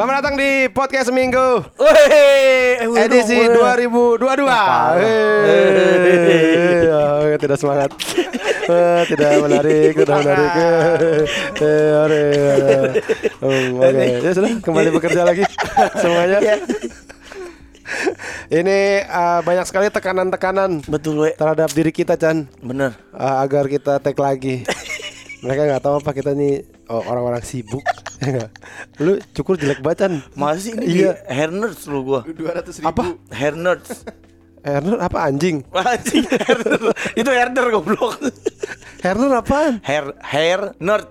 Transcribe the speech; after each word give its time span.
Selamat 0.00 0.24
datang 0.24 0.40
di 0.40 0.64
podcast 0.72 1.12
seminggu 1.12 1.60
Wih, 1.76 2.88
eh, 2.88 3.04
edisi 3.04 3.36
2022. 3.36 4.16
Hei. 4.96 6.88
Oh, 6.88 7.36
tidak 7.36 7.60
semangat. 7.60 7.92
Tidak 9.12 9.30
menarik, 9.44 9.92
tidak 10.00 10.24
menarik. 10.24 10.50
Oke, 13.76 14.04
ya 14.24 14.30
sudah 14.32 14.52
kembali 14.64 14.88
bekerja 14.88 15.20
lagi 15.20 15.44
semuanya. 16.00 16.64
Ini 18.48 18.78
eh, 19.04 19.40
banyak 19.44 19.68
sekali 19.68 19.92
tekanan-tekanan 19.92 20.80
Betul, 20.88 21.28
we. 21.28 21.36
terhadap 21.36 21.68
diri 21.76 21.92
kita, 21.92 22.16
Chan, 22.16 22.48
Bener. 22.64 22.96
Eh, 23.12 23.36
agar 23.44 23.68
kita 23.68 24.00
tag 24.00 24.16
lagi. 24.16 24.64
Mereka 25.40 25.60
nggak 25.66 25.82
tahu 25.82 25.94
apa 25.98 26.10
kita 26.12 26.30
nih 26.32 26.62
oh, 26.86 27.02
orang-orang 27.04 27.42
sibuk. 27.42 27.82
Ya? 28.20 28.52
Lu 29.00 29.16
cukur 29.32 29.56
jelek 29.56 29.80
banget, 29.80 30.04
Chan. 30.04 30.12
Masa 30.36 30.60
sih 30.60 30.76
ini 30.76 30.84
Iya. 30.84 31.16
di 31.16 31.32
hair 31.32 31.48
nerds 31.48 31.88
lu 31.88 32.04
gua. 32.04 32.20
200 32.20 32.68
ribu 32.68 32.84
Apa? 32.84 33.16
Hair 33.32 33.56
nerds. 33.56 34.04
Herner 34.60 35.00
apa 35.00 35.24
anjing? 35.24 35.64
Anjing, 35.72 36.28
hair 36.28 36.58
nerd. 36.60 36.92
Itu 37.16 37.30
hair 37.32 37.48
nerd 37.48 37.72
goblok. 37.72 38.20
Herner 39.00 39.40
apaan? 39.40 39.80
Hair 39.80 40.12
hair 40.20 40.60
nerd. 40.76 41.08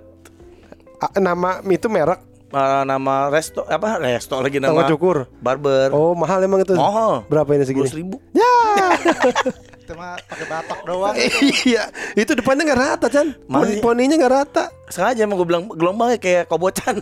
Nama 1.18 1.66
itu 1.66 1.90
merek 1.90 2.22
Eh, 2.50 2.82
nama 2.82 3.30
resto 3.30 3.62
apa 3.62 4.02
resto 4.02 4.42
lagi 4.42 4.58
nama 4.58 4.74
Tongkat 4.74 4.90
cukur. 4.90 5.18
barber 5.38 5.94
Oh 5.94 6.18
mahal 6.18 6.42
emang 6.42 6.62
itu. 6.62 6.74
Mahal. 6.74 7.22
Berapa 7.30 7.54
ini 7.54 7.62
segini? 7.62 7.90
ribu 7.90 8.18
Ya. 8.34 8.54
Kita 9.90 9.98
mah 9.98 10.22
pakai 10.22 10.46
batak 10.46 10.80
doang 10.86 11.18
iya. 11.66 11.90
Itu 12.14 12.38
depannya 12.38 12.62
nggak 12.62 12.78
rata 12.78 13.10
Chan. 13.10 13.34
Pon- 13.42 13.66
Masih. 13.66 13.82
Poninya 13.82 14.22
nggak 14.22 14.34
rata. 14.38 14.70
sengaja 14.86 15.26
emang 15.26 15.42
gue 15.42 15.50
bilang 15.50 15.66
gelombangnya 15.66 16.18
kayak 16.18 16.46
kobocan 16.46 17.02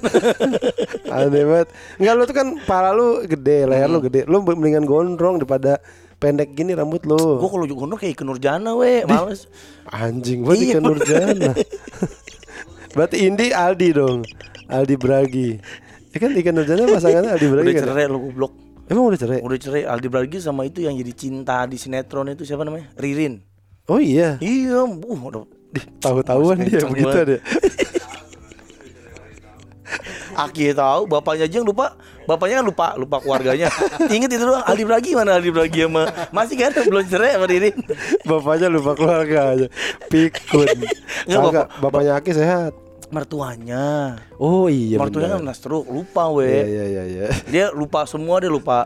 Aneh 1.12 1.44
banget. 1.44 1.68
Enggak 2.00 2.14
lu 2.16 2.24
tuh 2.24 2.32
kan 2.34 2.48
pala 2.64 2.92
lu 2.92 3.24
gede, 3.24 3.68
leher 3.68 3.88
lu 3.88 4.00
gede. 4.00 4.24
Lu 4.24 4.40
mendingan 4.40 4.84
gondrong 4.84 5.36
daripada 5.36 5.84
pendek 6.16 6.56
gini 6.56 6.72
rambut 6.72 7.04
lu. 7.04 7.20
gue 7.38 7.50
kalau 7.50 7.68
gondrong 7.68 8.00
kayak 8.00 8.16
Iken 8.16 8.24
Nurjana 8.24 8.72
we 8.72 9.04
males 9.04 9.52
Anjing 9.86 10.48
banget 10.48 10.56
Iya. 10.58 10.72
ikan 10.72 10.84
Nurjana. 10.84 11.52
Berarti 12.96 13.16
Indi 13.22 13.52
Aldi 13.52 13.90
dong. 13.92 14.24
Aldi 14.66 14.96
Bragi. 14.96 15.60
Ya 16.12 16.18
kan 16.18 16.32
ikan 16.34 16.56
Nurjana 16.56 16.88
pasangannya 16.88 17.36
Aldi 17.36 17.48
Bragi 17.50 17.68
udah 17.68 17.76
kan? 17.76 17.84
cerai 17.84 18.08
lu 18.08 18.20
goblok 18.22 18.54
Emang 18.88 19.04
udah 19.06 19.18
cerai? 19.18 19.40
udah 19.40 19.58
cerai 19.58 19.84
Aldi 19.84 20.08
Bragi 20.08 20.38
sama 20.38 20.64
itu 20.64 20.80
yang 20.80 20.94
jadi 20.94 21.12
cinta 21.12 21.64
di 21.64 21.76
sinetron 21.76 22.28
itu 22.30 22.44
siapa 22.44 22.64
namanya 22.64 22.88
Ririn 22.94 23.44
Oh 23.86 23.98
iya. 23.98 24.36
iya 24.40 24.80
uh 24.80 24.92
udah 25.22 25.44
Tahu-tahuan 26.00 26.58
dia 26.62 26.80
begitu 26.82 27.20
dia. 27.28 27.40
Aki 30.38 30.70
tahu 30.72 31.08
bapaknya 31.08 31.44
aja 31.44 31.58
yang 31.58 31.66
lupa 31.66 31.98
bapaknya 32.24 32.62
kan 32.62 32.66
lupa 32.66 32.86
lupa 32.94 33.18
keluarganya 33.18 33.72
inget 34.08 34.30
itu 34.30 34.44
doang 34.44 34.62
Aldi 34.62 34.84
Bragi 34.84 35.12
mana 35.12 35.34
Aldi 35.34 35.50
Bragi 35.50 35.82
sama 35.82 36.04
masih 36.30 36.56
kan 36.56 36.72
belum 36.78 37.04
cerai 37.04 37.34
sama 37.34 37.48
Ririn 37.48 37.74
Bapaknya 38.22 38.68
lupa 38.68 38.94
keluarga 38.94 39.40
aja. 39.52 39.68
Pikun. 40.08 40.68
Enggak, 41.26 41.42
bapak- 41.42 41.70
bapaknya 41.80 42.12
Aki 42.16 42.32
sehat. 42.34 42.72
mertuanya 43.08 44.20
Oh 44.38 44.70
iya 44.70 45.02
mertuanya 45.02 45.42
kan 45.42 45.50
stroke 45.58 45.90
lupa 45.90 46.30
we 46.30 46.46
Iya 46.46 46.66
iya 46.66 46.84
iya 46.86 47.04
iya. 47.10 47.26
dia 47.50 47.66
lupa 47.74 48.06
semua 48.06 48.38
dia 48.38 48.54
lupa 48.54 48.86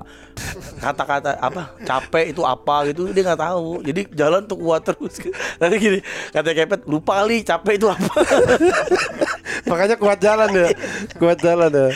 kata-kata 0.79 1.35
apa 1.37 1.75
capek 1.83 2.31
itu 2.31 2.41
apa 2.47 2.87
gitu 2.89 3.11
dia 3.11 3.23
nggak 3.27 3.41
tahu 3.41 3.83
jadi 3.83 4.01
jalan 4.15 4.41
tuh 4.47 4.57
kuat 4.57 4.81
terus 4.87 5.19
nanti 5.59 5.75
gini 5.75 5.99
kata 6.31 6.55
kepet 6.55 6.81
lupa 6.87 7.21
kali 7.21 7.43
capek 7.43 7.73
itu 7.75 7.87
apa 7.91 8.13
Makanya 9.69 9.95
kuat 9.95 10.19
jalan 10.19 10.49
ya. 10.51 10.67
Kuat 11.15 11.37
jalan 11.39 11.69
ya. 11.69 11.87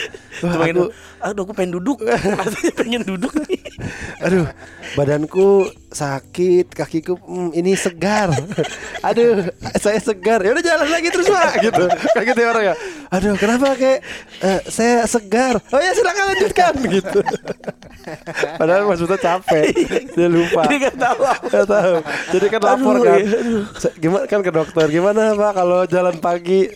Wah, 0.44 0.52
Cuma 0.52 0.64
aku, 0.67 0.84
aduh 1.23 1.42
aku 1.47 1.53
pengen 1.56 1.80
duduk 1.80 2.03
rasanya 2.40 2.72
pengen 2.75 3.02
duduk 3.08 3.31
nih 3.47 3.64
aduh, 4.19 4.52
badanku 5.00 5.72
sakit, 5.96 6.75
kakiku 6.75 7.16
hmm, 7.16 7.56
ini 7.56 7.72
segar. 7.80 8.35
aduh, 9.07 9.47
saya 9.80 10.00
segar. 10.03 10.44
Ya 10.44 10.51
udah 10.51 10.66
jalan 10.66 10.88
lagi 10.91 11.07
terus 11.07 11.31
Pak 11.31 11.63
gitu. 11.63 11.84
Kayak 12.16 12.25
gitu 12.35 12.40
ya 12.44 12.47
orang 12.51 12.66
ya. 12.68 12.75
Aduh, 13.16 13.36
kenapa 13.40 13.72
kayak 13.74 14.00
eh, 14.44 14.59
saya 14.68 15.08
segar? 15.08 15.56
Oh 15.72 15.80
ya 15.80 15.92
silakan 15.96 16.24
lanjutkan 16.36 16.74
gitu. 17.00 17.20
Padahal 18.59 18.84
maksudnya 18.86 19.18
capek. 19.18 19.66
Dia 20.12 20.28
lupa. 20.28 20.68
dia 20.68 20.78
nggak 20.84 20.98
tahu 21.00 21.20
Gak 21.48 21.66
tahu. 21.66 21.96
Jadi 22.36 22.46
kan 22.52 22.62
lapor 22.62 22.94
Aduh, 22.96 23.04
kan. 23.04 23.18
iya, 23.18 23.38
aduh. 23.40 23.64
Gimana 23.96 24.24
kan 24.28 24.40
ke 24.44 24.52
dokter? 24.52 24.86
Gimana 24.92 25.22
Pak 25.34 25.52
kalau 25.56 25.80
jalan 25.88 26.16
pagi 26.20 26.68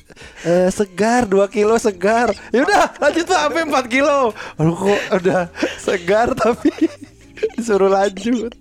eh, 0.41 0.69
segar 0.71 1.27
2 1.27 1.43
kilo 1.51 1.75
segar. 1.75 2.31
Ya 2.49 2.63
udah, 2.63 2.83
lanjut 2.97 3.25
Pak 3.27 3.39
sampai 3.45 3.63
4 3.67 3.85
kilo. 3.91 4.31
Aduh 4.55 4.75
kok 4.79 5.01
udah 5.19 5.41
segar 5.77 6.31
tapi 6.33 6.71
disuruh 7.59 7.91
lanjut. 7.91 8.55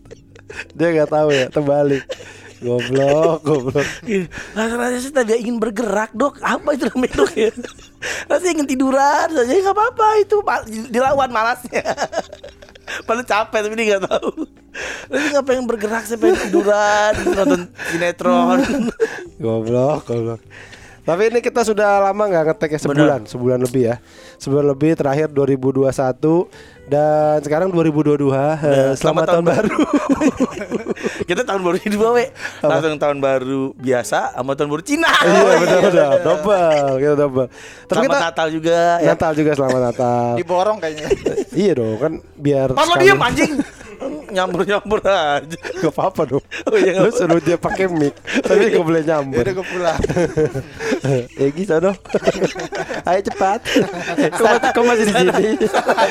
Dia 0.75 0.89
nggak 0.91 1.11
tahu 1.13 1.29
ya, 1.31 1.47
terbalik. 1.49 2.03
Goblok, 2.59 3.39
goblok. 3.47 3.87
Rasanya 4.59 4.99
sih 4.99 5.15
tadi 5.15 5.39
ingin 5.39 5.63
bergerak 5.63 6.11
dok. 6.11 6.43
Apa 6.43 6.75
itu 6.75 6.91
namanya 6.91 7.15
dok 7.23 7.33
ya? 7.39 7.51
Rasanya 8.27 8.53
ingin 8.59 8.69
tiduran 8.69 9.27
saja 9.31 9.53
nggak 9.53 9.77
apa-apa. 9.79 10.09
Itu 10.27 10.43
Dilawan 10.91 11.31
malasnya. 11.31 11.87
Padahal 13.07 13.27
capek 13.29 13.59
tapi 13.63 13.75
dia 13.79 13.87
nggak 13.95 14.05
tahu. 14.11 14.31
Rasanya 15.07 15.29
nggak 15.39 15.47
pengen 15.47 15.65
bergerak 15.69 16.03
Saya 16.07 16.19
pengen 16.23 16.39
tiduran 16.51 17.13
Nonton 17.35 17.63
sinetron. 17.95 18.59
Goblok, 19.43 20.03
goblok. 20.07 20.41
Tapi 21.09 21.33
ini 21.33 21.41
kita 21.41 21.65
sudah 21.65 22.05
lama 22.05 22.21
nggak 22.21 22.45
ngetek 22.53 22.77
ya 22.77 22.81
sebulan, 22.85 23.21
sebulan 23.25 23.59
lebih 23.65 23.83
ya. 23.89 23.97
Sebulan 24.37 24.69
lebih 24.69 24.93
terakhir 24.93 25.33
2021 25.33 25.89
dan 26.85 27.41
sekarang 27.41 27.73
2022. 27.73 28.29
Eh, 28.61 28.93
selamat, 28.93 29.25
tahun, 29.33 29.45
baru. 29.49 29.77
Kita 31.29 31.49
tahun 31.49 31.61
baru 31.61 31.77
ini 31.79 31.93
dua 31.93 32.09
we 32.17 32.25
Langsung 32.65 32.97
tahun 32.97 33.19
baru 33.21 33.77
biasa 33.77 34.35
Sama 34.35 34.57
tahun 34.57 34.73
baru 34.73 34.83
Cina 34.83 35.13
iya 35.23 35.57
benar 35.61 35.81
benar. 35.85 36.13
Double, 36.25 36.89
kita 36.99 37.15
double. 37.15 37.47
Tapi 37.49 37.87
Selamat 37.87 38.09
kita 38.09 38.19
Natal 38.25 38.49
juga 38.49 38.79
ya. 38.99 39.09
Natal 39.13 39.33
juga 39.37 39.51
selamat 39.55 39.81
Natal. 39.93 40.29
Diborong 40.41 40.77
kayaknya 40.81 41.09
iya 41.53 41.73
dong 41.77 41.97
kan 42.01 42.13
biar 42.35 42.69
sekali- 42.73 43.05
diem 43.05 43.21
anjing 43.21 43.53
Nyambur-nyambur 44.29 45.01
aja 45.01 45.57
Gak 45.79 45.89
apa-apa 45.89 46.23
dong. 46.27 46.45
Oh 46.65 46.75
iya, 46.75 46.99
Lu 46.99 47.09
suruh 47.09 47.39
dia 47.39 47.55
pakai 47.55 47.87
mic, 47.87 48.13
tapi 48.41 48.69
gak 48.69 48.83
boleh 48.83 49.01
Ya 49.01 49.17
nyambur. 49.17 49.41
udah 49.41 49.55
gue 49.55 49.67
pulang 49.67 49.99
Eh 51.35 51.49
gitu 51.51 51.75
dong. 51.79 51.97
Ayo 53.09 53.21
cepat. 53.23 53.61
Kau, 54.35 54.47
kau 54.75 54.85
masih 54.85 55.05
di 55.07 55.13
sini. 55.15 55.33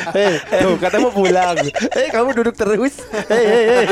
Hei, 0.09 0.31
tuh 0.56 0.77
katanya 0.77 1.03
mau 1.03 1.13
pulang. 1.13 1.56
Hei, 1.91 2.07
kamu 2.07 2.29
duduk 2.33 2.56
terus. 2.56 3.03
Hei, 3.27 3.44
hei, 3.44 3.63
hei. 3.67 3.85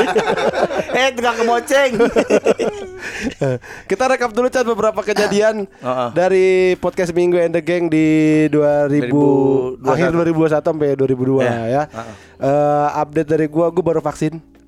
Eh 0.88 1.08
tukang 1.12 1.36
kemoceng 1.36 1.92
Kita 3.90 4.04
rekap 4.06 4.32
dulu 4.32 4.48
cat 4.48 4.64
beberapa 4.64 4.98
kejadian 4.98 5.68
Heeh. 5.68 6.08
dari 6.10 6.48
podcast 6.74 7.12
Minggu 7.12 7.36
and 7.38 7.52
the 7.52 7.60
Gang 7.60 7.86
di 7.86 8.06
2000 8.48 9.04
2021. 9.76 9.84
akhir 9.86 10.08
2021 10.10 10.64
sampai 10.64 10.88
2002 10.96 11.44
Ya. 11.44 11.54
ya. 11.68 11.82
Eh, 12.36 12.88
update 12.96 13.28
dari 13.28 13.46
gua 13.46 13.68
gua 13.68 13.84
baru 13.86 14.00
vaksin 14.00 14.15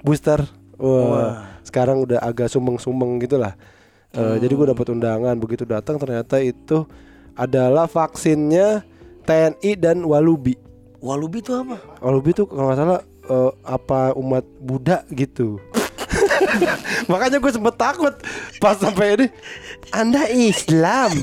booster. 0.05 0.45
Wah, 0.79 1.59
Sekarang 1.67 2.07
udah 2.07 2.23
agak 2.23 2.53
sumeng-sumeng 2.53 3.19
gitu 3.25 3.41
lah. 3.41 3.59
Eh, 4.15 4.37
Jadi 4.41 4.53
gua 4.57 4.73
dapat 4.73 4.89
undangan 4.95 5.37
begitu 5.37 5.69
datang 5.69 6.01
ternyata 6.01 6.41
itu 6.41 6.89
adalah 7.37 7.85
vaksinnya 7.91 8.83
TNI 9.29 9.71
dan 9.77 10.01
Walubi. 10.07 10.57
Walubi 10.99 11.45
itu 11.45 11.53
apa? 11.55 11.77
Walubi 12.01 12.31
tuh 12.33 12.47
kalau 12.49 12.73
nggak 12.73 12.79
salah 12.79 13.01
eh, 13.05 13.53
apa 13.69 14.17
umat 14.17 14.45
Buddha 14.59 15.05
gitu. 15.13 15.61
Makanya 17.13 17.39
gue 17.39 17.53
sempet 17.53 17.75
takut 17.77 18.15
pas 18.59 18.77
sampai 18.77 19.19
ini. 19.19 19.27
Anda 19.89 20.29
Islam. 20.29 21.17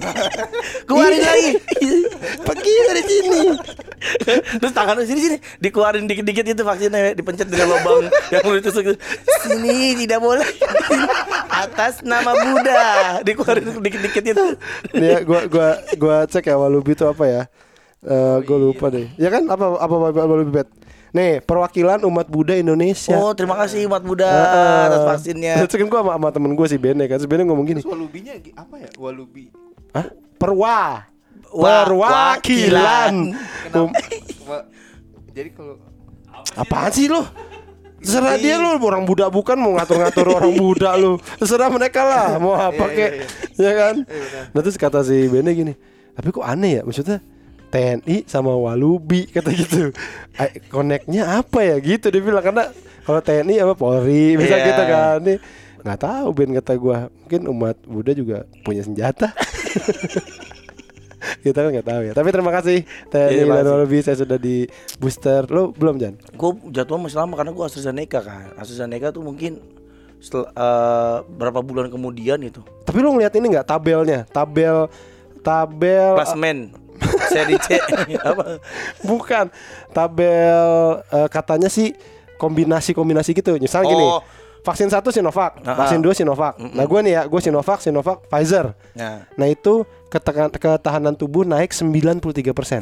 Keluarin 0.89 1.21
Iya. 1.21 1.29
lagi 1.29 1.51
Pergi 2.41 2.73
dari 2.89 3.03
sini. 3.05 3.41
Terus 4.61 4.73
tangannya 4.73 5.05
sini 5.05 5.19
sini 5.21 5.37
Dikeluarin 5.57 6.05
dikit-dikit 6.05 6.45
itu 6.45 6.61
vaksinnya 6.61 7.17
Dipencet 7.17 7.49
dengan 7.49 7.73
lubang 7.73 8.05
Yang 8.29 8.43
lu 8.45 8.53
ditusuk 8.61 8.85
Sini 9.41 9.97
tidak 10.05 10.21
boleh 10.21 10.45
Atas 11.49 12.05
nama 12.05 12.37
Buddha 12.37 12.85
Dikeluarin 13.25 13.81
dikit-dikit 13.81 14.23
itu 14.29 14.45
Nih 14.93 15.09
ya, 15.09 15.19
gua 15.25 15.49
gua 15.49 15.69
gua 15.97 16.17
cek 16.29 16.45
ya 16.45 16.55
Walubi 16.57 16.93
itu 16.93 17.05
apa 17.05 17.23
ya? 17.25 17.41
Eh, 18.05 18.37
gue 18.45 18.57
lupa 18.61 18.93
deh. 18.93 19.09
Ya 19.17 19.33
kan 19.33 19.49
apa 19.49 19.81
apa 19.81 19.95
Walubi 20.13 20.61
bet? 20.61 20.69
Nih, 21.11 21.39
perwakilan 21.39 22.01
umat 22.03 22.25
Buddha 22.25 22.53
Indonesia. 22.53 23.15
Oh 23.15 23.31
terima 23.31 23.55
kasih 23.55 23.85
umat 23.85 23.99
Buddha 23.99 24.25
Heeh. 24.25 24.79
Atas 24.85 25.01
vaksinnya 25.05 25.53
Terus 25.63 25.75
kan 25.79 25.87
gue 25.87 25.99
sama, 25.99 26.11
sama 26.13 26.29
temen 26.29 26.51
gue 26.51 26.67
si 26.67 26.75
Bene 26.75 27.03
kan 27.05 27.17
Si 27.17 27.25
Bene 27.25 27.43
ngomong 27.43 27.63
gini 27.63 27.79
Terus 27.79 27.89
walubinya 27.89 28.33
apa 28.53 28.75
ya 28.77 28.89
Walubi 28.95 29.47
Hah? 29.91 30.07
Perwa 30.35 31.07
Wa- 31.49 31.83
Perwakilan 31.83 33.13
Um, 33.71 33.89
Jadi 35.29 35.49
kalau 35.51 35.75
Apaan 36.53 36.91
sih 36.91 37.07
lo? 37.07 37.23
Terserah 37.97 38.37
dia 38.37 38.55
lu 38.55 38.77
orang 38.77 39.01
Buddha 39.01 39.27
bukan 39.27 39.57
mau 39.57 39.73
ngatur-ngatur 39.73 40.27
orang 40.31 40.53
Buddha 40.61 40.93
lu. 40.93 41.17
Terserah 41.35 41.67
mereka 41.67 42.05
lah 42.05 42.37
mau 42.37 42.53
apa 42.53 42.85
Iya, 42.85 42.93
kek. 42.93 43.11
iya, 43.11 43.25
Ya 43.57 43.71
kan? 43.73 43.95
Iya. 44.03 44.39
Nah 44.51 44.59
terus 44.61 44.77
kata 44.77 45.01
si 45.01 45.25
Bene 45.25 45.49
gini, 45.51 45.73
"Tapi 46.11 46.29
kok 46.29 46.45
aneh 46.45 46.77
ya? 46.77 46.81
Maksudnya 46.83 47.17
TNI 47.75 48.23
sama 48.23 48.55
Walubi 48.55 49.27
kata 49.27 49.51
gitu. 49.51 49.91
Koneknya 50.71 51.43
apa 51.43 51.59
ya 51.59 51.75
gitu 51.83 52.07
dia 52.07 52.23
bilang 52.23 52.39
karena 52.39 52.71
kalau 53.03 53.19
TNI 53.19 53.59
sama 53.59 53.75
Polri 53.75 54.39
bisa 54.39 54.55
Iya. 54.55 54.65
gitu 54.65 54.83
kan. 54.87 55.17
Nih 55.19 55.37
nggak 55.83 55.99
tahu 55.99 56.27
Ben 56.31 56.55
kata 56.55 56.71
gua. 56.79 57.11
Mungkin 57.11 57.41
umat 57.51 57.75
Buddha 57.83 58.15
juga 58.15 58.37
punya 58.63 58.79
senjata. 58.79 59.35
Kita 61.43 61.57
kan 61.59 61.69
nggak 61.73 61.85
tahu 61.85 62.01
ya. 62.05 62.13
Tapi 62.13 62.29
terima 62.29 62.51
kasih 62.53 62.85
TNI 63.11 63.43
terima 63.43 63.59
dan. 63.59 63.75
Walubi 63.75 63.97
saya 63.99 64.15
sudah 64.15 64.37
di 64.37 64.69
booster. 64.95 65.43
Lo 65.49 65.73
belum 65.73 65.97
Jan? 65.97 66.15
Gue 66.31 66.55
jadwal 66.71 67.01
masih 67.01 67.19
lama 67.19 67.33
karena 67.35 67.51
gue 67.51 67.65
AstraZeneca 67.65 68.19
kan. 68.21 68.55
AstraZeneca 68.55 69.11
tuh 69.11 69.19
mungkin 69.19 69.59
setel- 70.21 70.47
eh, 70.47 71.17
berapa 71.27 71.59
bulan 71.59 71.89
kemudian 71.89 72.39
itu. 72.39 72.61
Tapi 72.85 72.97
lo 73.01 73.11
ngeliat 73.11 73.33
ini 73.35 73.51
nggak 73.51 73.67
tabelnya? 73.67 74.23
Tabel 74.29 74.87
tabel 75.41 76.13
Klasmen 76.17 76.73
seri 77.27 77.57
C 77.57 77.75
apa? 78.29 78.59
bukan 79.01 79.51
tabel 79.91 80.59
eh, 81.05 81.27
katanya 81.27 81.67
sih 81.67 81.91
kombinasi-kombinasi 82.35 83.31
gitu. 83.33 83.55
Misal 83.55 83.83
gini. 83.83 84.03
Oh. 84.03 84.21
Vaksin 84.61 84.89
satu 84.89 85.07
Sinovac, 85.07 85.61
Ah, 85.61 85.77
vaksin 85.77 86.01
dua 86.01 86.11
Sinovac. 86.11 86.57
Nah 86.57 86.83
gue 86.83 86.99
nih 86.99 87.13
ya, 87.13 87.21
gue 87.23 87.37
Sinovac, 87.37 87.79
Sinovac, 87.79 88.25
Pfizer. 88.25 88.73
Nah, 88.93 89.21
Nah 89.31 89.45
itu 89.45 89.85
ketekan- 90.09 90.49
ketahanan 90.49 91.13
tubuh 91.13 91.43
naik 91.43 91.69
93% 91.69 92.81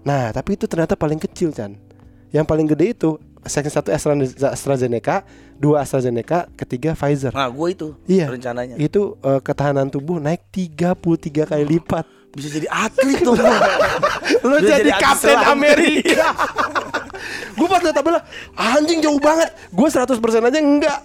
Nah 0.00 0.32
tapi 0.32 0.56
itu 0.56 0.64
ternyata 0.64 0.96
paling 0.96 1.18
kecil 1.18 1.52
Chan 1.52 1.76
Yang 2.30 2.44
paling 2.46 2.64
gede 2.66 2.96
itu 2.96 3.20
Vaksin 3.40 3.68
satu 3.68 3.88
Astra- 3.90 4.16
AstraZeneca 4.48 5.28
Dua 5.54 5.80
AstraZeneca 5.80 6.48
Ketiga 6.54 6.96
Pfizer 6.96 7.28
nah 7.30 7.44
gue 7.46 7.68
itu 7.68 7.92
Iya 8.06 8.30
rencananya. 8.30 8.80
Itu 8.80 9.20
eh, 9.20 9.36
ketahanan 9.38 9.86
tubuh 9.86 10.16
naik 10.16 10.48
33 10.48 10.96
kali 11.44 11.64
lipat 11.68 12.08
Bisa 12.30 12.48
jadi 12.48 12.68
atlet 12.70 13.18
tuh. 13.20 13.34
Lo 14.46 14.56
Bisa 14.62 14.78
jadi, 14.78 14.86
jadi 14.86 14.92
Kapten. 14.96 15.38
Amerika 15.50 16.30
Gue 17.58 17.66
pas 17.66 17.82
liat 17.82 17.92
tabelnya 17.92 18.22
Anjing 18.54 19.02
jauh 19.02 19.18
banget 19.20 19.50
Gue 19.68 19.90
100% 19.90 20.08
aja 20.22 20.58
enggak 20.58 21.00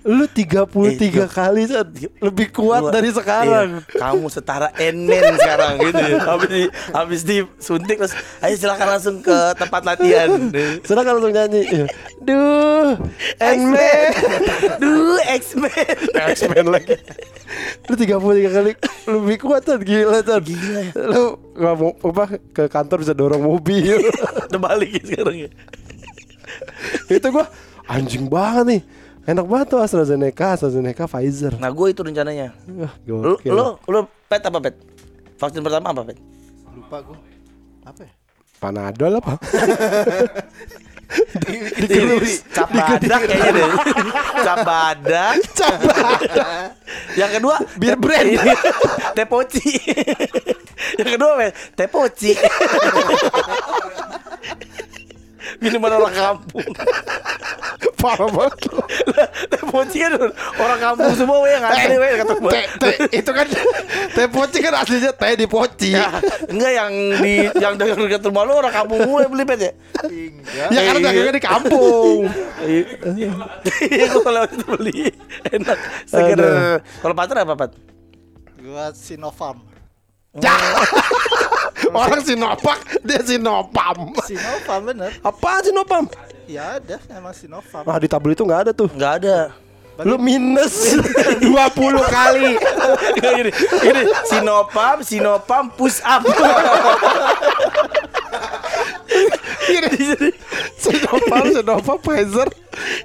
Lu 0.00 0.24
33 0.24 0.96
kali 1.28 1.68
Chan. 1.68 1.84
Lebih 2.24 2.56
kuat 2.56 2.88
Lu- 2.88 2.88
dari 2.88 3.12
sekarang 3.12 3.84
Iya, 3.84 4.00
kamu 4.00 4.32
setara 4.32 4.72
N-Man 4.72 5.36
sekarang 5.36 5.72
gitu. 5.76 6.00
Habis 6.32 6.48
di 6.48 6.62
habis 6.96 7.20
disuntik 7.20 8.00
terus 8.00 8.16
ayo 8.40 8.54
silakan 8.56 8.96
langsung 8.96 9.20
ke 9.20 9.36
tempat 9.60 9.84
latihan. 9.84 10.48
Sedangkan 10.88 11.20
langsung 11.20 11.36
nyanyi 11.36 11.84
Duh 12.24 12.96
Ant-Man 13.44 14.08
Duh, 14.80 15.20
X-Men. 15.36 15.96
X-Men 16.32 16.66
lagi 16.72 16.96
Lu 17.86 17.94
33 17.98 18.16
kali 18.46 18.72
lebih 19.10 19.36
kuat 19.42 19.62
kan 19.66 19.82
Gila 19.82 20.22
kan 20.22 20.38
Gila 20.42 20.80
ya. 20.86 20.92
Lu 20.94 21.22
gak 21.54 21.74
mau 21.74 21.90
apa 21.98 22.24
ke 22.54 22.64
kantor 22.70 23.02
bisa 23.02 23.14
dorong 23.14 23.42
mobil 23.42 23.98
Terbalik 24.52 24.90
ya 24.94 25.02
sekarang 25.02 25.36
ya. 25.46 25.50
Itu 27.10 27.28
gua 27.30 27.46
anjing 27.86 28.30
banget 28.30 28.64
nih 28.66 28.82
Enak 29.20 29.46
banget 29.46 29.66
tuh 29.76 29.80
AstraZeneca 29.84 30.56
AstraZeneca 30.56 31.04
Pfizer 31.06 31.54
Nah, 31.60 31.68
gue 31.70 31.86
itu 31.92 32.00
rencananya. 32.00 32.56
Lu 33.04 33.36
gokil. 33.36 33.52
lu 33.52 33.76
lu 33.86 34.00
pet 34.26 34.42
apa 34.42 34.58
pet? 34.58 34.74
Vaksin 35.36 35.60
pertama 35.60 35.92
apa 35.92 36.02
pet? 36.08 36.18
Lupa 36.72 36.98
gue. 37.04 37.18
Apa 37.84 38.00
ya? 38.08 38.12
Panadol 38.60 39.18
apa? 39.18 39.40
Digerus. 41.80 42.46
Cap 42.54 42.70
badak 42.70 43.20
kayaknya 43.26 43.50
deh. 43.50 43.66
Cap 44.46 44.58
badak. 44.62 45.34
Cap 45.56 45.74
Yang 47.18 47.30
kedua 47.40 47.56
Bir 47.74 47.96
teh- 47.96 47.98
brand. 47.98 48.28
ini, 48.30 48.52
Teh 49.18 49.26
poci. 49.26 49.70
Yang 51.00 51.08
kedua 51.16 51.30
apa? 51.34 51.42
ya? 51.42 51.52
Teh 51.74 51.88
poci. 51.88 52.30
Minuman 55.58 55.92
orang 55.98 56.14
kampung. 56.14 56.68
Parah 58.00 58.28
banget 58.28 58.58
Teh 59.48 59.62
poci 59.68 59.96
kan 60.00 60.12
orang 60.56 60.78
kampung 60.80 61.12
semua 61.16 61.40
we 61.44 61.48
yang 61.52 61.64
asli 61.64 61.96
we 61.96 62.08
kata 62.16 62.34
teh, 62.80 62.96
itu 63.12 63.30
kan 63.32 63.46
teh 64.16 64.26
poci 64.28 64.58
kan 64.60 64.72
aslinya 64.80 65.12
teh 65.12 65.32
di 65.36 65.46
poci. 65.48 65.92
Ya, 65.96 66.08
enggak 66.48 66.72
yang 66.76 66.92
di 67.20 67.34
yang 67.60 67.74
dekat 67.80 67.96
dekat 67.96 68.22
rumah 68.28 68.44
lu 68.44 68.52
orang 68.56 68.72
kampung 68.72 69.00
mulai 69.04 69.28
beli 69.28 69.44
pet 69.48 69.60
ya. 69.60 69.72
Ya 70.72 70.80
karena 70.84 71.00
dagangnya 71.08 71.32
di 71.36 71.44
kampung. 71.44 72.28
Iya 72.64 74.04
gua 74.12 74.22
kalau 74.24 74.42
itu 74.48 74.64
beli 74.64 74.98
enak. 75.52 75.78
Seger. 76.08 76.40
Kalau 76.80 77.14
pacar 77.16 77.36
apa 77.40 77.54
pat? 77.56 77.70
Gua 78.60 78.92
Sinopharm. 78.92 79.64
Ya. 80.36 80.54
Orang 81.90 82.22
Sinovac, 82.22 82.78
dia 83.02 83.18
Sinopam. 83.26 84.14
Sinopharm 84.22 84.94
bener. 84.94 85.10
Apa 85.26 85.58
Sinopam? 85.64 86.06
Ya 86.50 86.82
ada 86.82 86.98
emang 87.14 87.30
Sinopharm. 87.30 87.86
Ah 87.86 87.94
di 88.02 88.10
tabel 88.10 88.34
itu 88.34 88.42
nggak 88.42 88.60
ada 88.66 88.72
tuh. 88.74 88.90
Enggak 88.90 89.22
ada. 89.22 89.54
Lu 90.02 90.18
minus 90.18 90.98
20 91.46 91.46
kali. 92.10 92.58
Nggak, 93.20 93.32
gini, 93.36 93.50
gini, 93.84 94.02
Sinopam, 94.26 95.04
Sinopam 95.06 95.70
push 95.70 96.02
up. 96.02 96.26
Gini. 99.70 100.32
Sinopam, 100.80 101.44
Sinopam, 101.52 101.98
Pfizer 102.00 102.48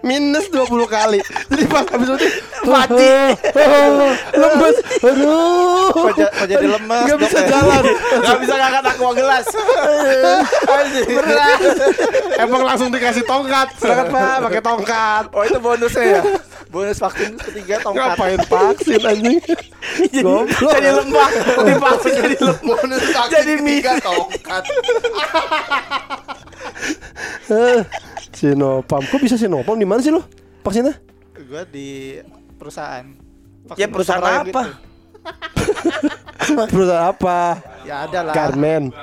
minus 0.02 0.46
20 0.48 0.68
kali. 0.86 1.20
Jadi 1.50 1.64
pas 1.66 1.86
habis 1.86 2.08
itu 2.08 2.28
Mati. 2.66 3.14
lemes. 4.42 4.76
Aduh. 5.00 5.90
Kok 5.92 6.12
ja- 6.16 6.32
kok 6.32 6.48
jadi 6.48 6.66
lemes, 6.68 7.02
Nggak 7.04 7.18
dok, 7.18 7.24
bisa 7.24 7.40
ya? 7.40 7.48
jalan. 7.50 7.84
Gak 8.22 8.38
bisa 8.40 8.54
ngangkat 8.56 8.84
aqua 8.88 9.12
gelas. 9.14 9.46
Berat. 11.06 11.60
Emang 12.38 12.62
langsung 12.64 12.90
dikasih 12.90 13.24
tongkat. 13.24 13.68
Silakan 13.76 14.08
Pak, 14.10 14.36
pakai 14.44 14.62
tongkat. 14.62 15.24
Oh 15.32 15.44
itu 15.44 15.58
bonusnya 15.58 16.04
ya. 16.04 16.22
Bonus 16.68 16.98
vaksin 16.98 17.38
ketiga 17.40 17.80
tongkat. 17.80 18.18
Ngapain 18.18 18.40
vaksin 18.44 19.00
anjing? 19.00 19.40
jadi, 20.10 20.24
jadi 20.50 20.90
lemah. 20.94 21.30
Divaksin 21.62 22.12
jadi 22.14 22.36
lemah. 22.36 22.60
Bonus 22.66 23.04
vaksin 23.08 23.32
Jadi 23.32 23.54
ketiga 23.60 23.94
tongkat. 24.00 24.64
Eh, 27.46 27.80
Sinopam. 28.32 29.02
Kok 29.02 29.20
bisa 29.20 29.36
Sinopam 29.36 29.76
di 29.76 29.86
mana 29.86 30.00
sih 30.00 30.10
lu? 30.10 30.22
Vaksinnya? 30.62 30.98
Gua 31.46 31.64
di 31.64 32.20
perusahaan. 32.56 33.06
Vaksin 33.66 33.78
Ya 33.78 33.88
perusahaan 33.88 34.22
apa? 34.42 34.44
gitu. 34.46 34.64
Perusahaan 36.72 37.06
apa? 37.10 37.40
Ya 37.82 38.06
ada 38.06 38.20
lah. 38.22 38.34
Garmen. 38.34 38.94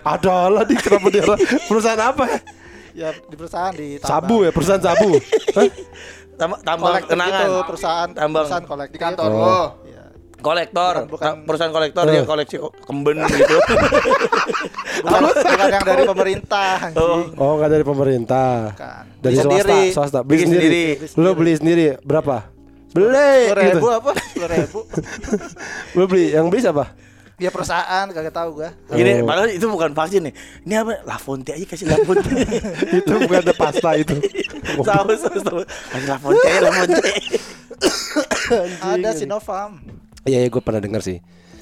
Ada 0.00 0.48
lah 0.48 0.64
di 0.64 0.74
kenapa 0.74 1.08
dia 1.08 1.22
perusahaan 1.64 2.02
apa? 2.02 2.24
Ya 2.92 3.12
di 3.12 3.34
perusahaan 3.34 3.72
di 3.72 3.96
Sabu 4.00 4.42
ya, 4.42 4.50
perusahaan 4.50 4.80
sabu. 4.80 5.16
Hah? 5.56 5.68
Tambang, 6.34 6.60
tambang 6.64 7.04
kenangan. 7.04 7.44
gitu, 7.44 7.54
perusahaan 7.68 8.08
Tambang. 8.10 8.44
perusahaan 8.44 8.64
kolektif 8.64 8.96
Di 8.96 9.00
kantor 9.00 9.28
gitu. 9.28 9.40
lo. 9.40 9.60
Iya. 9.84 9.99
Kolektor, 10.40 10.94
Bukan- 10.94 11.10
bukan- 11.10 11.36
perusahaan 11.44 11.68
kolektor 11.70 12.04
Eh. 12.04 12.10
dia 12.10 12.22
koleksi 12.24 12.56
ko- 12.56 12.72
kemben 12.80 13.20
gitu. 13.22 13.56
Bukan, 15.00 15.20
bukan 15.22 15.68
yang 15.70 15.84
dari 15.86 16.04
pemerintah 16.04 16.70
anjing. 16.82 17.24
Oh, 17.34 17.56
enggak 17.56 17.70
dari 17.70 17.84
pemerintah. 17.84 18.52
Bukan. 18.70 19.02
Dari 19.16 19.32
Beli 19.32 19.36
swasta, 19.38 19.60
sendiri. 19.62 19.80
swasta. 19.90 20.18
Beli 20.20 20.32
Bikin 20.34 20.46
sendiri. 20.46 20.66
sendiri. 20.98 21.18
Lu 21.18 21.30
beli 21.34 21.52
sendiri 21.54 21.84
berapa? 22.02 22.36
Beli 22.90 23.08
gitu. 23.46 23.56
ribu 23.56 23.86
apa? 23.88 24.10
Sepuluh 24.18 24.48
ribu. 24.50 24.80
Lu 25.96 26.04
beli, 26.06 26.24
yang 26.30 26.48
beli 26.48 26.60
siapa? 26.60 26.84
Ya 27.36 27.48
perusahaan 27.48 28.04
kagak 28.06 28.34
tahu 28.34 28.48
gua. 28.54 28.70
Gini, 28.90 29.12
Oh. 29.16 29.26
padahal 29.26 29.48
itu 29.48 29.64
bukan 29.64 29.90
vaksin 29.90 30.20
nih. 30.22 30.34
Ini 30.62 30.74
apa? 30.78 31.00
La 31.02 31.16
Fonte 31.16 31.50
aja 31.50 31.64
kasih 31.64 31.86
La 31.86 31.96
Fonte. 31.98 32.28
itu 32.98 33.12
bukan 33.18 33.38
ada 33.40 33.54
pasta 33.54 33.90
itu. 33.94 34.12
Saus, 34.78 35.18
saus, 35.18 35.40
saus. 35.40 35.64
Kasih 35.64 36.04
La 36.06 36.18
Fonte, 36.18 36.50
La 36.60 36.70
Fonte. 36.70 37.00
Ada 38.82 39.10
Sinopharm. 39.14 39.80
Iya, 40.28 40.44
iya 40.44 40.48
gue 40.48 40.62
pernah 40.62 40.80
dengar 40.82 41.00
sih. 41.00 41.20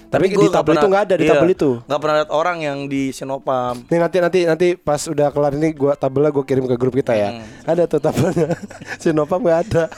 Tapi, 0.09 0.33
gua 0.33 0.41
di 0.41 0.49
tabel 0.49 0.75
itu 0.81 0.89
nggak 0.89 1.05
ada 1.05 1.15
di 1.21 1.25
iya, 1.29 1.33
tabel 1.37 1.51
itu. 1.53 1.71
Nggak 1.85 2.01
pernah 2.01 2.17
lihat 2.17 2.31
orang 2.33 2.59
yang 2.65 2.79
di 2.89 3.13
Sinopam. 3.13 3.85
Nih 3.93 4.01
nanti 4.01 4.17
nanti 4.25 4.41
nanti 4.49 4.69
pas 4.81 5.05
udah 5.05 5.29
kelar 5.29 5.53
ini 5.53 5.77
gua 5.77 5.93
tabelnya 6.01 6.33
gue 6.33 6.45
kirim 6.49 6.65
ke 6.65 6.81
grup 6.81 6.97
kita 6.97 7.13
ya. 7.13 7.37
Hmm. 7.37 7.45
Ada 7.69 7.85
tuh 7.85 8.01
tabelnya. 8.01 8.57
Sinopam 9.03 9.45
nggak 9.45 9.61
ada. 9.69 9.85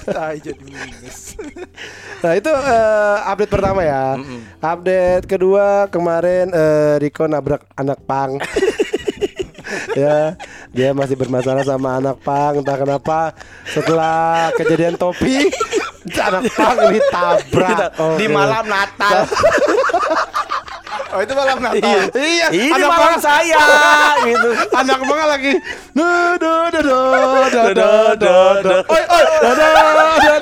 Nah 2.20 2.36
itu 2.36 2.52
eh, 2.52 3.16
update 3.32 3.48
pertama 3.48 3.80
ya. 3.80 4.18
Update 4.60 5.24
kedua 5.24 5.88
kemarin 5.88 6.52
eh, 6.52 7.00
Riko 7.00 7.24
nabrak 7.24 7.64
anak 7.78 8.02
pang. 8.04 8.36
ya 10.02 10.34
dia 10.74 10.90
masih 10.92 11.16
bermasalah 11.16 11.62
sama 11.62 11.96
anak 11.96 12.18
pang 12.20 12.58
entah 12.58 12.76
kenapa 12.76 13.32
setelah 13.66 14.50
kejadian 14.58 14.98
topi 14.98 15.48
anak 16.08 16.42
pang 16.50 16.78
ditabrak 16.88 17.78
Gitu. 17.90 18.06
di 18.16 18.26
malam 18.26 18.64
Natal. 18.64 19.28
Oh 21.10 21.18
itu 21.18 21.34
malam 21.34 21.58
Natal. 21.58 21.98
iya 22.14 22.46
Ini 22.48 22.70
anak 22.70 22.88
malam 22.88 23.18
saya 23.18 23.58
gitu. 24.22 24.48
anak 24.70 24.98
pang 25.02 25.20
lagi 25.26 25.52
do 25.90 26.08
do 26.38 26.52
do 26.70 26.80
do 26.80 26.98
do 27.50 27.62
do 27.74 27.90
do 28.14 28.34
do 28.62 28.76
oi 28.86 29.02
oi 29.02 29.24
do 29.42 29.50
do 29.50 29.66
do 30.22 30.34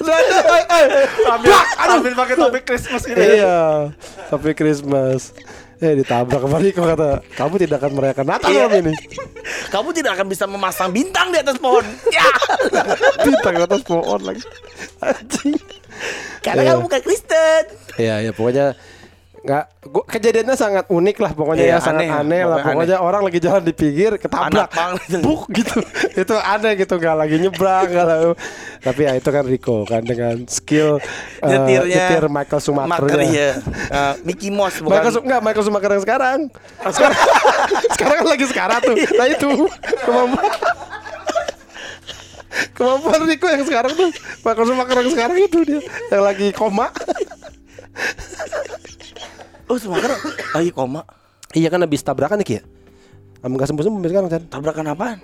do 0.00 0.14
do 0.14 0.38
oi 0.46 0.62
oi 0.64 0.84
Ambil, 1.76 2.12
pakai 2.14 2.34
topik 2.34 2.62
Christmas 2.64 3.02
gitu 3.02 3.18
ya. 3.18 3.26
Iya, 3.36 3.58
tapi 4.30 4.54
Christmas. 4.54 5.34
Eh 5.76 5.92
ditabrak 5.92 6.40
kembali 6.40 6.72
kok 6.72 6.86
kata 6.96 7.08
kamu 7.36 7.54
tidak 7.60 7.76
akan 7.84 7.92
merayakan 7.92 8.26
Natal 8.26 8.48
Iya. 8.48 8.64
malam 8.66 8.88
ini. 8.88 8.94
Kamu 9.66 9.90
tidak 9.90 10.14
akan 10.16 10.26
bisa 10.30 10.44
memasang 10.46 10.94
bintang 10.94 11.34
di 11.34 11.38
atas 11.38 11.58
pohon. 11.58 11.82
Ya. 12.16 12.22
Bintang 13.20 13.54
di 13.54 13.62
atas 13.62 13.82
pohon 13.82 14.20
lagi. 14.22 14.40
Anjing. 15.02 15.58
Karena 16.40 16.62
Iya. 16.62 16.68
kamu 16.72 16.80
bukan 16.86 17.00
Kristen. 17.02 17.62
Iya 17.98 18.14
ya 18.24 18.30
pokoknya 18.32 18.66
nggak 19.46 19.64
gua, 19.86 20.02
kejadiannya 20.04 20.56
sangat 20.58 20.84
unik 20.90 21.16
lah 21.22 21.30
pokoknya 21.30 21.62
Iya, 21.62 21.70
ya 21.70 21.78
sangat 21.78 22.02
aneh. 22.02 22.10
aneh, 22.10 22.40
lah. 22.42 22.58
Pokoknya 22.58 22.74
pokoknya 22.74 22.96
orang 22.98 23.22
lagi 23.22 23.38
jalan 23.38 23.62
di 23.62 23.70
pinggir 23.70 24.12
ketabrak. 24.18 24.68
Buk 25.24 25.46
gitu. 25.54 25.78
Itu 26.12 26.34
aneh 26.34 26.74
gitu 26.74 26.98
nggak 26.98 27.14
lagi 27.14 27.36
nyebrang 27.38 27.86
nggak 27.86 28.06
lalu 28.06 28.32
tapi 28.82 29.00
ya 29.02 29.12
itu 29.14 29.28
kan 29.28 29.42
Rico 29.42 29.82
kan 29.82 30.02
dengan 30.02 30.46
skill 30.46 30.98
Nyetirnya 31.38 31.86
nyetir 31.86 32.24
Michael 32.26 32.60
Schumacher 32.60 33.18
ya. 33.22 33.50
Eh, 33.70 34.14
Mickey 34.22 34.50
Mouse 34.50 34.82
bukan. 34.82 34.98
Michael 34.98 35.12
Su- 35.14 35.22
nggak 35.22 35.40
Michael 35.40 35.64
Schumacher 35.64 35.90
yang 35.90 36.02
sekarang. 36.02 36.38
Sekarang. 36.84 37.18
Sekarang 37.94 38.16
kan 38.18 38.26
lagi 38.28 38.46
sekarang 38.46 38.78
tuh. 38.82 38.96
Nah 39.14 39.26
itu. 39.26 39.50
Kemampuan. 40.02 40.50
Kemampuan 42.72 43.20
Rico 43.24 43.46
yang 43.46 43.62
sekarang 43.62 43.92
tuh. 43.94 44.10
Michael 44.42 44.66
Schumacher 44.66 44.96
yang 44.98 45.12
sekarang 45.12 45.36
itu 45.38 45.58
dia. 45.62 45.80
Yang 46.10 46.22
lagi 46.24 46.46
koma 46.50 46.90
Oh, 49.66 49.76
Schumacher 49.76 50.12
lagi 50.54 50.70
koma. 50.70 51.02
Iya 51.50 51.66
kan 51.68 51.80
habis 51.80 52.00
tabrakan 52.00 52.38
nih 52.38 52.46
Ki 52.46 52.54
ya? 52.58 52.62
Sama 53.38 53.54
gak 53.54 53.68
sembuh-sembuh 53.68 53.98
sampai 53.98 54.10
sekarang 54.10 54.28
Chan. 54.28 54.42
Tabrakan 54.46 54.86
apaan? 54.88 55.18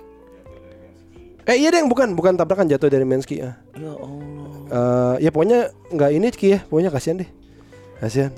Eh 1.43 1.57
iya 1.57 1.69
deh 1.69 1.81
bukan 1.83 2.13
Bukan 2.13 2.33
tabrakan 2.33 2.65
jatuh 2.65 2.87
dari 2.87 3.03
Menski 3.03 3.37
ya. 3.37 3.57
Ya 3.73 3.91
Allah. 3.91 4.57
Eh, 4.69 5.15
Ya 5.19 5.29
pokoknya 5.29 5.69
nggak 5.89 6.09
ini 6.11 6.25
Ki 6.29 6.47
ya. 6.51 6.59
Pokoknya 6.63 6.89
kasihan 6.89 7.17
deh. 7.17 7.29
Kasihan. 7.99 8.31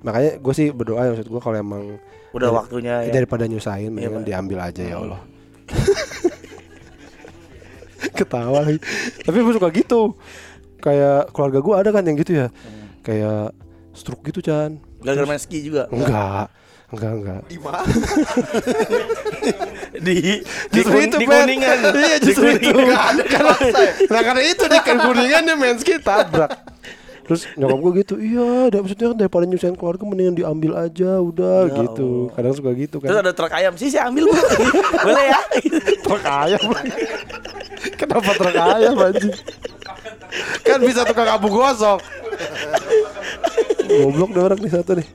Makanya 0.00 0.38
gue 0.38 0.52
sih 0.54 0.66
berdoa 0.70 1.02
ya 1.02 1.08
maksud 1.12 1.26
gue 1.26 1.38
kalau 1.38 1.56
emang 1.56 1.82
Udah 2.30 2.46
dari- 2.46 2.56
waktunya 2.56 2.94
ya. 3.04 3.10
Daripada 3.14 3.44
nyusahin 3.44 3.90
Mendingan 3.90 4.20
Pak. 4.20 4.26
diambil 4.26 4.58
aja 4.62 4.82
ya 4.82 4.94
Allah. 4.96 5.20
Ketawa 8.14 8.62
lagi. 8.62 8.78
Tapi 9.22 9.36
gue 9.38 9.52
suka 9.52 9.68
gitu. 9.70 10.14
Kayak 10.78 11.28
keluarga 11.32 11.58
gue 11.58 11.74
ada 11.76 11.88
kan 11.90 12.02
yang 12.02 12.16
gitu 12.16 12.32
ya. 12.36 12.46
Kayak 13.02 13.52
stroke 13.92 14.24
gitu 14.24 14.40
Chan 14.40 14.78
Gara-gara 14.98 15.26
main 15.26 15.38
ski 15.38 15.58
juga. 15.62 15.86
Enggak 15.88 16.50
Enggak 16.88 17.12
enggak 17.14 17.40
Di 17.46 17.58
mana? 17.60 17.84
Di 19.94 20.14
di, 20.16 20.16
Justru 20.74 20.94
kun- 20.94 21.04
itu 21.04 21.16
di 21.16 21.26
kuningan. 21.26 21.78
Iya 22.00 22.16
justru 22.18 22.44
Di 22.46 22.56
itu 22.56 22.70
Kuningan. 22.70 23.14
karena, 23.24 23.54
Nah 24.06 24.20
karena 24.22 24.42
itu 24.42 24.64
di 24.64 24.78
kuningan 24.80 25.42
dia 25.42 25.54
Menski 25.54 25.94
tabrak 25.98 26.50
Terus 27.20 27.44
nyokap 27.54 27.76
gue 27.78 27.92
gitu 27.98 28.14
Iya 28.16 28.72
da- 28.72 28.80
maksudnya 28.80 29.06
kan 29.06 29.16
daripada 29.18 29.44
nyusahin 29.44 29.76
keluarga 29.76 30.00
Mendingan 30.02 30.32
diambil 30.34 30.72
aja 30.80 31.20
Udah 31.20 31.68
Ya 31.68 31.76
gitu 31.78 32.32
Kadang 32.32 32.54
suka 32.54 32.70
gitu 32.72 32.96
Terus 32.98 33.10
kan 33.10 33.20
ada 33.20 33.32
truk 33.32 33.52
ayam 33.52 33.74
sih, 33.74 33.88
saya 33.88 34.08
ambil 34.08 34.24
bu. 34.24 34.36
Boleh 35.06 35.24
ya? 35.28 35.40
Truk 36.04 36.24
ayam 36.24 36.62
Kenapa 37.94 38.30
truk 38.32 38.56
ayam 38.56 38.94
anjing 38.96 39.34
Kan 40.62 40.80
bisa 40.80 41.04
tukang 41.04 41.28
abu 41.28 41.48
gosok 41.48 42.00
Goblok 43.88 44.30
deh 44.30 44.42
orang 44.42 44.58
nih 44.58 44.70
satu 44.70 44.92
nih 44.94 45.08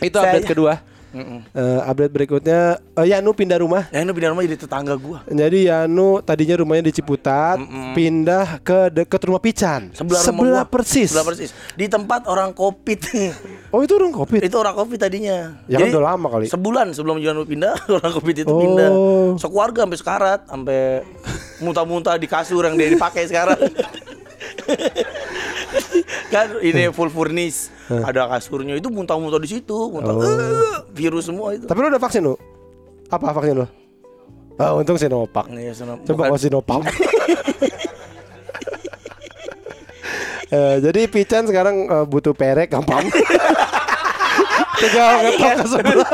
Itu 0.00 0.16
Saya- 0.16 0.36
update 0.36 0.46
kedua 0.46 0.74
Eh, 1.10 1.80
Update 1.82 2.14
berikutnya 2.14 2.78
eh, 2.94 3.06
Yanu 3.10 3.34
pindah 3.34 3.58
rumah 3.58 3.90
Ya 3.90 3.98
ini 3.98 4.14
pindah 4.14 4.30
rumah 4.30 4.46
jadi 4.46 4.54
tetangga 4.54 4.94
gua. 4.94 5.26
Jadi 5.26 5.66
Yanu 5.66 6.22
tadinya 6.22 6.62
rumahnya 6.62 6.86
di 6.86 6.94
Ciputat, 6.94 7.58
pindah 7.92 8.62
ke 8.62 8.94
deket 8.94 9.18
rumah 9.26 9.42
Pican. 9.42 9.90
Sebelah, 9.90 10.22
rumah 10.22 10.62
gua. 10.62 10.70
persis. 10.70 11.10
Sebelah 11.10 11.26
persis. 11.26 11.50
Di 11.74 11.90
tempat 11.90 12.30
orang 12.30 12.54
covid. 12.54 13.02
Oh 13.74 13.82
itu 13.82 13.90
orang 13.92 14.10
covid. 14.10 14.38
itu 14.38 14.54
orang 14.54 14.70
covid 14.72 14.98
tadinya. 15.00 15.58
Ya 15.66 15.78
kan 15.78 15.90
udah 15.90 16.14
lama 16.14 16.26
kali. 16.30 16.46
Sebulan 16.46 16.94
sebelum 16.94 17.18
Jono 17.18 17.42
pindah, 17.42 17.74
orang 17.98 18.12
covid 18.12 18.36
itu 18.36 18.46
Oh. 18.46 18.58
pindah. 18.60 18.90
Sekeluarga 19.34 19.82
sampai 19.82 19.98
sekarat, 19.98 20.40
sampai 20.46 21.02
muntah-muntah 21.58 22.14
di 22.16 22.26
kasur 22.26 22.62
yang 22.62 22.78
dia 22.78 22.86
dipakai 22.88 23.26
sekarang. 23.26 23.58
kan 26.28 26.46
ini 26.60 26.88
full 26.90 27.08
furnish, 27.08 27.68
ada 27.88 28.28
kasurnya 28.28 28.74
itu 28.74 28.88
muntah-muntah 28.88 29.38
di 29.38 29.50
situ, 29.50 29.76
muntah 29.88 30.12
Oh. 30.12 30.22
Eh, 30.22 30.78
virus 30.92 31.26
semua 31.26 31.52
itu. 31.52 31.64
Tapi 31.64 31.78
lu 31.78 31.88
udah 31.88 31.98
vaksin 31.98 32.22
lu? 32.22 32.34
Apa 33.06 33.32
vaksin 33.32 33.54
lu? 33.56 33.66
Ah 34.54 34.76
untung 34.76 34.94
Sinovac. 34.94 35.48
Iya, 35.48 35.72
sana- 35.72 35.96
Coba 36.04 36.28
kau 36.28 36.36
Sinovac. 36.36 36.84
Eh, 40.50 40.82
jadi 40.82 41.06
Pican 41.06 41.46
sekarang 41.46 41.86
eh, 41.86 42.04
butuh 42.10 42.34
perek 42.34 42.74
gampang. 42.74 43.06
Tinggal 44.82 45.10
ngetok 45.22 45.50
ke 45.54 45.66
sebelah. 45.70 46.10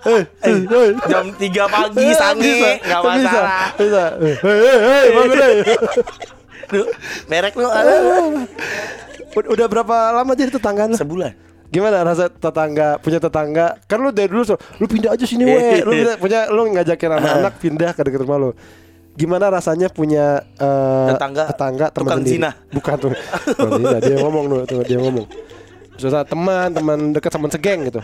Eh, 0.00 0.22
eh, 0.40 0.56
eh. 0.64 0.88
jam 1.04 1.28
3 1.28 1.44
pagi 1.68 2.06
sange 2.16 2.40
bisa, 2.40 2.68
nggak 2.80 3.00
bisa, 3.04 3.20
masalah. 3.20 3.68
Bisa. 3.76 4.04
Eh, 4.16 4.36
Hei, 4.40 4.56
hei, 4.80 5.06
bangun 5.12 5.38
Duh, 6.70 6.88
merek 7.26 7.54
lu 7.54 7.66
ada 7.66 7.92
Ud- 9.30 9.48
Udah 9.48 9.66
berapa 9.66 9.96
lama 10.12 10.32
jadi 10.32 10.50
tetangga 10.50 10.86
lu? 10.86 10.94
sebulan. 10.94 11.32
Gimana 11.68 12.02
rasa 12.02 12.26
tetangga 12.26 12.98
punya 12.98 13.18
tetangga? 13.18 13.78
Kan 13.84 13.98
lu 14.00 14.10
dari 14.10 14.26
dulu 14.26 14.42
so, 14.44 14.58
lu 14.76 14.86
pindah 14.86 15.14
aja 15.14 15.22
sini 15.22 15.44
we. 15.44 15.54
Iya. 15.54 15.74
Lu 15.80 15.92
pindah- 15.92 16.18
punya 16.18 16.40
lu 16.46 16.66
ngajakin 16.68 17.10
anak-anak 17.12 17.54
pindah 17.56 17.90
ke 17.90 18.00
dekat 18.02 18.20
rumah 18.20 18.38
lu. 18.40 18.50
Gimana 19.12 19.46
rasanya 19.48 19.86
punya 19.86 20.42
eh, 20.52 21.08
Tetangga 21.10 21.46
tetangga 21.46 21.86
teman 21.88 21.98
tukang 22.00 22.18
sendiri? 22.20 22.34
zina. 22.38 22.50
Bukan 22.70 22.94
tuh. 22.96 23.12
Zina, 23.70 23.98
dia 24.00 24.16
ngomong 24.18 24.44
tuh, 24.64 24.82
dia 24.82 24.98
ngomong. 24.98 25.26
Susah 25.94 26.24
teman, 26.24 26.72
teman 26.72 26.98
dekat 27.12 27.28
sama 27.28 27.46
segeng 27.46 27.84
gitu. 27.84 28.00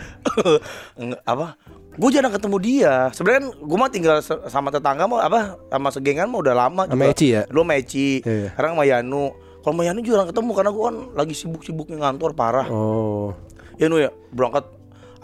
Apa? 1.25 1.57
Gue 1.97 2.09
jarang 2.13 2.29
ketemu 2.29 2.57
dia. 2.61 2.93
Sebenarnya 3.09 3.39
kan 3.41 3.47
gue 3.57 3.77
mah 3.81 3.89
tinggal 3.89 4.17
sama 4.21 4.69
tetangga 4.69 5.09
mau 5.09 5.17
apa 5.17 5.57
sama 5.73 5.89
segengan 5.89 6.29
mah 6.29 6.39
udah 6.45 6.53
lama 6.53 6.85
Sama 6.85 7.09
Eci 7.09 7.33
ya? 7.33 7.49
Lu 7.49 7.65
sama 7.65 7.73
Eci. 7.81 8.21
Iya, 8.21 8.29
iya. 8.29 8.49
Sekarang 8.53 8.71
sama 8.77 8.85
Yanu. 8.85 9.33
Kalau 9.65 9.73
sama 9.73 9.83
Yanu 9.83 9.99
jarang 10.05 10.29
ketemu 10.29 10.51
karena 10.53 10.71
gue 10.71 10.83
kan 10.85 10.95
lagi 11.17 11.33
sibuk-sibuknya 11.33 11.97
ngantor 12.05 12.37
parah. 12.37 12.69
Oh. 12.69 13.33
Yanu 13.81 13.97
ya 13.97 14.13
berangkat 14.29 14.69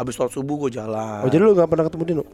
abis 0.01 0.13
sholat 0.17 0.33
subuh 0.33 0.57
gue 0.65 0.73
jalan. 0.73 1.21
Oh, 1.21 1.29
jadi 1.29 1.45
lu 1.45 1.53
gak 1.53 1.69
pernah 1.69 1.85
ketemu 1.85 2.03
Dino? 2.09 2.25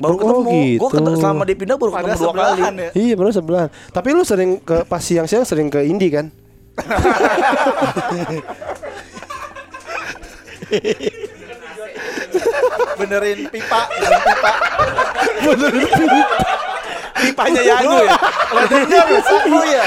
baru 0.00 0.16
Oh, 0.16 0.18
ketemu. 0.22 0.80
Gue 0.80 0.88
gitu. 0.96 1.20
selama 1.20 1.44
dia 1.44 1.56
pindah 1.60 1.76
baru 1.76 1.90
ketemu 1.92 2.16
dua 2.16 2.32
kali. 2.32 2.60
ya. 2.64 2.90
Iya, 2.96 3.14
pernah 3.20 3.34
sebelah. 3.36 3.66
Tapi 3.92 4.08
lu 4.16 4.22
sering 4.24 4.56
ke 4.64 4.88
pas 4.88 5.02
siang-siang 5.04 5.44
sering 5.44 5.68
ke 5.68 5.84
Indi 5.84 6.08
kan? 6.08 6.32
Benerin 12.98 13.48
pipa, 13.48 13.80
benerin 15.44 15.88
pipa. 15.88 16.20
Pipanya 17.20 17.60
Yanu 17.60 18.00
ya. 18.00 18.16
Ladangnya 18.56 19.00
rusak 19.08 19.42
lu 19.44 19.60
ya. 19.68 19.84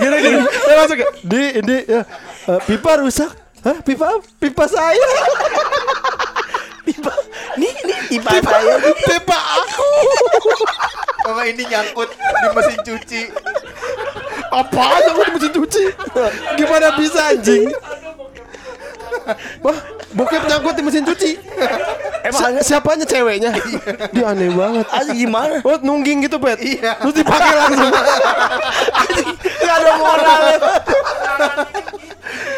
Gini 0.00 0.16
gini, 0.24 0.38
saya 0.64 0.76
masuk 0.84 0.96
ke 0.96 1.06
di 1.20 1.42
ini 1.60 1.76
ya, 1.84 2.00
pipa 2.64 2.92
rusak. 3.00 3.32
Hah, 3.62 3.76
pipa 3.84 4.18
pipa 4.40 4.64
saya. 4.66 5.08
Pipa. 6.82 7.14
Nih 7.60 7.70
nih 7.86 7.98
pipa 8.10 8.42
saya. 8.42 8.74
nih. 8.82 8.94
pipa 9.06 9.38
aku. 9.38 9.90
Kalau 11.22 11.44
ini 11.46 11.62
nyangkut 11.70 12.10
di 12.10 12.48
mesin 12.50 12.78
cuci. 12.82 13.22
Apa 14.50 14.82
aja 14.98 15.10
di 15.14 15.30
mesin 15.30 15.52
cuci? 15.54 15.84
Gimana 16.58 16.98
bisa 16.98 17.30
anjing? 17.30 17.70
Wah, 19.62 19.78
bokep 20.12 20.42
nyangkut 20.44 20.74
di 20.74 20.82
mesin 20.82 21.04
cuci. 21.04 21.30
Emang 22.26 22.54
Si- 22.62 22.70
siapanya 22.70 23.02
ceweknya? 23.02 23.50
Dia 24.14 24.30
aneh 24.30 24.54
banget. 24.54 24.86
Asli 24.88 25.26
gimana? 25.26 25.58
Oh, 25.60 25.74
nungging 25.76 26.22
gitu, 26.22 26.38
Bet. 26.38 26.62
Terus 26.62 27.14
dipakai 27.14 27.50
langsung. 27.52 27.90
Gak 29.62 29.74
ada 29.74 29.92
moral. 29.96 30.42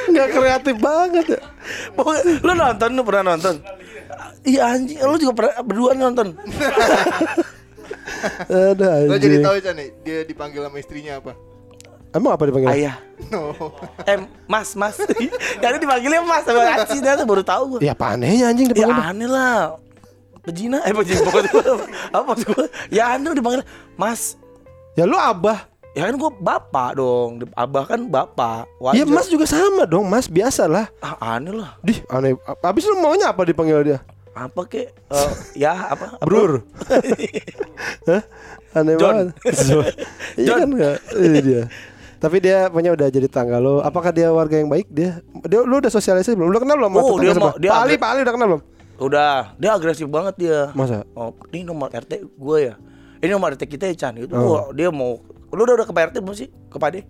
Enggak 0.05 0.29
kreatif 0.31 0.77
banget 0.77 1.27
ya. 1.27 1.41
Pokoknya, 1.93 2.23
lu 2.39 2.53
nonton 2.53 2.89
lu 2.93 3.03
pernah 3.03 3.25
nonton? 3.33 3.55
Iya 4.45 4.61
anjing, 4.69 5.01
lu 5.01 5.17
juga 5.17 5.33
pernah 5.33 5.55
berdua 5.65 5.91
nonton. 5.97 6.37
Ada 8.47 9.09
Lo 9.09 9.17
jadi 9.17 9.41
anjing. 9.41 9.43
tahu 9.43 9.57
Chan 9.61 9.75
nih, 9.75 9.89
dia 10.05 10.19
dipanggil 10.23 10.61
sama 10.61 10.77
istrinya 10.77 11.17
apa? 11.17 11.33
Emang 12.15 12.31
apa 12.31 12.47
dipanggil? 12.47 12.71
Ayah. 12.71 12.97
No. 13.29 13.51
Eh, 14.07 14.19
Mas, 14.47 14.79
Mas. 14.79 14.95
Karena 15.63 15.77
dipanggilnya 15.77 16.23
Mas 16.23 16.47
sama 16.47 16.63
Aci 16.79 17.03
ternyata 17.03 17.27
baru 17.27 17.43
tahu 17.43 17.63
gua. 17.77 17.81
Ya 17.83 17.91
apa 17.91 18.15
anehnya 18.15 18.55
anjing 18.55 18.71
Ya 18.71 18.87
dipanggil? 18.87 19.03
aneh 19.03 19.29
lah. 19.29 19.83
Pejina, 20.41 20.79
eh 20.85 20.93
pejina 20.93 21.25
pokoknya 21.25 21.51
apa 22.15 22.23
maksud 22.23 22.47
gua? 22.49 22.67
Ya 22.87 23.19
aneh 23.19 23.35
dipanggil 23.35 23.63
Mas. 23.95 24.39
Ya 24.95 25.05
lu 25.05 25.19
abah. 25.19 25.67
Ya 25.95 26.07
kan 26.07 26.15
gua 26.15 26.31
bapak 26.31 26.91
dong. 26.95 27.31
Abah 27.51 27.83
kan 27.85 28.01
bapak. 28.07 28.71
Wajar. 28.79 28.99
Ya 28.99 29.05
Mas 29.05 29.27
juga 29.27 29.47
sama 29.47 29.83
dong, 29.83 30.07
Mas 30.07 30.31
biasa 30.31 30.71
lah. 30.71 30.87
Ah, 30.99 31.35
aneh 31.35 31.51
lah. 31.51 31.75
Dih, 31.83 31.99
aneh. 32.07 32.39
Habis 32.63 32.87
lu 32.87 32.99
maunya 32.99 33.31
apa 33.31 33.43
dipanggil 33.43 33.83
dia? 33.83 33.99
Apa 34.35 34.67
kek? 34.67 34.91
Eh, 34.91 35.31
ya 35.55 35.95
apa? 35.95 36.19
apa? 36.19 36.27
Brur. 36.27 36.67
Hah? 38.11 38.23
Aneh 38.75 38.99
John. 38.99 39.31
banget. 39.31 39.95
Iya 40.35 40.47
John. 40.51 40.59
kan 40.59 40.69
enggak? 40.75 40.97
Ini 41.15 41.39
dia. 41.41 41.63
Tapi 42.25 42.37
dia 42.41 42.73
punya 42.73 42.91
udah 42.91 43.07
jadi 43.07 43.29
tangga 43.29 43.61
lo. 43.61 43.85
Apakah 43.85 44.09
dia 44.09 44.33
warga 44.33 44.57
yang 44.57 44.67
baik? 44.67 44.89
Dia 44.89 45.21
dia 45.45 45.61
lu 45.61 45.77
udah 45.77 45.93
sosialisasi 45.93 46.33
belum? 46.33 46.49
Lu 46.49 46.57
kenal 46.57 46.81
belum? 46.81 46.93
Oh, 46.95 47.21
dia 47.21 47.37
mau- 47.37 47.53
dia 47.55 47.69
Pak 47.69 47.79
Ali, 47.79 47.95
Pak 47.95 48.09
Ali 48.09 48.21
udah 48.25 48.33
kenal 48.33 48.49
belum? 48.49 48.63
Udah, 48.95 49.53
dia 49.59 49.71
agresif 49.71 50.09
banget 50.09 50.35
dia. 50.39 50.59
Masa? 50.73 51.05
Oh, 51.13 51.37
ini 51.51 51.67
nomor 51.67 51.93
RT 51.93 52.25
gue 52.25 52.59
ya. 52.63 52.75
Ini 53.21 53.29
nomor 53.29 53.53
RT 53.53 53.69
kita 53.69 53.85
ya 53.85 53.95
Chan. 53.95 54.17
Itu 54.17 54.33
Oh. 54.33 54.49
wah, 54.49 54.65
dia 54.71 54.89
mau 54.89 55.21
lu 55.51 55.61
udah 55.61 55.75
udah 55.77 55.87
ke 55.87 55.93
Pak 55.93 56.03
RT 56.09 56.17
belum 56.19 56.33
sih? 56.33 56.49
Ke 56.73 56.81
Pak? 56.81 57.05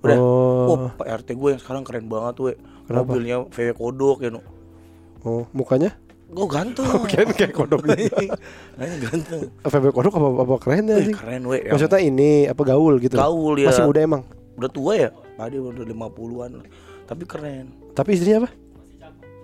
Udah. 0.00 0.16
Oh. 0.16 0.64
Oh, 0.70 0.76
Pak 0.94 1.24
RT 1.24 1.34
gue 1.34 1.48
yang 1.50 1.58
sekarang 1.58 1.82
keren 1.82 2.06
banget 2.06 2.34
we. 2.38 2.52
Kenapa? 2.84 3.10
Mobilnya 3.10 3.36
VW 3.48 3.68
Kodok 3.72 4.18
ya, 4.20 4.30
no. 4.30 4.40
Oh, 5.24 5.48
mukanya? 5.50 5.96
Gue 6.28 6.46
ganteng. 6.46 6.84
Kirain 7.10 7.30
kayak 7.32 7.54
kodok 7.54 7.80
gitu. 7.86 8.10
Nanya 8.78 8.96
ganteng. 9.00 9.40
FB 9.62 9.84
kodok 9.90 10.12
apa 10.12 10.28
apa 10.42 10.54
keren 10.58 10.84
ya 10.84 10.96
sih? 11.00 11.14
keren 11.14 11.42
we. 11.46 11.58
Maksudnya 11.64 11.98
ini 11.98 12.30
apa 12.44 12.62
gaul 12.62 12.94
gitu? 12.98 13.14
Gaul, 13.14 13.54
ya. 13.56 13.70
Masih 13.70 13.86
muda 13.86 14.00
emang. 14.02 14.22
Udah 14.54 14.70
tua 14.70 14.92
ya? 14.94 15.10
Pak 15.34 15.46
De 15.50 15.58
udah 15.58 15.84
50-an. 15.84 16.52
Tapi 17.04 17.22
keren. 17.26 17.66
Tapi 17.92 18.08
istrinya 18.14 18.46
apa? 18.46 18.50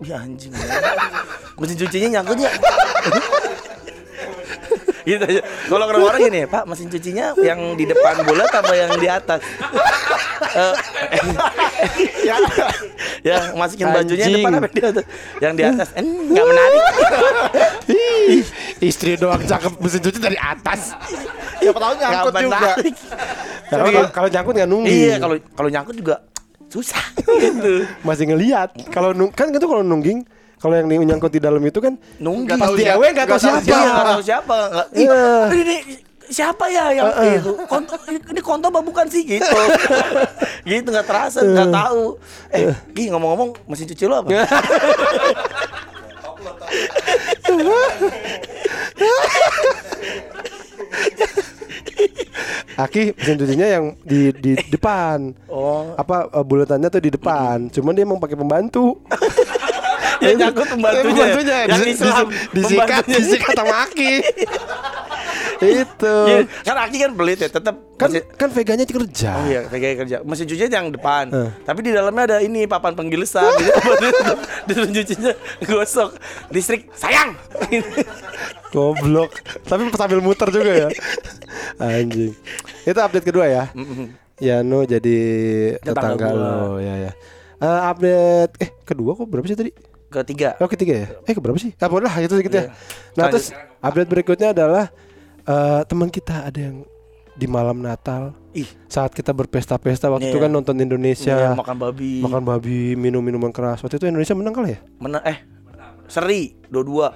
Ya 0.01 0.17
anjing. 0.17 0.53
ya. 0.55 0.65
Mesin 1.61 1.77
cucinya 1.77 2.09
nyangkut 2.19 2.39
ya. 2.41 2.51
gitu 5.09 5.25
aja. 5.25 5.43
Kalau 5.69 5.85
ke 5.89 5.97
orang 5.97 6.21
gini, 6.23 6.41
Pak, 6.47 6.63
mesin 6.69 6.89
cucinya 6.89 7.35
yang 7.41 7.75
di 7.75 7.85
depan 7.85 8.23
bulat 8.25 8.53
apa 8.53 8.73
yang 8.77 8.91
di 8.97 9.09
atas? 9.09 9.41
Eh, 10.51 10.75
Ya, 12.21 12.37
yang 13.25 13.57
masukin 13.57 13.89
bajunya 13.91 14.25
Anjing. 14.29 14.45
depan 14.45 14.53
apa 14.61 14.69
di 14.69 14.81
atas? 14.81 15.05
Yang 15.41 15.53
di 15.57 15.63
atas. 15.65 15.89
Eh, 15.97 16.05
enggak 16.05 16.47
menarik. 16.47 16.83
Ih, 17.91 18.45
istri 18.81 19.17
doang 19.17 19.41
cakep 19.43 19.73
mesin 19.81 20.01
cuci 20.01 20.19
dari 20.21 20.39
atas. 20.39 20.95
siapa 21.61 21.77
tahu 21.77 21.93
Enggak 21.97 22.11
nyangkut 22.13 22.35
juga. 22.41 22.71
Ya, 23.71 23.77
kalau, 23.79 24.03
kalau 24.11 24.29
nyangkut 24.29 24.55
nggak 24.55 24.69
nunggu. 24.69 24.91
Iya, 24.91 25.15
kalau 25.17 25.35
kalau 25.55 25.69
nyangkut 25.69 25.95
juga 25.95 26.17
susah 26.67 27.03
gitu. 27.39 27.87
masih 28.03 28.25
ngelihat. 28.27 28.75
Kalau 28.89 29.11
nung- 29.11 29.31
kan 29.31 29.49
itu 29.49 29.63
kalau 29.63 29.81
nungging, 29.81 30.23
kalau 30.57 30.75
yang 30.75 30.87
di- 30.87 30.99
nyangkut 31.01 31.31
di 31.31 31.39
dalam 31.39 31.59
itu 31.61 31.79
kan 31.79 31.95
Nunggu. 32.17 32.51
pas 32.53 32.71
di 32.73 32.85
ewe 32.85 33.07
nggak 33.09 33.27
tahu 33.27 33.39
siapa. 33.41 33.63
Iya, 33.65 33.79
nggak 33.89 34.09
tahu 34.09 34.23
siapa. 34.23 34.57
Nggak, 34.69 34.87
Iya. 34.93 35.23
ini 35.53 35.77
siapa 36.27 36.65
ya 36.67 36.85
yang 36.93 37.11
itu? 37.33 37.53
Konto, 37.65 37.95
ini 38.07 38.41
konto 38.41 38.67
apa 38.69 38.81
bukan 38.81 39.07
sih 39.07 39.23
gitu? 39.25 39.51
gitu 40.63 40.89
nggak 40.89 41.07
terasa, 41.07 41.43
nggak 41.43 41.71
tahu. 41.71 42.19
Eh, 42.51 42.71
Gi 42.91 43.11
ngomong-ngomong 43.11 43.51
mesin 43.67 43.87
cuci 43.87 44.05
lo 44.07 44.23
apa? 44.23 44.31
Aki 52.77 53.13
mesin 53.13 53.37
cucinya 53.37 53.67
yang 53.69 53.85
di 54.01 54.31
di 54.33 54.53
depan. 54.69 55.35
Oh, 55.47 55.93
Apa 55.95 56.29
eh, 56.29 56.45
bulatannya 56.45 56.89
tuh 56.89 57.03
di 57.03 57.11
depan. 57.11 57.69
Cuman 57.69 57.93
dia 57.93 58.05
emang 58.05 58.19
pakai 58.19 58.37
pembantu. 58.37 58.97
yang 60.25 60.37
nyangkut 60.37 60.67
pembantunya. 60.69 61.05
Pembantunya 61.11 61.57
yang 61.67 61.81
di- 61.81 61.91
Islam. 61.91 62.27
di- 62.29 62.61
disikat, 62.61 63.03
disikat 63.07 63.53
sama 63.55 63.75
Aki. 63.89 64.13
itu. 65.63 66.15
Iya, 66.27 66.39
kan 66.63 66.77
Aki 66.81 66.97
kan 66.99 67.13
pelit 67.13 67.39
ya, 67.39 67.49
tetap 67.49 67.77
Kan 67.95 68.09
mesin- 68.09 68.29
kan 68.33 68.49
veganya 68.49 68.85
kerja. 68.85 69.31
Oh 69.37 69.45
iya, 69.45 69.61
kayak 69.65 69.97
kerja. 70.01 70.17
Mesin 70.25 70.45
cucinya 70.45 70.81
yang 70.81 70.89
depan. 70.89 71.29
Eh. 71.29 71.51
Tapi 71.63 71.81
di 71.81 71.91
dalamnya 71.91 72.25
ada 72.27 72.39
ini 72.39 72.65
papan 72.65 72.93
penggilesan 72.93 73.45
gitu. 73.61 73.81
di 74.67 74.73
mesin 74.73 74.93
cucinya 74.97 75.33
gosok. 75.65 76.11
Listrik 76.49 76.89
sayang. 76.93 77.37
Goblok. 78.71 79.31
Tapi 79.63 79.91
sambil 79.93 80.21
muter 80.21 80.49
juga 80.49 80.73
ya. 80.73 80.89
Anjing. 81.77 82.33
Itu 82.83 82.99
update 82.99 83.27
kedua 83.27 83.47
ya. 83.47 83.65
Yano 84.41 84.89
jadi 84.89 85.19
tetangga 85.77 86.25
Tetangga 86.25 86.29
lo 86.33 86.81
ya 86.81 86.95
ya. 86.97 87.13
Eh, 87.61 87.81
update 87.93 88.53
eh 88.57 88.71
kedua 88.83 89.13
kok 89.13 89.29
berapa 89.29 89.45
sih 89.45 89.59
tadi? 89.59 89.73
Ketiga. 90.11 90.57
Oh 90.59 90.67
ketiga 90.67 90.95
ya? 90.97 91.07
Eh 91.23 91.37
keberapa 91.37 91.55
sih? 91.55 91.77
Ah 91.77 91.87
boleh 91.87 92.09
lah 92.09 92.17
itu 92.19 92.33
sedikit 92.33 92.51
ya. 92.51 92.63
Iya. 92.63 92.71
Nah 93.15 93.25
Lanjut. 93.29 93.33
terus 93.37 93.47
update 93.79 94.11
berikutnya 94.11 94.49
adalah 94.51 94.89
eh 95.43 95.81
teman 95.85 96.09
kita 96.09 96.45
ada 96.45 96.61
yang 96.61 96.85
di 97.33 97.47
malam 97.47 97.79
Natal 97.79 98.37
Ih, 98.53 98.69
saat 98.85 99.11
kita 99.11 99.31
berpesta-pesta 99.31 100.09
waktu 100.09 100.29
itu 100.29 100.37
Iya. 100.37 100.45
kan 100.45 100.51
nonton 100.51 100.77
Indonesia 100.77 101.33
iya, 101.33 101.51
makan 101.55 101.77
babi. 101.79 102.21
makan 102.21 102.43
babi 102.43 102.79
minum 102.95 103.21
minuman 103.21 103.49
keras 103.49 103.81
waktu 103.81 103.97
itu 103.97 104.07
Indonesia 104.07 104.35
menang 104.35 104.53
kali 104.53 104.71
ya? 104.71 104.79
Menang 104.99 105.23
eh 105.25 105.39
seri 106.05 106.59
dua-dua. 106.67 107.15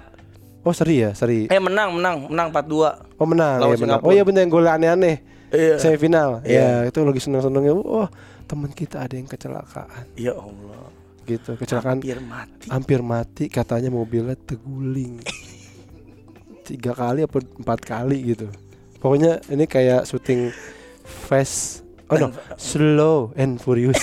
Oh 0.62 0.72
seri 0.72 0.96
ya 0.98 1.12
seri. 1.12 1.44
Eh 1.46 1.58
menang, 1.58 1.92
menang, 1.92 2.24
menang 2.26 2.48
4-2. 2.48 3.20
Oh 3.20 3.26
menang 3.26 3.58
Lawan 3.58 3.68
ya 3.68 3.76
menang. 3.76 3.98
Singapura. 4.00 4.06
Oh 4.06 4.12
iya 4.12 4.22
bener 4.22 4.40
yang 4.40 4.50
gol 4.50 4.64
aneh-aneh. 4.64 5.16
Iya. 5.50 5.76
Semifinal. 5.76 6.40
Iya. 6.40 6.62
Ya 6.82 6.88
itu 6.88 6.98
lagi 6.98 7.20
seneng-senengnya. 7.20 7.74
Oh 7.74 8.08
teman 8.44 8.70
kita 8.70 9.00
ada 9.00 9.12
yang 9.12 9.24
kecelakaan 9.24 10.04
Ya 10.14 10.32
Allah. 10.32 10.88
gitu 11.24 11.52
kecelakaan 11.54 11.98
Hampir 11.98 12.20
mati. 12.20 12.66
hampir 12.68 13.00
mati 13.00 13.44
katanya 13.48 13.88
mobilnya 13.88 14.36
teguling 14.38 15.24
tiga 16.64 16.96
kali 16.96 17.28
apa 17.28 17.38
empat 17.60 17.80
kali 17.84 18.34
gitu. 18.34 18.48
Pokoknya 18.98 19.38
ini 19.52 19.68
kayak 19.68 20.08
syuting 20.08 20.48
fast 21.04 21.84
oh 22.08 22.16
no 22.16 22.28
slow 22.56 23.30
and 23.36 23.60
furious. 23.60 24.00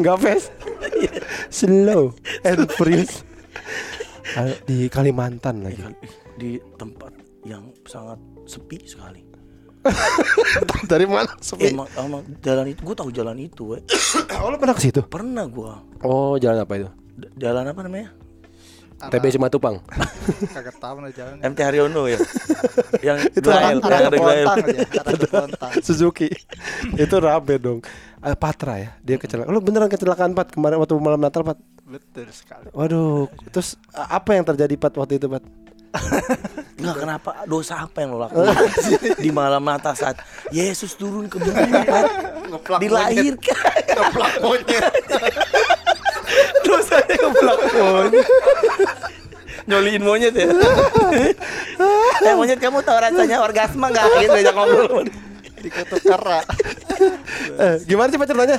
Nggak 0.00 0.16
fast. 0.20 0.48
Slow 1.48 2.12
and 2.44 2.68
furious. 2.76 3.24
Ah, 4.36 4.52
di 4.62 4.86
Kalimantan 4.86 5.66
lagi. 5.66 5.82
Di 6.38 6.60
tempat 6.78 7.10
yang 7.42 7.72
sangat 7.88 8.20
sepi 8.46 8.78
sekali. 8.86 9.26
dari 10.92 11.08
mana? 11.08 11.32
Sepi. 11.40 11.72
Emang, 11.72 11.88
emang 11.96 12.22
jalan 12.44 12.68
itu, 12.68 12.80
gue 12.84 12.96
tahu 12.96 13.10
jalan 13.10 13.36
itu, 13.40 13.74
we. 13.74 13.78
oh 14.44 14.48
lo 14.52 14.56
pernah 14.60 14.76
ke 14.76 14.82
situ? 14.84 15.00
Pernah 15.08 15.48
gua. 15.48 15.80
oh 16.04 16.36
jalan 16.36 16.62
apa 16.62 16.74
itu? 16.76 16.88
D- 17.16 17.32
Jalan 17.40 17.64
apa 17.64 17.80
namanya? 17.84 18.12
TB 19.08 19.24
Simatupang. 19.32 19.80
Kagak 20.52 20.76
tahu 20.76 21.08
jalan. 21.16 21.40
MT 21.40 21.58
Haryono 21.64 22.04
ya. 22.04 22.20
yang 23.06 23.18
Itu 23.32 23.48
Glael, 23.48 23.80
yang 23.80 24.04
ada 24.12 24.12
Glael. 24.12 24.46
Suzuki. 25.80 26.28
Itu 27.00 27.16
rame 27.16 27.56
dong. 27.56 27.80
Eh, 28.20 28.36
Patra 28.36 28.76
ya 28.76 28.90
dia 29.00 29.16
kecelakaan. 29.16 29.48
Lo 29.48 29.64
beneran 29.64 29.88
kecelakaan 29.88 30.36
Pat 30.36 30.52
kemarin 30.52 30.76
waktu 30.76 30.92
malam 31.00 31.16
Natal 31.16 31.40
Pat? 31.40 31.56
Betul 31.90 32.30
sekali. 32.30 32.70
waduh 32.70 33.26
terus 33.50 33.74
apa 33.90 34.38
yang 34.38 34.46
terjadi 34.46 34.76
Pat 34.76 34.94
waktu 34.94 35.16
itu 35.16 35.26
Pat? 35.26 35.42
Enggak 36.78 36.96
kenapa? 37.02 37.30
Dosa 37.48 37.82
apa 37.82 37.98
yang 38.04 38.14
lo 38.14 38.28
lakukan 38.28 38.54
di 39.24 39.30
malam 39.32 39.64
Natal 39.64 39.96
saat 39.96 40.20
Yesus 40.52 40.94
turun 40.94 41.26
ke 41.26 41.40
bumi 41.40 41.66
Pak. 41.72 42.04
dilahirkan. 42.78 43.80
Keplak 43.88 44.34
monyet. 44.44 44.92
Dosanya 46.70 47.16
keblak 47.18 47.58
monyet. 47.74 48.26
Nyoliin 49.66 50.02
monyet 50.02 50.34
ya. 50.34 50.46
Eh 52.20 52.34
monyet 52.34 52.58
kamu 52.58 52.80
tahu 52.80 52.98
rasanya 52.98 53.42
orgasme 53.42 53.86
nggak? 53.86 54.04
Gitu 54.20 54.36
aja 54.36 54.52
ngobrol. 54.54 55.04
Dikutuk 55.60 56.00
kera. 56.00 56.40
eh, 57.60 57.76
gimana 57.84 58.08
sih 58.08 58.16
ceritanya 58.16 58.58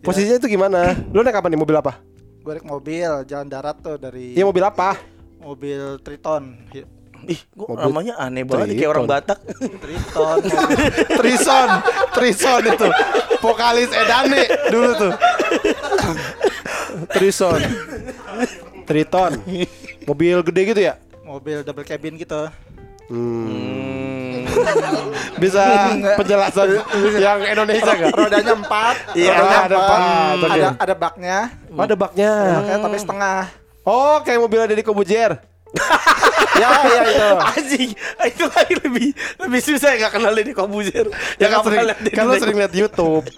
posisinya 0.00 0.38
itu 0.38 0.46
gimana? 0.46 0.94
Lo 1.10 1.20
naik 1.20 1.34
apa 1.34 1.50
nih? 1.50 1.58
Mobil 1.58 1.74
apa? 1.74 1.98
Gue 2.40 2.54
naik 2.54 2.66
mobil 2.66 3.10
jalan 3.26 3.50
darat 3.50 3.74
tuh 3.82 3.98
dari 3.98 4.38
iya 4.38 4.46
mobil 4.46 4.62
apa? 4.62 4.94
Mobil 5.42 5.98
Triton. 5.98 6.62
Hi- 6.70 6.86
ih 7.26 7.40
kok 7.42 7.66
Mobil 7.66 7.82
namanya 7.82 8.14
aneh 8.22 8.46
banget 8.46 8.78
kayak 8.78 8.90
orang 8.92 9.04
Triton. 9.04 9.18
Batak. 9.18 9.38
Triton. 9.82 10.38
Trison 11.18 11.68
Trison 12.14 12.62
itu. 12.70 12.88
Vokalis 13.36 13.90
Edane 13.90 14.42
dulu 14.70 14.90
tuh 14.94 15.12
Trison 17.12 17.60
Triton 18.88 19.32
mobil 20.08 20.36
gede 20.46 20.62
gitu 20.72 20.80
ya 20.80 20.94
mobil 21.26 21.66
double 21.66 21.82
cabin 21.82 22.14
gitu. 22.14 22.46
Hmm. 23.06 24.46
Bisa 25.42 25.94
penjelasan 26.18 26.80
yang 27.18 27.38
Indonesia 27.44 27.92
gak? 27.92 28.14
Rodanya 28.14 28.54
empat. 28.54 28.96
Iya, 29.14 29.32
rodanya 29.36 29.58
ada 29.66 29.76
empat. 29.76 29.98
empat, 30.00 30.36
oke. 30.38 30.50
Ada 30.54 30.68
ada 30.78 30.94
baknya. 30.94 31.38
Oh, 31.70 31.82
ada 31.82 31.96
baknya. 31.98 32.32
Baknya 32.62 32.76
tapi 32.82 32.96
setengah. 32.98 33.40
Oh, 33.86 34.16
kayak 34.22 34.38
mobilnya 34.42 34.66
Deddy 34.70 34.82
Kobujer. 34.82 35.38
Ya 36.62 36.72
ya 36.88 37.00
itu. 37.04 37.28
anjing 37.36 37.90
itu 38.24 38.44
lagi 38.48 38.74
lebih 38.80 39.08
lebih 39.44 39.60
susah 39.60 39.92
ya 39.92 40.08
nggak 40.08 40.12
kenal 40.16 40.32
Deddy 40.32 40.52
Kobuzer 40.56 41.06
Ya 41.36 41.52
kan 41.52 41.60
sering, 41.68 41.84
kan 42.16 42.24
naik 42.32 42.40
sering 42.40 42.56
lihat 42.56 42.72
YouTube. 42.72 43.24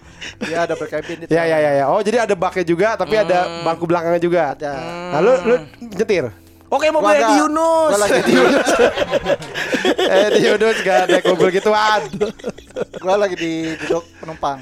Ya 0.51 0.66
cabin 0.66 1.27
itu. 1.27 1.31
ya 1.31 1.46
ya 1.46 1.59
ya 1.62 1.70
ya. 1.79 1.85
Oh, 1.87 2.03
jadi 2.03 2.27
ada 2.27 2.35
baknya 2.35 2.66
juga, 2.66 2.98
tapi 2.98 3.14
ada 3.14 3.62
bangku 3.62 3.87
belakangnya 3.87 4.18
juga. 4.18 4.42
Ada. 4.51 4.72
Nah, 5.14 5.20
lu, 5.22 5.33
lu 5.46 5.55
nyetir. 5.94 6.27
Oke 6.68 6.90
mau 6.90 7.01
Deddy 7.01 7.22
nggak- 7.22 7.38
Yunus 7.38 7.90
Gua 7.94 8.01
lagi 8.03 8.20
di 8.27 8.35
eh, 9.88 10.29
di 10.35 10.40
Yunus 10.42 10.77
gak 10.85 11.01
naik 11.09 11.24
mobil 11.24 11.48
gituan. 11.55 12.01
gua 12.98 13.14
lagi 13.16 13.37
di 13.38 13.53
duduk 13.79 14.05
penumpang. 14.20 14.59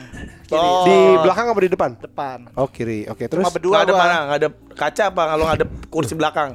Kiri. 0.46 0.60
Oh. 0.62 0.84
Di 0.86 0.96
belakang 1.26 1.46
apa 1.50 1.58
di 1.58 1.70
depan? 1.72 1.90
Depan. 1.98 2.38
Oh, 2.54 2.70
kiri. 2.70 3.10
Oke, 3.10 3.26
terus 3.26 3.42
Cuma 3.42 3.50
berdua 3.50 3.72
Nggak 3.74 3.86
ada 3.90 3.94
mana 3.98 4.16
ada 4.30 4.48
kaca 4.78 5.02
apa 5.10 5.22
kalau 5.34 5.46
ada 5.50 5.64
kursi 5.90 6.14
belakang 6.14 6.54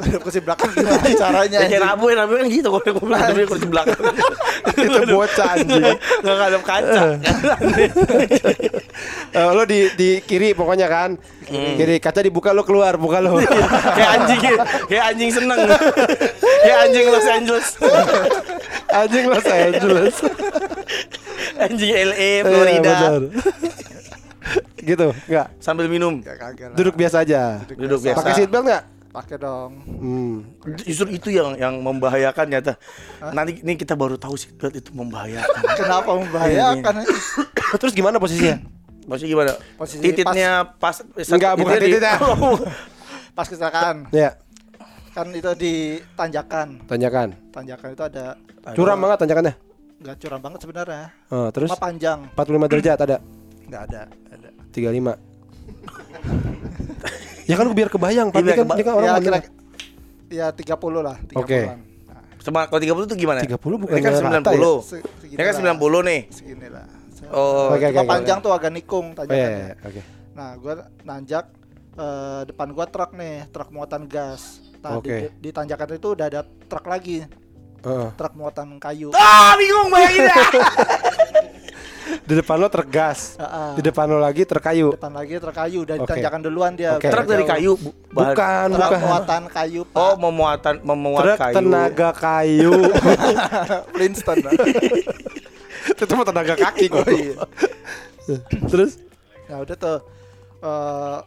Ada 0.00 0.16
kursi 0.16 0.40
belakang 0.40 0.72
gimana 0.72 1.04
caranya? 1.12 1.58
Ya, 1.60 1.68
kayak 1.68 1.82
rabu 1.84 2.04
rabu 2.08 2.32
kan 2.40 2.46
gitu 2.48 2.68
kalau 2.72 2.92
mobil 2.96 3.16
tapi 3.16 3.42
kursi 3.44 3.66
belakang. 3.68 4.00
Itu 4.80 5.00
bocah 5.08 5.46
anjing. 5.56 5.84
Enggak 6.24 6.36
ngadep 6.36 6.62
kaca. 6.64 7.02
Eh, 9.30 9.46
lo 9.54 9.62
di 9.62 9.86
di 9.94 10.18
kiri 10.20 10.52
pokoknya 10.52 10.90
kan. 10.90 11.14
Kiri 11.46 12.02
kaca 12.02 12.18
dibuka 12.20 12.50
lo 12.50 12.66
keluar, 12.66 12.98
buka 12.98 13.22
lo. 13.22 13.38
kayak 13.96 14.10
anjing 14.18 14.40
kayak 14.90 15.04
anjing 15.14 15.30
seneng. 15.30 15.60
kayak 16.60 16.78
anjing 16.84 17.06
Los 17.08 17.28
Angeles. 17.30 17.66
anjing 18.90 19.24
Los 19.30 19.46
Angeles. 19.46 20.14
Anjing 21.56 21.90
LA 21.94 22.18
Iya, 22.18 22.42
Florida. 22.42 22.94
gitu, 24.80 25.08
enggak. 25.30 25.46
Sambil 25.62 25.86
minum. 25.86 26.18
Duduk 26.74 26.98
biasa 26.98 27.22
aja. 27.22 27.62
Duduk 27.70 28.02
biasa. 28.02 28.18
Pakai 28.18 28.32
seatbelt 28.34 28.66
enggak? 28.66 28.82
Pakai 29.10 29.36
dong. 29.36 29.70
Hmm. 29.82 30.36
Justru 30.80 31.10
itu 31.10 31.28
yang 31.30 31.58
yang 31.58 31.74
membahayakan 31.76 32.46
nyata. 32.46 32.78
Nanti 33.28 33.58
ini 33.58 33.74
kita 33.74 33.92
baru 33.92 34.14
tahu 34.14 34.38
seatbelt 34.38 34.70
itu 34.72 34.90
membahayakan. 34.90 35.62
Kenapa 35.82 36.10
membahayakan? 36.14 36.94
Terus 37.82 37.90
gimana 37.90 38.16
posisinya? 38.16 38.62
Maksudnya 39.04 39.30
gimana? 39.32 39.52
Posisi 39.74 39.98
Tititnya 40.00 40.50
pas, 40.78 41.02
Enggak, 41.02 41.58
bukan 41.58 41.74
titiknya 41.74 41.82
di- 41.82 41.92
tititnya. 41.98 42.14
Pas 43.36 43.46
kecelakaan 43.46 43.96
Ya, 44.10 44.34
kan 45.10 45.26
itu 45.30 45.50
di 45.56 45.74
tanjakan. 46.14 46.82
tanyakan. 46.84 47.34
Tanjakan 47.50 47.88
itu 47.90 48.02
ada 48.04 48.38
Curam 48.74 48.98
banget 48.98 49.18
tanjakannya. 49.22 49.54
nggak 50.00 50.16
curam 50.16 50.40
banget 50.40 50.60
sebenarnya. 50.62 51.04
Oh, 51.28 51.48
terus 51.50 51.70
Cuma 51.70 51.78
panjang. 51.80 52.18
45 52.32 52.70
derajat 52.70 52.98
ada. 53.00 53.16
Nggak 53.66 53.82
ada. 53.86 54.00
Ada. 54.30 54.48
35. 54.70 55.18
ya 57.50 57.56
kan 57.56 57.66
biar 57.68 57.88
kebayang, 57.88 58.26
Pak. 58.28 58.36
Iya, 58.36 58.40
biar 58.40 58.46
Dia 58.46 58.56
kan, 58.56 58.66
keba- 58.66 58.78
kan 58.80 58.94
orang 58.94 59.06
ya 59.08 59.18
kira 59.18 59.38
ya 60.30 60.46
30 60.54 61.02
lah, 61.02 61.16
30 61.20 61.36
Oke. 61.36 61.60
Nah, 61.66 61.78
Sama 62.38 62.60
kalau 62.64 62.80
30 62.80 63.04
itu 63.04 63.16
gimana? 63.18 63.38
30 63.42 63.58
bukan 63.76 63.92
Ini 63.92 64.00
kan 64.00 64.12
rata 64.14 64.22
90. 64.48 64.72
se- 64.80 65.02
segini 65.18 65.34
Ini 65.34 65.42
kan 65.42 65.52
lah. 65.52 65.60
90 65.76 66.00
nih. 66.02 66.20
segini 66.30 66.68
lah. 66.68 66.86
Oh, 67.28 67.68
Cuma 67.70 67.76
oke, 67.76 68.08
panjang 68.08 68.38
tuh 68.40 68.50
agak 68.50 68.72
nikung 68.72 69.12
Oh, 69.12 69.22
iya, 69.22 69.28
tanjakannya. 69.28 69.60
iya, 69.60 69.74
oke. 69.84 70.00
Nah, 70.32 70.50
gua 70.56 70.72
nanjak 71.02 71.44
eh, 71.92 72.42
depan 72.46 72.68
gua 72.70 72.86
truk 72.86 73.12
nih, 73.12 73.44
truk 73.48 73.68
muatan 73.68 74.06
gas. 74.06 74.62
Nah, 74.80 74.96
di, 74.96 75.12
Oke. 75.12 75.16
di 75.36 75.50
tanjakan 75.50 75.88
itu 75.92 76.08
udah 76.10 76.26
ada 76.26 76.40
truk 76.64 76.86
lagi, 76.86 77.20
Heeh. 77.78 78.08
truk 78.14 78.32
muatan 78.32 78.78
kayu. 78.78 79.12
Ah, 79.12 79.52
bingung 79.54 79.90
bayangin 79.90 80.24
ya. 80.24 80.36
Di 82.20 82.34
depan 82.34 82.56
lo 82.56 82.66
tergas. 82.66 83.36
Heeh. 83.36 83.70
Di 83.74 83.82
depan 83.82 84.06
lo 84.06 84.16
lagi 84.16 84.42
terkayu. 84.42 84.92
depan 84.92 85.12
lagi 85.12 85.34
truk 85.36 85.52
kayu 85.52 85.78
udah 85.82 85.94
Oke. 85.94 86.02
ditanjakan 86.04 86.40
duluan 86.40 86.72
dia. 86.72 86.90
Oke. 86.94 87.06
Truk 87.06 87.26
dari 87.26 87.44
kayu. 87.44 87.72
bu- 87.74 87.94
Bukan, 88.10 88.66
Truk 88.68 88.80
bukan. 88.84 89.00
muatan 89.00 89.42
kayu. 89.46 89.80
Pak. 89.86 89.96
Oh, 89.96 90.14
memuatan 90.16 90.74
memuat 90.80 91.22
Truk 91.24 91.38
kayu. 91.38 91.54
tenaga 91.56 92.08
kayu. 92.12 92.72
Flintstone. 93.90 94.42
Itu 95.92 96.12
mah 96.12 96.26
tenaga 96.26 96.54
kaki 96.54 96.84
kok. 96.86 97.00
Oh, 97.00 97.10
iya. 97.10 97.34
Terus 98.66 98.98
Nah, 99.44 99.58
udah 99.60 99.74
tuh 99.74 99.98
eh, 100.60 101.18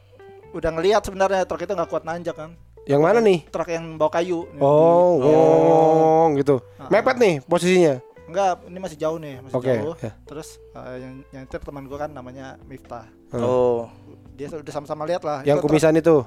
udah 0.53 0.69
ngelihat 0.71 1.01
sebenarnya 1.01 1.43
truk 1.43 1.59
itu 1.61 1.73
nggak 1.73 1.89
kuat 1.89 2.03
nanjak 2.03 2.31
kan. 2.33 2.51
yang 2.83 2.99
mana 2.99 3.17
nih? 3.17 3.47
Truk 3.47 3.67
yang 3.67 3.95
bawa 3.95 4.11
kayu. 4.11 4.43
Oh, 4.57 5.15
ngong 5.17 6.35
gitu. 6.37 6.59
Ah. 6.77 6.87
Mepet 6.87 7.15
nih 7.15 7.33
posisinya. 7.41 7.99
Enggak, 8.23 8.63
ini 8.65 8.79
masih 8.79 8.95
jauh 8.95 9.19
nih, 9.19 9.43
masih 9.43 9.55
Oke, 9.59 9.75
jauh. 9.75 9.95
ya. 9.99 10.11
Terus 10.23 10.47
eh, 10.71 10.95
yang 11.03 11.13
yang 11.29 11.43
nyetir 11.43 11.59
teman 11.59 11.83
gua 11.85 12.07
kan 12.07 12.09
namanya 12.09 12.55
Miftah. 12.63 13.05
Oh, 13.35 13.91
Dia 14.33 14.47
udah 14.49 14.73
sama-sama 14.73 15.03
lihat 15.03 15.21
lah. 15.21 15.43
Yang 15.43 15.59
itu 15.59 15.65
kumisan 15.67 15.93
itu. 15.93 16.23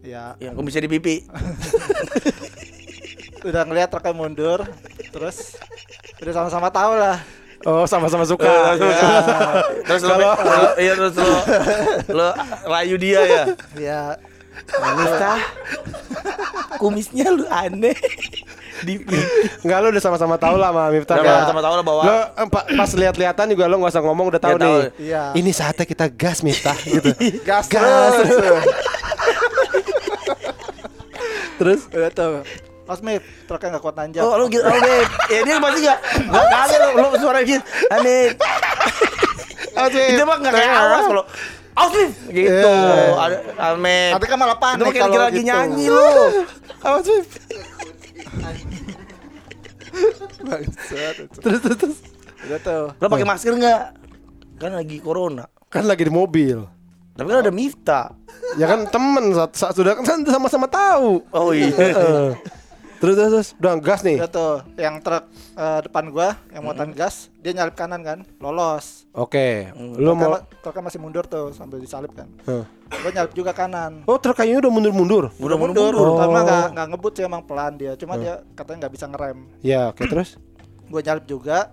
Ya, 0.00 0.36
yang 0.36 0.52
aku 0.52 0.64
bisa 0.64 0.80
di 0.80 0.88
pipi. 0.88 1.24
udah 3.48 3.62
ngelihat 3.64 3.88
truknya 3.88 4.12
mundur. 4.12 4.60
Terus 5.10 5.56
udah 6.20 6.32
sama-sama 6.36 6.68
tahu 6.68 6.92
lah. 6.96 7.18
Oh, 7.60 7.84
sama-sama 7.84 8.24
suka. 8.24 8.72
Eh, 8.72 8.76
Terus 9.84 10.00
lo, 10.00 10.16
lo- 10.16 10.76
iya 10.80 10.96
terus 10.96 11.12
lo, 11.12 11.28
lo 12.08 12.28
rayu 12.64 12.96
dia 12.96 13.20
ya. 13.76 14.16
Ya, 14.62 14.88
Miftah, 14.94 15.40
kumisnya 16.76 17.26
lu 17.28 17.44
aneh. 17.46 17.96
Di. 18.80 18.96
Enggak 19.60 19.78
lo 19.78 19.86
udah 19.90 20.02
sama-sama 20.02 20.36
tahu 20.36 20.56
lah 20.56 20.70
sama 20.70 20.88
Miftah. 20.88 21.16
Udah 21.16 21.24
kan? 21.26 21.40
sama-sama 21.42 21.60
tahu 21.60 21.74
lah 21.74 21.84
bahwa- 21.84 22.02
Lo 22.02 22.16
eh, 22.16 22.48
pa- 22.48 22.68
pas 22.70 22.90
lihat-lihatan 22.90 23.46
juga 23.48 23.64
lo 23.66 23.76
nggak 23.76 23.92
usah 23.92 24.02
ngomong 24.02 24.26
udah 24.28 24.40
tahu 24.40 24.50
Ya, 24.50 24.58
tahu. 24.58 24.72
nih. 24.72 24.84
Iya. 24.98 25.22
Ini 25.36 25.50
saatnya 25.50 25.84
kita 25.84 26.06
gas 26.08 26.40
Miftah 26.40 26.78
gitu. 26.90 27.10
gas, 27.42 27.66
Gas. 27.66 28.14
terus. 28.16 28.64
Terus 31.58 31.80
udah 31.90 32.10
tuh. 32.10 32.40
Mas 32.82 33.00
Mif, 33.00 33.22
truknya 33.44 33.68
nggak 33.70 33.84
kuat 33.84 33.94
nanjak. 33.94 34.22
Oh, 34.24 34.34
lu 34.34 34.48
gitu, 34.48 34.64
oh, 34.64 34.72
Beb. 34.72 35.08
Ya 35.28 35.40
dia 35.44 35.56
pasti 35.58 35.78
enggak 35.78 35.98
enggak 36.18 36.44
kali 36.48 36.74
lo, 36.74 36.88
lo 36.96 37.18
suara 37.20 37.38
gitu. 37.44 37.62
Aneh. 37.88 38.34
Itu 40.10 40.22
mah 40.24 40.36
enggak 40.36 40.52
kayak 40.52 40.72
awas 40.74 41.04
kalau 41.06 41.24
Beb 41.88 42.12
gitu. 42.28 42.72
Iya. 42.72 43.16
Ada 43.16 43.36
Amet. 43.72 44.10
Nanti 44.12 44.26
kan 44.28 44.36
malah 44.36 44.56
Itu 44.56 44.62
panik 44.62 44.84
kayak 44.92 45.02
kalau 45.08 45.24
lagi 45.24 45.40
gitu. 45.40 45.48
nyanyi 45.48 45.86
Mif. 45.88 47.26
Bangsat. 50.44 51.14
Terus 51.40 51.60
terus 51.64 51.78
terus. 51.78 51.98
Udah 52.46 52.58
tuh. 52.60 52.84
Lo 53.00 53.06
pakai 53.08 53.26
masker 53.26 53.52
enggak? 53.56 53.82
Kan 54.60 54.72
lagi 54.76 54.96
corona. 55.00 55.48
Kan 55.72 55.88
lagi 55.88 56.04
di 56.04 56.12
mobil. 56.12 56.60
Tapi 57.16 57.26
kan 57.28 57.40
ada 57.44 57.52
Mifta. 57.52 58.00
Ya 58.58 58.66
kan 58.66 58.88
temen 58.88 59.32
saat, 59.36 59.52
saat 59.56 59.74
sudah 59.76 59.96
kan 60.00 60.24
sama-sama 60.24 60.66
tahu. 60.68 61.24
Oh 61.32 61.52
iya. 61.52 61.72
Terus 63.00 63.16
terus 63.16 63.30
terus 63.32 63.48
udah 63.56 63.72
gas 63.80 64.00
nih. 64.04 64.20
Udah 64.20 64.28
tuh, 64.28 64.54
yang 64.76 65.00
truk 65.00 65.24
eh, 65.56 65.80
depan 65.88 66.12
gua 66.12 66.36
yang 66.52 66.62
muatan 66.68 66.92
gas, 66.92 67.32
dia 67.40 67.56
nyalip 67.56 67.72
kanan 67.72 68.04
kan, 68.04 68.18
lolos. 68.36 69.08
Oke. 69.16 69.72
Lo 69.96 70.12
mau 70.12 70.36
Truknya, 70.60 70.84
masih 70.84 71.00
mundur 71.00 71.24
tuh 71.24 71.56
sambil 71.56 71.80
disalip 71.80 72.12
kan. 72.12 72.28
Heeh. 72.44 72.64
Gua 73.00 73.10
nyalip 73.16 73.32
juga 73.32 73.56
kanan. 73.56 74.04
Oh, 74.04 74.20
truk 74.20 74.36
kayunya 74.36 74.60
udah 74.60 74.72
mundur-mundur. 74.72 75.24
Udah 75.40 75.56
mundur, 75.56 75.96
mundur. 75.96 76.20
karena 76.20 76.38
Oh. 76.38 76.44
nggak 76.44 76.66
nggak 76.76 76.86
ngebut 76.92 77.12
sih 77.16 77.24
emang 77.24 77.42
pelan 77.48 77.72
dia. 77.80 77.92
Cuma 77.96 78.20
dia 78.20 78.44
katanya 78.52 78.84
nggak 78.84 78.94
bisa 78.94 79.06
ngerem. 79.08 79.38
Ya, 79.64 79.88
oke 79.88 80.04
terus. 80.04 80.36
Gua 80.92 81.00
nyalip 81.00 81.24
juga. 81.24 81.72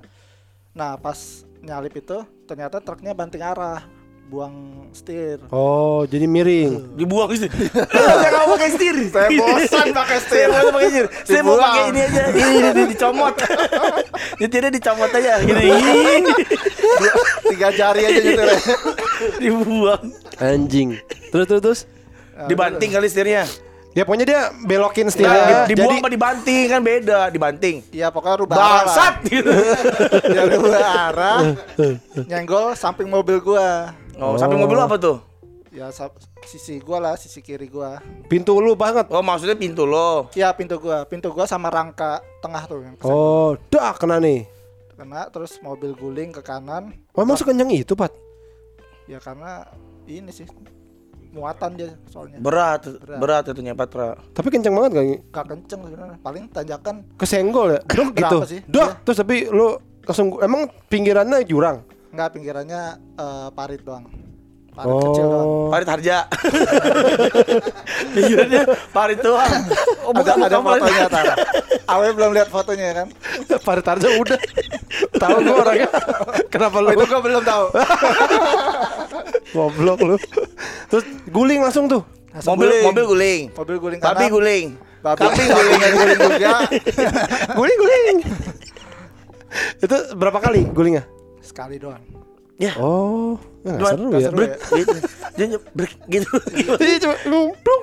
Nah 0.72 0.96
pas 0.96 1.44
nyalip 1.60 1.92
itu 1.92 2.24
ternyata 2.48 2.80
truknya 2.80 3.12
banting 3.12 3.44
arah, 3.44 3.84
buang 4.28 4.54
setir. 4.92 5.40
Oh, 5.48 6.04
jadi 6.04 6.28
miring. 6.28 7.00
Dibuang 7.00 7.32
sih. 7.32 7.48
Saya 7.48 8.28
enggak 8.28 8.46
pakai 8.46 8.70
setir. 8.70 8.96
Saya 9.08 9.30
bosan 9.32 9.88
pakai 9.96 10.18
Saya 10.20 10.22
setir. 10.22 10.48
mau 10.52 10.68
pakai 10.70 10.90
setir. 10.90 11.06
Saya 11.24 11.42
mau 11.42 11.56
pakai 11.56 11.82
ini 11.86 12.00
aja. 12.02 12.24
Ini, 12.28 12.44
ini, 12.44 12.68
ini 12.68 12.84
dicomot. 12.92 13.34
Nyetirnya 14.40 14.70
dicomot 14.70 15.10
aja. 15.10 15.32
Gini. 15.40 15.68
Tiga 17.48 17.70
jari 17.72 18.02
aja 18.04 18.20
gitu 18.22 18.42
ya. 18.42 18.58
Dibuang. 19.42 20.04
Anjing. 20.38 20.90
Terus 21.30 21.46
terus 21.48 21.62
terus. 21.62 21.80
Dibanting 22.46 22.92
kali 22.92 23.08
setirnya. 23.08 23.48
Ya 23.96 24.06
pokoknya 24.06 24.26
dia 24.28 24.42
belokin 24.62 25.08
Nah, 25.08 25.10
setirnya. 25.10 25.42
di- 25.64 25.74
dibuang 25.74 25.90
jadi 25.90 25.98
apa 25.98 26.10
dibanting 26.12 26.64
kan 26.68 26.82
beda, 26.84 27.20
dibanting. 27.32 27.76
Iya 27.90 28.12
pokoknya 28.12 28.36
rubah 28.38 28.54
arah. 28.54 28.70
Bangsat 28.84 29.16
gitu. 29.26 29.50
Dia 30.28 30.42
rubah 30.46 30.78
arah. 31.08 31.40
Nyenggol 32.28 32.76
samping 32.76 33.08
mobil 33.08 33.40
gua. 33.40 33.96
Oh, 34.18 34.34
samping 34.36 34.58
mobil 34.58 34.74
lu 34.74 34.84
apa 34.84 34.98
tuh? 34.98 35.18
Ya 35.70 35.94
sisi 36.42 36.82
gua 36.82 36.98
lah, 36.98 37.14
sisi 37.14 37.38
kiri 37.38 37.70
gua. 37.70 38.02
pintu 38.26 38.58
lu 38.58 38.74
banget. 38.74 39.06
Oh, 39.14 39.22
maksudnya 39.22 39.54
pintu 39.54 39.86
lo. 39.86 40.32
Iya 40.34 40.50
pintu 40.58 40.82
gua, 40.82 41.06
pintu 41.06 41.30
gua 41.30 41.46
sama 41.46 41.70
rangka 41.70 42.18
tengah 42.42 42.64
tuh 42.66 42.82
yang. 42.82 42.96
Oh, 43.06 43.54
dah 43.70 43.94
kena 43.94 44.18
nih. 44.18 44.50
kena 44.98 45.30
terus 45.30 45.62
mobil 45.62 45.94
guling 45.94 46.34
ke 46.34 46.42
kanan. 46.42 46.90
Oh, 47.14 47.22
emang 47.22 47.38
sekencang 47.38 47.70
itu, 47.70 47.94
Pat? 47.94 48.10
Ya 49.06 49.22
karena 49.22 49.70
ini 50.10 50.34
sih 50.34 50.50
muatan 51.30 51.78
dia 51.78 51.94
soalnya. 52.10 52.42
Berat, 52.42 52.90
Berat. 53.06 53.20
berat 53.22 53.44
itu 53.54 53.62
nyepat, 53.62 53.88
Pra. 53.94 54.18
Tapi 54.34 54.48
kencang 54.50 54.74
banget 54.74 54.90
gak? 54.98 55.06
Gak 55.30 55.46
kenceng 55.54 55.80
sebenarnya, 55.86 56.18
paling 56.18 56.44
tanjakan 56.50 56.96
Kesenggol 57.14 57.78
ya? 57.78 57.82
Dok 57.86 58.10
gitu. 58.18 58.38
sih? 58.50 58.60
Dok, 58.66 58.90
Iya. 58.90 59.04
terus 59.06 59.18
tapi 59.22 59.36
lu 59.46 59.78
langsung 60.02 60.28
emang 60.42 60.66
pinggirannya 60.90 61.46
jurang. 61.46 61.86
Nggak 62.10 62.30
pinggirannya 62.34 62.82
eh, 63.16 63.48
parit 63.52 63.82
doang. 63.82 64.06
Parit 64.72 64.94
kecil 64.94 65.26
doang. 65.26 65.48
Oh. 65.50 65.68
Parit 65.74 65.90
Harja. 65.90 66.18
Pikirannya 68.14 68.62
Parit 68.94 69.20
doang. 69.20 69.54
Oh, 70.06 70.14
ada 70.14 70.22
bukan, 70.22 70.36
ada 70.38 70.58
Parit. 70.62 70.82
fotonya 70.86 71.06
tar. 71.10 71.26
Awe 71.88 72.08
belum 72.14 72.32
lihat 72.32 72.50
fotonya 72.54 72.86
ya 72.86 72.96
kan? 73.02 73.08
Parit 73.66 73.82
Tarja 73.82 74.08
udah. 74.14 74.40
Tahu 75.18 75.36
gua 75.42 75.56
orangnya. 75.66 75.90
Kenapa 76.54 76.78
lu? 76.78 76.88
Itu 76.94 77.06
gua 77.10 77.22
belum 77.26 77.42
tahu. 77.42 77.66
Goblok 79.58 80.00
lu. 80.00 80.16
Terus 80.88 81.06
guling 81.28 81.60
langsung 81.66 81.90
tuh. 81.90 82.06
Langsung 82.30 82.54
Mobil 82.54 82.70
guling. 82.70 82.86
mobil 82.86 83.06
guling. 83.08 83.42
mobil 83.58 83.78
guling 83.82 84.00
Babi 84.00 84.14
kanan. 84.14 84.30
guling. 84.30 84.68
Babi 85.02 85.20
Kambing 85.26 85.48
guling, 85.58 85.74
guling. 85.74 85.96
guling 85.98 86.20
juga. 86.22 86.54
guling 87.56 87.78
guling. 87.78 88.18
itu 89.80 89.96
berapa 90.14 90.38
kali 90.38 90.62
gulingnya? 90.70 91.02
Sekali 91.48 91.80
doang. 91.80 92.04
Ya. 92.58 92.74
Oh, 92.76 93.38
ya, 93.62 93.70
nggak 93.70 93.80
Cuma- 93.80 93.92
seru 93.94 94.04
nggak 94.04 94.18
ya. 94.18 94.28
seru 94.28 94.38
Break, 94.38 94.54
gitu. 94.74 94.98
Dia 95.32 95.46
break 95.72 95.94
gitu. 96.10 96.30
Iya 96.76 96.98
cuma 97.00 97.16
plung. 97.56 97.82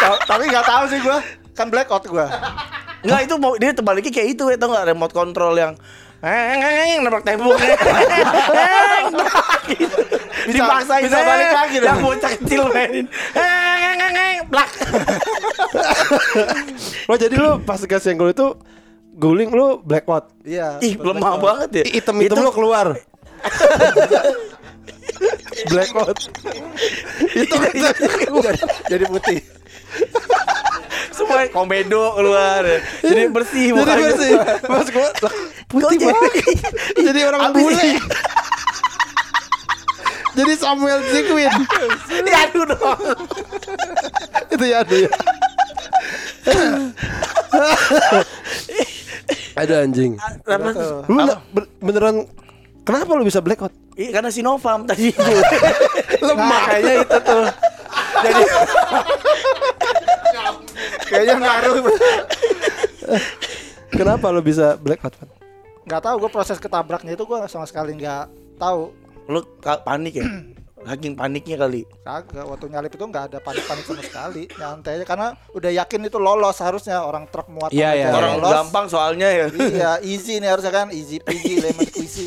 Ta- 0.00 0.22
tapi 0.26 0.44
nggak 0.46 0.64
tahu 0.64 0.84
sih 0.86 0.98
gua 1.00 1.18
kan 1.52 1.66
blackout 1.68 2.06
gua 2.06 2.26
Enggak 3.00 3.20
itu 3.24 3.34
mau 3.36 3.52
dia 3.54 3.72
terbaliknya 3.72 4.12
kayak 4.12 4.28
itu 4.30 4.44
ya 4.46 4.56
tau 4.56 4.70
nggak 4.70 4.86
remote 4.88 5.10
control 5.10 5.54
yang 5.54 5.74
Eng, 6.20 6.60
eng, 6.60 6.76
eng, 6.86 7.00
nabrak 7.00 7.24
tembok 7.24 7.56
gitu. 9.72 9.98
Bisa- 10.44 10.52
Dipaksain 10.52 11.02
bisa 11.02 11.16
balik 11.18 11.48
lagi 11.50 11.76
dong. 11.76 11.86
Yang 11.86 11.98
bocah 12.02 12.30
kecil 12.34 12.62
mainin 12.68 13.06
Eng, 13.32 13.40
eng, 13.82 13.98
eng, 13.98 14.14
eng, 14.14 14.36
plak 14.46 14.68
Lo 17.08 17.14
jadi 17.16 17.34
lo 17.34 17.56
pas 17.58 17.80
gas 17.80 18.04
senggol 18.04 18.30
itu 18.30 18.52
guling 19.14 19.50
lo 19.50 19.78
blackout. 19.78 20.30
iya 20.42 20.78
Ih 20.80 20.96
lemah 20.96 21.36
blackout. 21.36 21.42
banget 21.42 21.68
ya 21.72 21.82
Item-item 21.98 22.36
Itu- 22.36 22.42
lo 22.42 22.52
keluar. 22.52 22.86
blackout. 25.70 26.18
itu 27.30 27.54
jadi, 27.54 27.78
jadi 28.92 29.04
putih 29.06 29.38
Semua 31.10 31.42
komedo 31.52 32.14
keluar. 32.14 32.64
Jadi 33.02 33.28
bersih 33.28 33.74
jadi 33.74 34.02
bersih. 34.02 34.32
Pas 34.62 34.86
gua 34.88 35.08
putih 35.68 35.96
banget. 36.00 36.32
jadi- 36.96 37.26
orang 37.28 37.52
bule. 37.52 37.76
jadi 40.38 40.52
Samuel 40.56 41.02
Zikwin. 41.10 41.50
Ya 42.24 42.38
aduh 42.48 42.64
dong 42.64 42.98
itu 44.50 44.64
ya 44.64 44.76
aduh 44.80 44.96
ya. 44.96 45.10
Ada 49.54 49.82
anjing. 49.82 50.14
Apa 50.46 50.68
tuh? 50.72 50.96
Lu 51.10 51.18
ber- 51.50 51.70
beneran 51.80 52.16
kenapa 52.82 53.10
lu 53.14 53.24
bisa 53.24 53.42
blackout? 53.42 53.74
Iya 53.98 54.10
karena 54.16 54.30
Sinovac 54.32 54.88
tadi 54.88 55.10
itu 55.12 55.20
lemah 56.24 56.62
kayaknya 56.72 56.94
itu 57.04 57.18
tuh 57.20 57.44
jadi 58.24 58.42
kayaknya 61.04 61.34
ngaruh 61.36 61.74
Kenapa 63.90 64.26
lu 64.32 64.40
bisa 64.40 64.78
blackout? 64.78 65.18
Pan? 65.20 65.28
nggak 65.84 66.00
tahu 66.06 66.16
gue 66.22 66.30
proses 66.30 66.56
ketabraknya 66.56 67.12
itu 67.12 67.26
gue 67.26 67.38
sama 67.50 67.66
sekali 67.66 67.98
nggak 67.98 68.30
tahu 68.56 68.94
Lu 69.26 69.42
panik 69.84 70.22
ya 70.22 70.26
Saking 70.80 71.12
paniknya 71.12 71.56
kali. 71.56 71.84
Kagak 72.00 72.46
waktu 72.46 72.66
nyalip 72.66 72.90
itu 72.90 73.04
nggak 73.04 73.24
ada 73.30 73.38
panik-panik 73.38 73.84
sama 73.84 74.00
sekali. 74.00 74.48
Nyantai 74.50 74.96
aja 74.96 75.04
karena 75.04 75.28
udah 75.52 75.70
yakin 75.70 76.00
itu 76.02 76.16
lolos 76.16 76.56
harusnya. 76.58 77.04
Orang 77.04 77.28
truk 77.28 77.46
muatan 77.46 77.76
Iya, 77.76 77.90
iya, 77.94 78.08
Orang 78.10 78.40
lolos. 78.40 78.52
gampang 78.56 78.86
soalnya 78.88 79.28
ya. 79.28 79.46
Iya 79.50 79.92
easy 80.00 80.40
nih 80.40 80.48
harusnya 80.48 80.72
kan. 80.72 80.88
Easy 80.88 81.20
peasy 81.20 81.58
lemon 81.62 81.84
squeezy. 81.84 82.26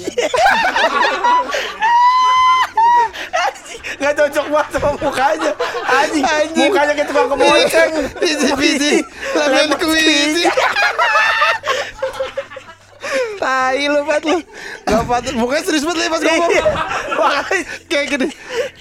Gak 3.94 4.14
cocok 4.16 4.46
banget 4.48 4.68
sama 4.72 4.90
mukanya. 4.98 5.52
Anjing, 5.86 6.26
Mukanya 6.56 6.94
kayak 6.94 7.08
tukang 7.08 7.28
kemonceng. 7.30 7.92
Easy 8.22 8.50
peasy, 8.54 8.94
lemon 9.34 9.68
squeezy. 9.74 10.44
Tai 13.42 13.80
lu 13.90 14.00
Pat 14.08 14.24
lu. 14.24 14.38
Gak 14.88 15.04
patut. 15.10 15.34
Bukannya 15.36 15.64
serius 15.66 15.84
banget 15.84 16.06
lu 16.06 16.12
pas 16.14 16.22
ngomong. 16.24 16.52
Iya. 16.54 16.64
Kayak 17.92 18.06
gini. 18.16 18.28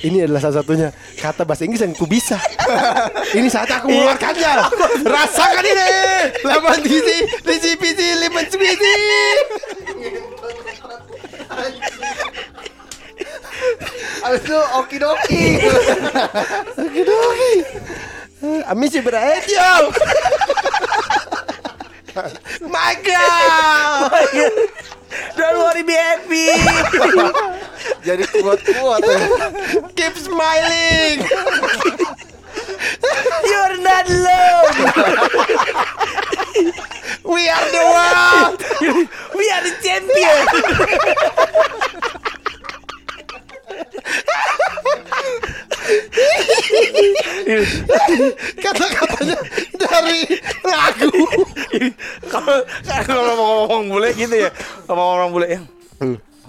Ini 0.03 0.18
adalah 0.27 0.40
salah 0.42 0.57
satunya 0.62 0.88
kata 1.18 1.42
bahasa 1.47 1.62
Inggris 1.66 1.83
yang 1.83 1.95
ku 1.95 2.07
bisa. 2.07 2.38
ini 3.38 3.49
saat 3.51 3.71
aku 3.71 3.90
mengeluarkannya. 3.90 4.53
Rasakan 5.07 5.64
ini. 5.64 5.88
Lemon 6.42 6.79
squeezy, 6.83 7.18
easy 7.49 7.73
peasy, 7.79 8.09
lemon 8.18 8.45
squeezy. 8.51 8.95
Abis 14.23 14.42
itu 14.47 14.59
okidoki 14.79 15.45
Okidoki. 16.79 17.53
Amici 18.66 18.99
beratio. 18.99 19.90
My 19.90 20.52
God. 22.14 24.12
Don't 25.37 25.59
worry 25.61 25.83
be 25.85 25.92
happy 25.92 26.48
jadi 28.01 28.25
kuat-kuat 28.33 29.05
ya. 29.05 29.20
Keep 29.92 30.16
smiling. 30.16 31.20
You're 33.44 33.77
not 33.85 34.09
alone 34.09 34.72
We 37.29 37.48
are 37.48 37.68
the 37.70 37.85
world. 37.92 38.61
We 39.37 39.44
are 39.53 39.62
the 39.68 39.75
champion 39.81 40.44
Kata-katanya 48.62 49.37
dari 49.77 50.40
lagu. 50.64 51.11
Kalau 52.32 52.56
kalau 53.06 53.22
mau 53.37 53.48
ngomong 53.64 53.85
bule 53.88 54.11
gitu 54.14 54.37
ya 54.46 54.50
Ngomong 54.87 55.08
orang 55.18 55.30
bule 55.32 55.46
yang 55.48 55.64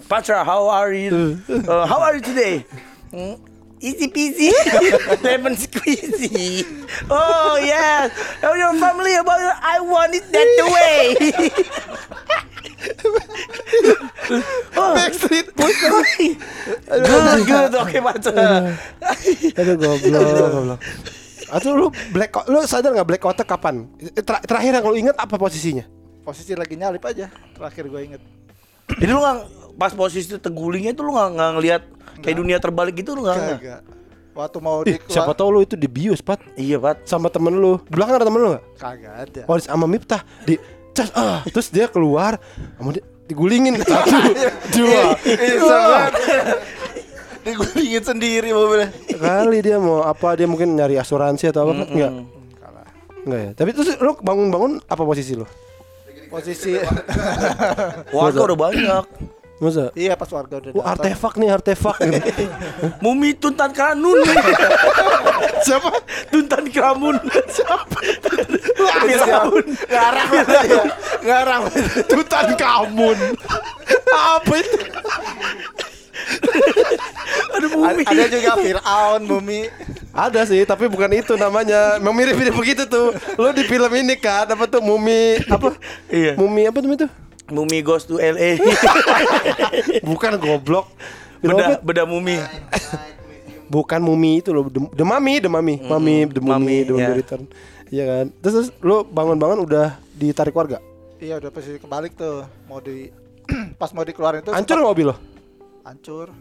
Patra, 0.10 0.44
how 0.44 0.68
are 0.68 0.92
you? 0.92 1.40
Uh, 1.48 1.88
how 1.88 2.04
are 2.04 2.20
you 2.20 2.22
today? 2.22 2.68
Hmm, 3.10 3.40
Easy 3.84 4.08
peasy, 4.08 4.48
lemon 5.28 5.60
squeezy. 5.60 6.64
Oh 7.12 7.60
yes, 7.60 8.16
oh 8.40 8.56
your 8.56 8.72
family 8.80 9.12
about 9.20 9.44
I 9.60 9.84
want 9.84 10.16
it 10.16 10.24
that 10.32 10.50
way. 10.72 11.20
oh, 14.80 14.96
Backstreet 14.96 15.52
Boys. 15.52 15.76
good, 16.88 17.44
good, 17.44 17.76
oke 17.76 17.98
Patra. 18.08 18.72
Aduh 19.60 19.76
goblok, 19.76 20.32
goblok. 20.32 20.80
Atau 21.50 21.74
lu 21.74 21.88
blackout, 22.10 22.46
lu 22.48 22.62
sadar 22.64 22.92
nggak 22.92 23.08
blackoutnya 23.08 23.44
kapan? 23.44 23.88
Ter- 24.14 24.44
terakhir 24.44 24.72
yang 24.74 24.86
lu 24.86 24.96
inget 24.96 25.16
apa 25.16 25.36
posisinya? 25.36 25.84
posisi 26.24 26.56
lagi 26.56 26.80
nyalip 26.80 27.04
aja 27.04 27.28
terakhir 27.52 27.84
gue 27.84 28.00
inget 28.00 28.22
Jadi 29.04 29.12
lu 29.12 29.20
nggak 29.20 29.38
pas 29.76 29.92
posisi 29.92 30.24
itu 30.24 30.40
tegulingnya 30.40 30.96
itu 30.96 31.04
lu 31.04 31.12
nggak 31.12 31.30
nggak 31.36 31.50
ngelihat 31.60 31.82
kayak 32.24 32.38
dunia 32.40 32.58
terbalik 32.64 32.96
gitu 32.96 33.12
lu 33.12 33.28
nggak? 33.28 33.84
waktu 34.34 34.58
mau 34.64 34.82
Ih, 34.82 34.96
di 34.98 35.12
siapa 35.12 35.36
tahu 35.36 35.50
lu 35.52 35.60
itu 35.62 35.76
dibius, 35.76 36.24
Pat. 36.24 36.40
Iya 36.56 36.80
Pat. 36.80 37.04
Sama 37.04 37.28
temen 37.28 37.54
lu. 37.54 37.78
Di 37.86 37.92
belakang 37.92 38.18
ada 38.18 38.26
temen 38.26 38.40
lu 38.40 38.50
nggak? 38.56 38.64
kagak 38.80 39.14
ada 39.30 39.42
Oh, 39.46 39.60
sama 39.60 39.86
Miftah 39.86 40.24
di 40.42 40.56
cas 40.96 41.12
ah, 41.12 41.44
terus 41.44 41.68
dia 41.68 41.86
keluar, 41.86 42.40
sama 42.80 42.96
dia 42.96 43.04
digulingin 43.28 43.78
satu, 43.84 44.20
dua, 44.72 45.04
Iya, 45.28 45.60
digulingin 47.44 48.04
sendiri 48.04 48.50
mobilnya. 48.52 48.90
Kali 49.14 49.58
dia 49.60 49.78
mau 49.78 50.02
apa 50.02 50.36
dia 50.36 50.48
mungkin 50.48 50.74
nyari 50.74 50.96
asuransi 50.98 51.52
atau 51.52 51.70
apa? 51.70 51.84
Enggak 51.88 52.12
kalah. 52.58 52.88
Enggak 53.24 53.40
ya? 53.40 53.50
Tapi 53.56 53.70
terus 53.76 53.90
lu 54.00 54.12
bangun-bangun 54.18 54.72
apa 54.84 55.02
posisi 55.04 55.36
lu? 55.36 55.46
Posisi. 56.32 56.74
Warga. 58.16 58.40
Udah 58.42 58.58
banyak. 58.58 59.06
masa? 59.64 59.96
Iya 59.96 60.20
pas 60.20 60.28
warga 60.28 60.60
udah 60.60 60.76
Wah, 60.76 60.92
datang. 60.92 61.08
artefak 61.08 61.34
nih 61.40 61.50
artefak 61.56 61.96
gitu. 62.04 62.20
Mumi 63.06 63.32
Tuntan 63.32 63.72
Kranun. 63.72 64.20
Nih. 64.20 64.36
siapa? 65.66 65.88
Tuntan 66.28 66.68
Kramun. 66.68 67.16
Siapa? 67.48 67.98
Firaun. 69.08 69.64
ngarang 69.88 70.30
ya. 70.36 70.84
ngarang 71.24 71.64
Tutan 72.12 72.48
Kamun 72.60 73.18
apa 74.14 74.54
itu 74.60 74.78
Aduh 77.56 77.70
Mumi. 77.74 78.04
ada 78.04 78.24
juga 78.28 78.52
Fir'aun 78.58 79.22
Mumi 79.24 79.62
ada 80.14 80.46
sih 80.46 80.62
tapi 80.64 80.86
bukan 80.86 81.10
itu 81.12 81.34
namanya 81.34 81.98
memang 81.98 82.14
mirip-mirip 82.14 82.54
begitu 82.54 82.86
tuh 82.86 83.10
lu 83.36 83.50
di 83.50 83.66
film 83.66 83.90
ini 83.92 84.14
kan 84.14 84.46
apa 84.46 84.66
tuh 84.66 84.78
mumi 84.80 85.42
apa 85.50 85.74
Iya. 86.08 86.38
mumi 86.38 86.66
apa 86.66 86.80
tuh 86.80 86.92
itu 86.92 87.08
Mumi 87.44 87.84
goes 87.84 88.08
to 88.08 88.18
LA. 88.18 88.56
bukan 90.10 90.40
goblok 90.40 90.88
Film 91.38 91.60
beda 91.60 91.66
apa? 91.68 91.76
beda 91.84 92.04
Mumi. 92.08 92.40
bukan 93.68 94.00
mumi 94.00 94.40
itu 94.40 94.54
loh 94.54 94.70
the, 94.70 94.80
the 94.94 95.04
mummy 95.04 95.42
the 95.42 95.50
mummy 95.50 95.76
mummy 95.82 96.24
the 96.26 96.40
mummy 96.40 96.78
the 96.84 96.94
mummy 96.94 97.04
ya. 97.04 97.18
return 97.18 97.44
iya 97.90 98.04
kan 98.06 98.26
terus, 98.38 98.54
terus 98.54 98.70
lu 98.80 99.02
bangun-bangun 99.04 99.60
udah 99.60 99.98
ditarik 100.14 100.54
warga 100.54 100.78
iya 101.18 101.42
udah 101.42 101.50
posisi 101.50 101.82
kebalik 101.82 102.14
tuh 102.14 102.46
mau 102.66 102.78
di 102.78 103.10
pas 103.82 103.90
mau 103.92 104.06
dikeluarin 104.06 104.46
tuh 104.46 104.54
hancur 104.54 104.78
mobil 104.78 105.10
lo 105.10 105.16
hancur 105.84 106.32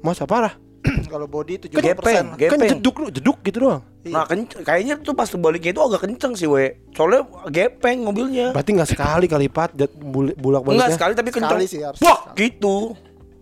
masa 0.00 0.24
parah 0.24 0.54
kalau 1.12 1.26
body 1.26 1.60
70% 1.60 1.76
Gepeng, 1.76 2.26
lah. 2.26 2.36
gepeng. 2.36 2.50
kan 2.56 2.70
jeduk 2.70 2.94
lu 2.96 3.06
jeduk 3.08 3.38
gitu 3.42 3.58
doang 3.62 3.82
Nah, 4.00 4.24
kenc- 4.24 4.56
kayaknya 4.58 4.96
tuh 4.96 5.12
pas 5.12 5.28
baliknya 5.30 5.70
itu 5.70 5.82
agak 5.82 6.00
kenceng 6.00 6.32
sih, 6.32 6.48
we. 6.48 6.72
Soalnya 6.90 7.20
gepeng 7.46 8.00
mobilnya. 8.00 8.48
berarti 8.48 8.72
nggak 8.72 8.88
sekali 8.88 9.28
kali 9.28 9.44
pat 9.46 9.76
jat- 9.76 9.92
bul- 9.92 10.32
bulak 10.34 10.64
Enggak 10.64 10.72
baliknya 10.80 10.96
sekali 10.96 11.12
tapi 11.12 11.28
kenceng. 11.30 11.52
Sekali 11.52 11.64
sih 11.68 11.80
harus 11.80 12.00
Wah, 12.00 12.18
sekali. 12.24 12.36
gitu. 12.40 12.96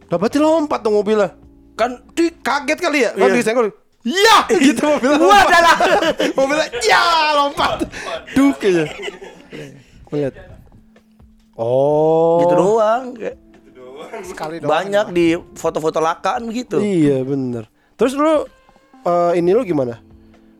lah 0.04 0.16
berarti 0.16 0.36
lompat 0.36 0.80
dong 0.80 0.96
mobilnya 0.96 1.30
Kan 1.72 2.02
Di 2.10 2.34
kaget 2.34 2.74
kali 2.76 2.98
ya 3.00 3.10
kalau 3.12 3.28
Iya. 3.28 3.38
disenggol 3.38 3.66
ya 4.02 4.36
gitu 4.66 4.82
mobilnya 4.88 5.16
Wah, 5.16 5.30
lompat. 5.38 5.52
dalah. 5.54 5.76
mobilnya 6.38 6.66
ya 6.82 7.02
lompat 7.36 7.72
duk 8.32 8.58
aja 8.58 8.84
melihat 10.08 10.34
Oh. 11.54 12.38
Gitu 12.40 12.54
doang. 12.56 13.02
Kayak 13.14 13.36
Sekali 14.22 14.58
doang. 14.58 14.70
banyak 14.70 15.06
di 15.10 15.26
foto-foto 15.52 15.98
lakaan 15.98 16.48
gitu. 16.48 16.78
Iya 16.78 17.22
bener. 17.22 17.66
Terus 17.94 18.12
lu 18.12 18.46
eh, 19.00 19.32
ini 19.34 19.50
lu 19.50 19.62
gimana? 19.62 19.98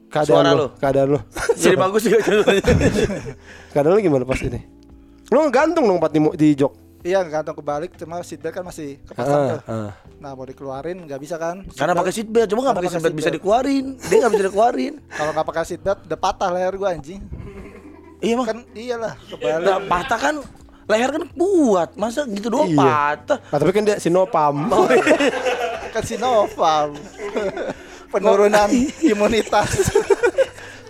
Keadaan 0.09 0.27
Suara 0.41 0.51
lu, 0.51 0.59
lu? 0.59 0.67
keadaan 0.75 1.09
lu. 1.11 1.19
Jadi 1.61 1.77
bagus 1.77 2.03
juga. 2.03 2.19
keadaan 3.73 3.93
lu 3.93 4.01
gimana 4.01 4.25
pas 4.25 4.41
ini? 4.41 4.61
Lu 5.29 5.39
gantung 5.49 5.85
dong 5.85 5.99
Pat 5.99 6.09
di, 6.09 6.21
di 6.35 6.55
jok. 6.55 6.73
Iya 6.99 7.23
gantung 7.23 7.55
kebalik 7.55 7.95
cuma 7.95 8.19
seatbelt 8.21 8.51
kan 8.51 8.65
masih 8.65 8.99
kepasang 9.05 9.39
Ah, 9.39 9.47
tuh. 9.49 9.61
ah. 9.69 9.91
Nah 10.19 10.35
mau 10.35 10.43
dikeluarin 10.43 10.99
nggak 10.99 11.21
bisa 11.21 11.39
kan? 11.39 11.63
Karena 11.71 11.95
pakai 11.95 12.11
seatbelt, 12.11 12.49
coba 12.49 12.61
nggak 12.65 12.77
pakai 12.77 12.91
seatbelt 12.91 13.15
bisa 13.15 13.23
seatbelt. 13.25 13.39
dikeluarin. 13.39 13.85
Dia 14.03 14.17
nggak 14.19 14.33
bisa 14.33 14.45
dikeluarin. 14.45 14.95
Kalau 15.07 15.31
nggak 15.31 15.47
pakai 15.47 15.63
seatbelt 15.65 15.99
udah 16.03 16.19
patah 16.19 16.51
leher 16.51 16.75
gua 16.75 16.89
anjing. 16.91 17.23
Iya 18.19 18.35
mah. 18.35 18.47
Kan 18.47 18.59
iyalah 18.75 19.15
kebalik. 19.23 19.63
Nah, 19.63 19.79
patah 19.87 20.19
kan 20.19 20.35
leher 20.89 21.11
kan 21.13 21.25
kuat, 21.29 21.91
masa 21.95 22.25
gitu 22.25 22.49
doang 22.49 22.73
Iya. 22.73 22.81
patah. 22.81 23.39
Ah, 23.53 23.59
tapi 23.61 23.71
kan 23.77 23.85
dia 23.85 24.01
sinopam. 24.01 24.73
kan 25.95 26.03
Sinovac. 26.05 26.97
Penurunan 28.09 28.69
imunitas. 29.05 29.93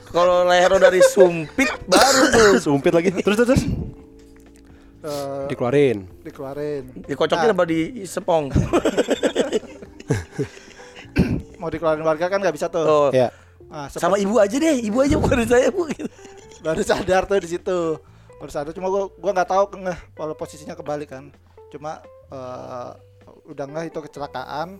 Kalau 0.08 0.46
leher 0.46 0.70
udah 0.70 0.82
dari 0.86 1.02
sumpit 1.04 1.68
baru 1.84 2.22
tuh 2.30 2.50
Sumpit 2.62 2.94
lagi. 2.94 3.10
Terus 3.10 3.36
terus. 3.42 3.50
terus. 3.54 3.62
Eh, 4.98 5.46
Dikeluarin. 5.46 6.10
dikeluarin. 6.22 6.84
dikocokin 7.06 7.48
Nah, 7.50 7.54
apa 7.54 7.64
di 7.66 8.02
sepong. 8.02 8.50
mau 11.60 11.70
dikeluarin 11.70 12.02
warga 12.02 12.26
kan 12.26 12.38
nggak 12.38 12.54
bisa 12.54 12.66
tuh. 12.70 12.86
Oh. 12.86 13.08
Ya. 13.10 13.30
Nah, 13.68 13.90
Sama 13.92 14.16
ibu 14.16 14.38
aja 14.38 14.56
deh, 14.56 14.80
ibu 14.80 14.98
aja 15.02 15.18
bukan 15.18 15.44
saya 15.44 15.68
bu. 15.70 15.90
Gitu. 15.90 16.08
baru 16.58 16.82
sadar 16.82 17.22
tuh 17.22 17.38
di 17.38 17.54
situ 17.54 18.02
baru 18.38 18.50
sadar. 18.50 18.72
Cuma 18.72 18.88
gua 18.88 19.10
gua 19.18 19.32
nggak 19.34 19.50
tahu 19.50 19.64
ngeh 19.82 19.98
kalau 20.14 20.34
posisinya 20.38 20.78
kebalik 20.78 21.10
kan. 21.10 21.34
Cuma 21.68 22.00
eh, 22.30 22.90
udah 23.50 23.66
ngeh 23.66 23.90
itu 23.90 23.98
kecelakaan 23.98 24.78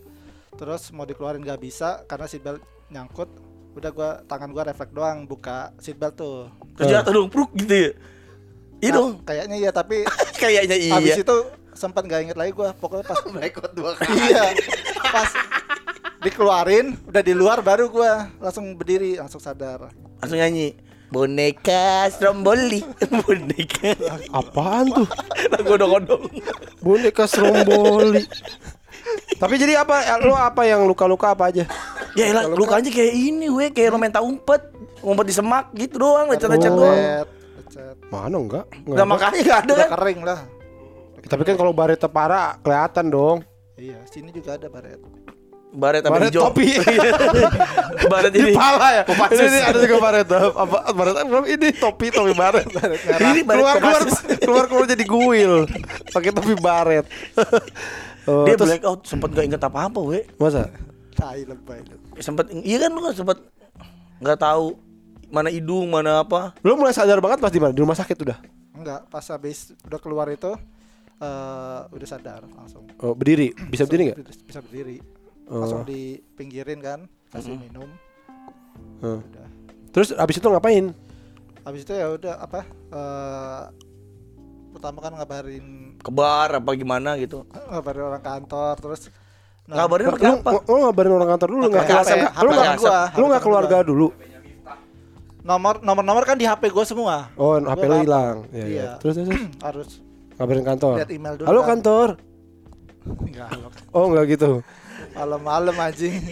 terus 0.59 0.91
mau 0.91 1.07
dikeluarin 1.07 1.45
nggak 1.45 1.61
bisa 1.61 2.03
karena 2.07 2.27
seatbelt 2.31 2.63
nyangkut. 2.89 3.29
Udah 3.77 3.91
gua 3.93 4.11
tangan 4.25 4.51
gua 4.55 4.65
refleks 4.67 4.95
doang 4.95 5.27
buka 5.27 5.75
seatbelt 5.83 6.15
tuh. 6.17 6.49
Terus 6.79 6.89
jatuh 6.95 7.13
dong, 7.13 7.29
pruk 7.29 7.51
gitu 7.59 7.75
ya. 7.75 7.91
Iya 8.79 8.91
Nah, 8.95 8.97
dong, 9.03 9.13
kayaknya 9.27 9.57
iya 9.59 9.71
tapi 9.75 10.07
kayaknya 10.43 10.77
iya. 10.79 10.95
habis 10.95 11.19
itu 11.19 11.37
sempat 11.75 12.07
nggak 12.07 12.31
inget 12.31 12.39
lagi 12.39 12.55
gua. 12.55 12.71
Pokoknya 12.79 13.05
pas 13.07 13.19
Rekod 13.43 13.71
dua 13.75 13.99
iya 14.31 14.55
pas 15.03 15.31
dikeluarin 16.19 16.99
udah 17.07 17.23
di 17.23 17.35
luar 17.35 17.63
baru 17.63 17.91
gua 17.91 18.31
langsung 18.39 18.75
berdiri 18.79 19.19
langsung 19.19 19.43
sadar. 19.43 19.91
Langsung 20.23 20.39
nyanyi. 20.39 20.88
Boneka 21.09 22.13
stromboli, 22.13 22.85
boneka. 23.25 23.97
Apaan 24.29 24.93
tuh? 24.93 25.09
Lagu 25.49 25.71
odong-odong. 25.81 26.23
Boneka 26.85 27.25
stromboli. 27.25 28.29
Tapi 29.41 29.55
jadi 29.57 29.81
apa? 29.81 30.05
ya, 30.05 30.21
Lu 30.21 30.37
apa 30.37 30.69
yang 30.69 30.85
luka-luka 30.85 31.33
apa 31.33 31.49
aja? 31.49 31.65
Ya 32.13 32.29
elah, 32.29 32.45
lukanya 32.53 32.93
kayak 32.93 33.15
ini 33.15 33.49
weh, 33.49 33.73
kayak 33.73 33.95
lo 33.95 33.97
main 33.97 34.13
tak 34.13 34.21
umpet. 34.21 34.61
Ngumpet 34.99 35.27
di 35.31 35.35
semak 35.35 35.71
gitu 35.79 35.97
doang, 36.03 36.29
lecet-lecet 36.29 36.73
doang. 36.75 36.99
Mana 38.11 38.37
enggak? 38.37 38.65
Enggak 38.85 38.97
Nah 38.99 39.07
makanya 39.07 39.41
gak 39.45 39.59
ada 39.65 39.73
udah 39.73 39.79
kan. 39.87 39.91
kering 40.01 40.21
lah 40.27 40.41
Tapi 41.29 41.43
kan 41.45 41.55
kalau 41.61 41.73
baret 41.77 42.01
parah 42.09 42.57
kelihatan 42.65 43.07
dong. 43.13 43.39
Iya, 43.79 44.01
sini 44.11 44.35
juga 44.35 44.59
ada 44.59 44.67
baret. 44.67 44.99
Baret 45.69 46.01
apa 46.01 46.17
Baret 46.17 46.33
hijau? 46.33 46.49
topi. 46.49 46.67
Baret 48.13 48.33
Di 48.33 48.41
ini. 48.41 48.53
pala 48.53 48.89
ya. 48.91 49.03
Kopassus. 49.05 49.37
Ini, 49.43 49.59
ada 49.61 49.79
juga 49.79 49.97
baret. 49.99 50.27
Apa 50.33 50.79
baret 50.91 51.15
apa? 51.15 51.37
Ini 51.45 51.69
topi 51.75 52.07
topi 52.09 52.33
baret. 52.33 52.67
Ini 53.21 53.41
baret 53.43 53.61
keluar 53.61 53.77
keluar 53.77 54.03
keluar 54.39 54.65
keluar 54.67 54.85
jadi 54.87 55.05
guil. 55.05 55.53
Pakai 56.09 56.31
topi 56.31 56.55
baret. 56.55 57.05
oh, 58.29 58.45
Dia 58.45 58.57
terus- 58.57 58.71
blackout 58.71 59.01
sempet 59.05 59.29
gak 59.31 59.45
inget 59.45 59.61
apa-apa 59.61 60.01
weh. 60.01 60.25
masa? 60.37 60.73
Tai 61.13 61.41
lebay. 61.43 61.85
Sempet 62.17 62.49
iya 62.63 62.81
kan 62.81 62.91
lu 62.91 63.01
kan 63.01 63.13
sempet 63.13 63.39
nggak 64.19 64.39
tahu 64.39 64.79
mana 65.29 65.53
hidung 65.53 65.91
mana 65.91 66.23
apa. 66.23 66.57
Lu 66.61 66.75
mulai 66.75 66.91
sadar 66.91 67.19
banget 67.19 67.39
pas 67.39 67.51
di 67.51 67.61
mana? 67.61 67.71
Di 67.71 67.83
rumah 67.83 67.93
sakit 67.93 68.17
udah. 68.19 68.39
Enggak, 68.73 69.05
pas 69.07 69.27
habis 69.29 69.75
udah 69.85 69.99
keluar 69.99 70.31
itu 70.31 70.49
eh 71.19 71.81
udah 71.85 72.09
sadar 72.09 72.47
langsung. 72.49 72.87
Oh, 72.99 73.13
berdiri. 73.13 73.51
Bisa 73.67 73.85
berdiri 73.85 74.03
nggak? 74.09 74.19
Bisa- 74.23 74.47
Bisa 74.47 74.61
berdiri. 74.63 75.18
Oh. 75.49 75.61
Langsung 75.61 75.83
dipinggirin 75.83 76.79
kan, 76.79 76.99
kasih 77.29 77.57
minum. 77.57 77.89
Oh. 79.01 79.19
Udah. 79.19 79.49
Terus 79.91 80.13
abis 80.13 80.37
itu 80.37 80.47
ngapain? 80.47 80.93
Habis 81.63 81.83
itu 81.83 81.93
ya 81.93 82.09
udah 82.11 82.35
apa? 82.39 82.61
eh 82.65 83.63
pertama 84.71 84.99
kan 85.01 85.13
ngabarin 85.13 85.97
Kebar 85.99 86.49
apa 86.55 86.71
gimana 86.73 87.17
gitu. 87.17 87.43
ngabarin 87.51 88.05
orang 88.07 88.23
kantor 88.23 88.75
terus 88.79 89.11
Ngabarin 89.67 90.07
Lu, 90.07 90.13
apa? 90.15 90.51
lu, 90.51 90.59
lu 90.63 90.77
ngabarin 90.81 91.13
orang 91.13 91.29
kantor 91.31 91.49
dulu 91.51 91.65
nggak 91.67 91.83
Pakai 91.83 91.93
keluar, 91.95 92.07
HP, 92.07 92.17
lu 92.17 92.49
HP 92.49 92.55
nggak 92.55 92.77
lu 92.79 92.89
HP 93.19 93.27
nggak 93.27 93.43
keluarga 93.43 93.77
gua. 93.77 93.85
dulu. 93.85 94.09
nomor 95.41 95.75
nomor 95.83 96.01
nomor 96.03 96.25
kan 96.25 96.37
di 96.37 96.45
HP 96.45 96.69
gue 96.69 96.85
semua. 96.85 97.33
Oh, 97.35 97.57
HP 97.57 97.65
Gua 97.75 97.83
lu 97.83 97.89
nggak- 97.91 98.05
hilang. 98.05 98.37
Ya, 98.49 98.59
ya. 98.59 98.65
Iya. 98.65 98.91
Terus, 98.99 99.15
terus, 99.15 99.29
terus 99.29 99.43
Harus 99.67 99.89
ngabarin 100.35 100.65
kantor. 100.67 100.95
lihat 100.97 101.11
email 101.11 101.35
dulu. 101.35 101.47
Halo 101.47 101.61
kan. 101.61 101.69
kantor. 101.71 102.09
Enggak. 103.19 103.49
Oh, 103.91 104.05
enggak 104.07 104.25
gitu. 104.31 104.51
Malam-malam 105.19 105.75
anjing. 105.77 106.23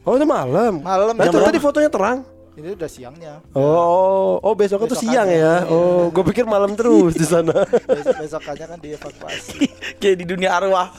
Oh, 0.00 0.14
itu 0.14 0.22
malam. 0.22 0.78
Malam 0.80 1.12
Nah, 1.12 1.26
itu 1.26 1.38
tadi 1.40 1.58
fotonya 1.58 1.90
terang. 1.90 2.22
Ini 2.56 2.72
udah 2.72 2.88
siangnya. 2.88 3.34
Oh, 3.52 4.40
oh 4.40 4.54
besoknya 4.54 4.88
tuh 4.88 4.96
siang 4.96 5.28
ya. 5.28 5.36
iya. 5.60 5.68
Oh, 5.68 6.08
gue 6.08 6.24
pikir 6.24 6.46
malam 6.46 6.72
terus 6.72 7.12
di 7.12 7.26
sana. 7.26 7.52
Besok 7.90 8.16
besokannya 8.16 8.66
kan 8.66 8.78
dievakuasi. 8.80 9.66
Kayak 10.00 10.16
di 10.16 10.24
dunia 10.24 10.54
arwah. 10.54 10.88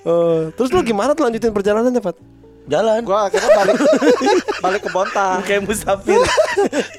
Oh, 0.00 0.48
terus 0.56 0.72
lu 0.72 0.80
gimana 0.80 1.12
tuh 1.12 1.28
lanjutin 1.28 1.52
perjalanannya, 1.52 2.00
Pat? 2.00 2.16
Jalan. 2.64 3.02
gua 3.02 3.26
akhirnya 3.26 3.50
balik 3.52 3.76
balik 4.62 4.80
ke 4.80 4.90
Bontang 4.90 5.42
Kayak 5.42 5.66
musafir. 5.66 6.16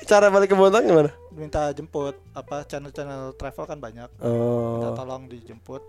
Cara 0.03 0.27
balik 0.27 0.51
ke 0.51 0.55
Bontang 0.55 0.83
gimana? 0.83 1.09
minta 1.31 1.71
jemput 1.71 2.13
apa 2.31 2.61
channel-channel 2.61 3.33
travel 3.33 3.65
kan 3.65 3.79
banyak 3.79 4.05
Oh. 4.21 4.77
minta 4.77 4.93
tolong 4.93 5.25
dijemput 5.25 5.81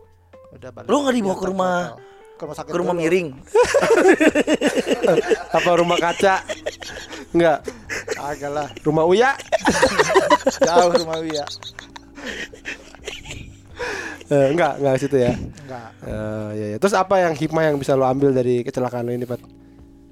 udah 0.54 0.70
balik 0.72 0.88
Lu 0.88 1.04
nggak 1.04 1.14
dibawa 1.14 1.34
ke 1.34 1.44
rumah- 1.44 1.84
hotel. 1.92 2.00
Ke 2.42 2.44
rumah 2.44 2.58
sakit 2.58 2.70
Ke 2.70 2.76
rumah 2.76 2.90
dulu. 2.92 3.02
miring. 3.02 3.28
Apa 5.56 5.70
rumah 5.78 5.94
kaca? 5.96 6.34
Enggak. 7.30 7.58
agak 8.18 8.50
lah 8.50 8.68
Rumah 8.82 9.04
Uya? 9.06 9.30
jauh 10.66 10.90
rumah 10.92 11.18
Wia 11.18 11.46
Eh, 14.24 14.46
enggak, 14.48 14.80
enggak 14.80 14.94
situ 14.96 15.16
ya. 15.18 15.32
enggak 15.34 15.88
Eh, 16.02 16.48
ya, 16.52 16.66
ya. 16.72 16.76
Terus 16.78 16.94
apa 16.94 17.20
yang 17.20 17.32
hikmah 17.32 17.62
yang 17.64 17.76
bisa 17.76 17.92
lo 17.92 18.04
ambil 18.04 18.32
dari 18.32 18.62
kecelakaan 18.62 19.04
lo 19.04 19.12
ini, 19.12 19.22
Pat? 19.22 19.38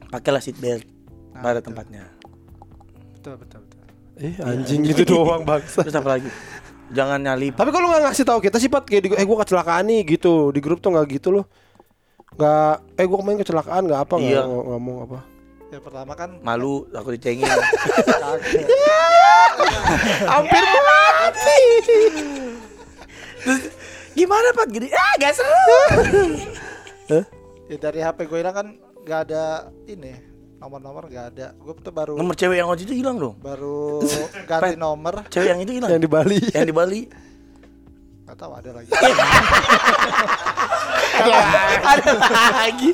Pakailah 0.08 0.38
seat 0.38 0.56
belt. 0.56 0.84
Nah, 1.32 1.40
Pada 1.40 1.58
betul. 1.58 1.72
tempatnya. 1.72 2.04
betul 3.12 3.34
betul 3.36 3.58
betul 3.62 3.78
Eh, 4.16 4.36
anjing 4.38 4.84
gitu 4.84 5.02
doang, 5.08 5.40
bangsa. 5.42 5.80
Terus 5.80 5.96
apa 5.96 6.14
lagi? 6.14 6.28
Jangan 6.90 7.18
nyalip. 7.18 7.54
Tapi 7.54 7.70
kalau 7.70 7.88
nggak 7.88 8.02
ngasih 8.06 8.24
tahu 8.24 8.38
kita 8.40 8.56
sih 8.56 8.68
Pat 8.68 8.84
kayak 8.84 9.02
di, 9.02 9.08
eh 9.10 9.24
gua 9.24 9.40
kecelakaan 9.40 9.86
nih 9.86 10.00
gitu 10.10 10.50
di 10.50 10.60
grup 10.60 10.78
tuh 10.78 10.92
nggak 10.92 11.06
gitu 11.10 11.32
loh. 11.32 11.48
Nggak 12.32 12.72
eh 12.94 13.04
gua 13.04 13.16
kemarin 13.18 13.38
kecelakaan 13.38 13.82
nggak 13.84 14.00
apa 14.00 14.14
nggak 14.16 14.30
Iya. 14.32 14.42
ng- 14.44 14.66
ngomong 14.68 14.98
apa. 15.04 15.18
ya 15.68 15.78
pertama 15.78 16.12
kan 16.14 16.30
Malu 16.40 16.82
aku 16.88 17.10
dicengin. 17.12 17.46
Hampir 20.26 20.62
mati. 20.80 21.60
Terus 23.40 23.60
gimana 24.12 24.50
Pak 24.52 24.66
gini? 24.68 24.88
Ah, 24.90 25.14
gak 25.16 25.32
seru. 25.32 25.54
ya 27.64 27.76
dari 27.76 28.00
HP 28.00 28.18
gue 28.24 28.38
hilang 28.40 28.50
kan 28.52 28.66
nggak 29.00 29.20
ada 29.24 29.44
ini 29.84 30.10
nomor-nomor 30.56 31.06
nggak 31.06 31.26
ada 31.30 31.54
gue 31.54 31.72
tuh 31.76 31.88
baru 31.88 32.14
Nomor 32.14 32.34
cewek 32.34 32.56
yang 32.56 32.66
waktu 32.66 32.82
itu 32.84 32.94
hilang 32.96 33.16
dong. 33.16 33.38
baru 33.38 34.02
ganti 34.44 34.74
nomor 34.76 35.22
Cewek 35.28 35.48
yang 35.48 35.60
itu 35.60 35.72
hilang. 35.72 35.86
Yang 35.88 36.02
di 36.02 36.10
Bali. 36.10 36.38
Yang 36.48 36.66
di 36.66 36.74
Bali. 36.74 37.00
Nggak 38.30 38.38
tahu 38.38 38.52
ada 38.62 38.70
lagi 38.70 38.90
ada 41.20 42.12
lagi. 42.54 42.90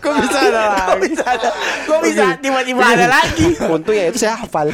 Kok 0.00 0.12
bisa 0.18 0.38
ada 0.48 0.64
Kok 0.88 0.98
bisa 1.04 1.24
ada? 1.26 1.50
Kok 1.84 1.98
bisa 2.02 2.24
tiba-tiba 2.40 2.82
ada 2.82 3.06
lagi? 3.20 3.48
Untungnya 3.60 4.04
itu 4.08 4.18
saya 4.18 4.40
hafal. 4.40 4.72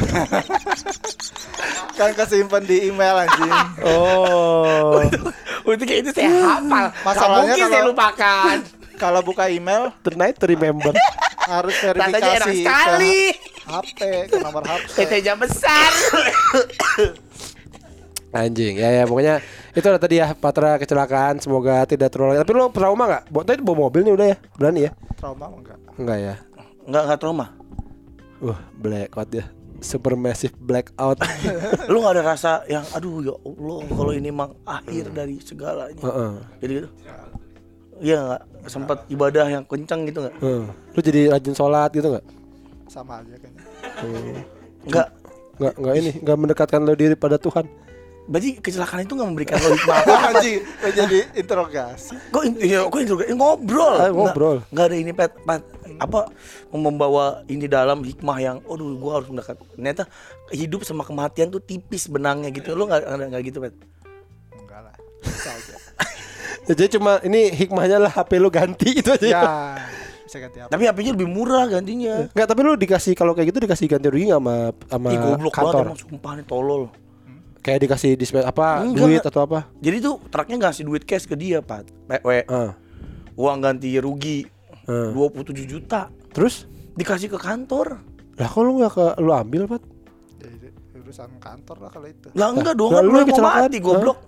kan 1.93 2.09
kesimpan 2.17 2.63
di 2.65 2.89
email 2.89 3.27
anjing 3.27 3.51
Oh. 3.83 5.03
Untuk 5.63 5.85
itu 5.85 6.09
saya 6.09 6.31
hafal. 6.57 6.85
Gak 6.89 7.03
Masalahnya 7.03 7.53
mungkin 7.53 7.67
saya 7.69 7.83
lupakan. 7.85 8.57
kalau 8.95 9.19
buka 9.19 9.51
email 9.51 9.91
Tonight 9.99 10.39
to 10.39 10.47
remember. 10.47 10.93
harus 11.43 11.75
Tandanya 11.75 12.39
enak 12.39 12.47
verifikasi 12.47 12.63
sekali. 12.63 13.19
HP 13.63 13.99
ke 14.31 14.37
nomor 14.39 14.63
HP 14.63 14.95
PT-nya 14.95 15.35
besar. 15.35 15.91
Anjing. 18.33 18.81
Ya 18.81 18.89
ya 18.89 19.03
pokoknya 19.05 19.39
itu 19.71 19.85
lah 19.85 20.01
tadi 20.01 20.17
ya 20.17 20.33
Patra 20.33 20.81
kecelakaan 20.81 21.37
semoga 21.37 21.85
tidak 21.85 22.09
terulang. 22.09 22.41
Tapi 22.41 22.51
lo 22.51 22.73
trauma 22.73 23.05
nggak? 23.05 23.23
Bawa 23.29 23.43
tadi 23.45 23.61
bawa 23.61 23.77
mobil 23.85 24.01
nih 24.03 24.13
udah 24.17 24.27
ya. 24.27 24.37
Berani 24.57 24.79
ya? 24.85 24.91
trauma 25.15 25.45
enggak 25.53 25.77
Enggak 25.95 26.17
ya. 26.17 26.35
Enggak 26.83 27.01
enggak 27.05 27.19
trauma. 27.21 27.45
Uh, 28.41 28.57
black 28.75 29.13
out 29.13 29.29
ya. 29.31 29.45
supermassive 29.79 30.55
blackout. 30.57 31.19
lu 31.91 31.99
nggak 31.99 32.15
ada 32.15 32.23
rasa 32.23 32.51
yang 32.65 32.87
aduh 32.91 33.19
ya 33.19 33.35
Allah 33.35 33.79
kalau 33.91 34.11
ini 34.15 34.31
emang 34.31 34.55
akhir 34.63 35.11
dari 35.11 35.43
segalanya 35.43 35.99
Heeh. 35.99 36.33
jadi 36.63 36.71
gitu 36.79 36.89
iya 37.99 38.17
nggak 38.23 38.41
sempat 38.71 39.03
ibadah 39.11 39.43
yang 39.43 39.67
kencang 39.67 40.07
gitu 40.07 40.23
nggak 40.23 40.39
Heeh. 40.39 40.63
Lu 40.71 40.99
jadi 41.03 41.35
rajin 41.35 41.51
sholat 41.51 41.91
gitu 41.91 42.15
nggak? 42.15 42.25
sama 42.87 43.19
aja 43.19 43.35
kayaknya 43.35 43.63
nggak 44.87 45.07
Nggak 45.53 45.73
nggak 45.77 45.95
ini 45.99 46.11
nggak 46.23 46.37
mendekatkan 46.39 46.79
lo 46.81 46.95
diri 46.95 47.13
pada 47.13 47.35
Tuhan. 47.35 47.65
Berarti 48.23 48.55
kecelakaan 48.55 49.03
itu 49.03 49.13
nggak 49.13 49.27
memberikan 49.27 49.57
lo 49.57 49.69
hikmah 49.69 49.97
apa 49.99 50.15
kok 50.31 50.91
jadi 50.95 51.19
interogasi. 51.35 52.15
Kok 52.31 52.43
in- 52.45 52.61
iya, 52.61 52.79
kok 52.83 52.95
intro- 52.95 53.19
eh, 53.19 53.35
ngobrol. 53.35 53.95
Ah, 53.95 54.07
ngobrol. 54.09 54.57
nggak 54.69 54.85
ada 54.85 54.95
ini 54.95 55.11
pet, 55.11 55.31
pet 55.37 55.63
apa 55.99 56.31
membawa 56.69 57.43
ini 57.45 57.67
dalam 57.67 57.99
hikmah 57.99 58.37
yang 58.39 58.57
aduh 58.63 58.95
gua 58.95 59.19
harus 59.19 59.27
mendekat. 59.27 59.59
Ternyata 59.75 60.07
hidup 60.49 60.81
sama 60.81 61.03
kematian 61.03 61.51
tuh 61.51 61.59
tipis 61.59 62.07
benangnya 62.07 62.47
gitu. 62.49 62.71
Lo 62.73 62.87
nggak 62.87 63.03
nggak 63.03 63.43
gitu 63.43 63.59
pet 63.59 63.75
enggak 64.55 64.79
lah. 64.81 64.95
Bisa 65.19 65.51
aja. 65.51 65.75
Ya, 65.75 65.77
Jadi 66.71 66.95
cuma 66.95 67.19
ini 67.21 67.51
hikmahnya 67.51 67.99
lah 67.99 68.11
HP 68.13 68.39
lu 68.39 68.47
ganti 68.47 68.95
itu 68.95 69.11
aja. 69.11 69.27
ya 69.27 69.43
bisa 70.23 70.39
ganti 70.39 70.57
apa 70.57 70.71
tapi 70.71 70.87
HP-nya 70.87 71.11
lebih 71.13 71.27
murah 71.27 71.67
gantinya. 71.67 72.25
Enggak, 72.31 72.47
tapi 72.47 72.59
lu 72.63 72.73
dikasih 72.73 73.13
kalau 73.13 73.35
kayak 73.35 73.51
gitu 73.51 73.59
dikasih 73.61 73.85
ganti 73.85 74.07
rugi 74.07 74.31
nggak 74.31 74.39
sama 74.39 74.55
sama 74.87 75.07
Ih 75.11 75.19
goblok 75.19 75.51
banget 75.51 75.67
kantor? 75.69 75.83
emang 75.85 75.99
sumpah 75.99 76.31
nih 76.33 76.45
tolol 76.47 76.83
Kayak 77.63 77.79
dikasih 77.81 78.11
display 78.13 78.43
apa 78.43 78.83
Enggak, 78.83 79.07
duit 79.07 79.23
atau 79.23 79.41
apa? 79.41 79.71
Jadi 79.79 79.97
tuh 79.97 80.19
truknya 80.27 80.59
ngasih 80.59 80.83
duit 80.83 81.03
cash 81.03 81.23
ke 81.23 81.33
dia, 81.33 81.63
Pak. 81.63 81.87
PW. 82.05 82.43
Ah. 82.45 82.75
Uang 83.33 83.63
ganti 83.63 83.95
rugi 83.97 84.43
Ah. 84.83 85.15
27 85.15 85.63
juta. 85.63 86.11
Terus? 86.35 86.67
Dikasih 86.93 87.31
ke 87.31 87.39
kantor. 87.39 88.03
Lah 88.35 88.47
kok 88.47 88.61
lu 88.61 88.77
nggak 88.77 88.91
ke 88.91 89.05
lu 89.17 89.31
ambil, 89.31 89.63
Pat? 89.65 89.79
jadi 90.35 90.67
urusan 90.99 91.39
kantor 91.39 91.77
lah 91.79 91.89
kalau 91.89 92.07
itu 92.11 92.27
Lah 92.35 92.51
enggak 92.51 92.75
dong, 92.75 92.91
kan 92.91 92.99
lu 92.99 93.15
yang 93.15 93.31
mau 93.31 93.63
mati 93.63 93.79
goblok. 93.79 94.19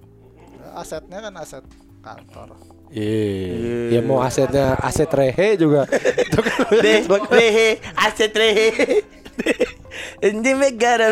asetnya 0.76 1.20
kan 1.20 1.34
aset 1.36 1.64
kantor 2.00 2.56
Iya. 2.88 3.98
Ya 3.98 4.00
mau 4.00 4.22
asetnya 4.22 4.80
aset 4.80 5.10
rehe 5.10 5.58
juga. 5.58 5.84
Kecelakaan. 6.32 7.28
rehe, 7.28 7.68
aset 7.98 8.32
rehe. 8.32 8.70
Ini 10.24 10.52
megara 10.56 11.12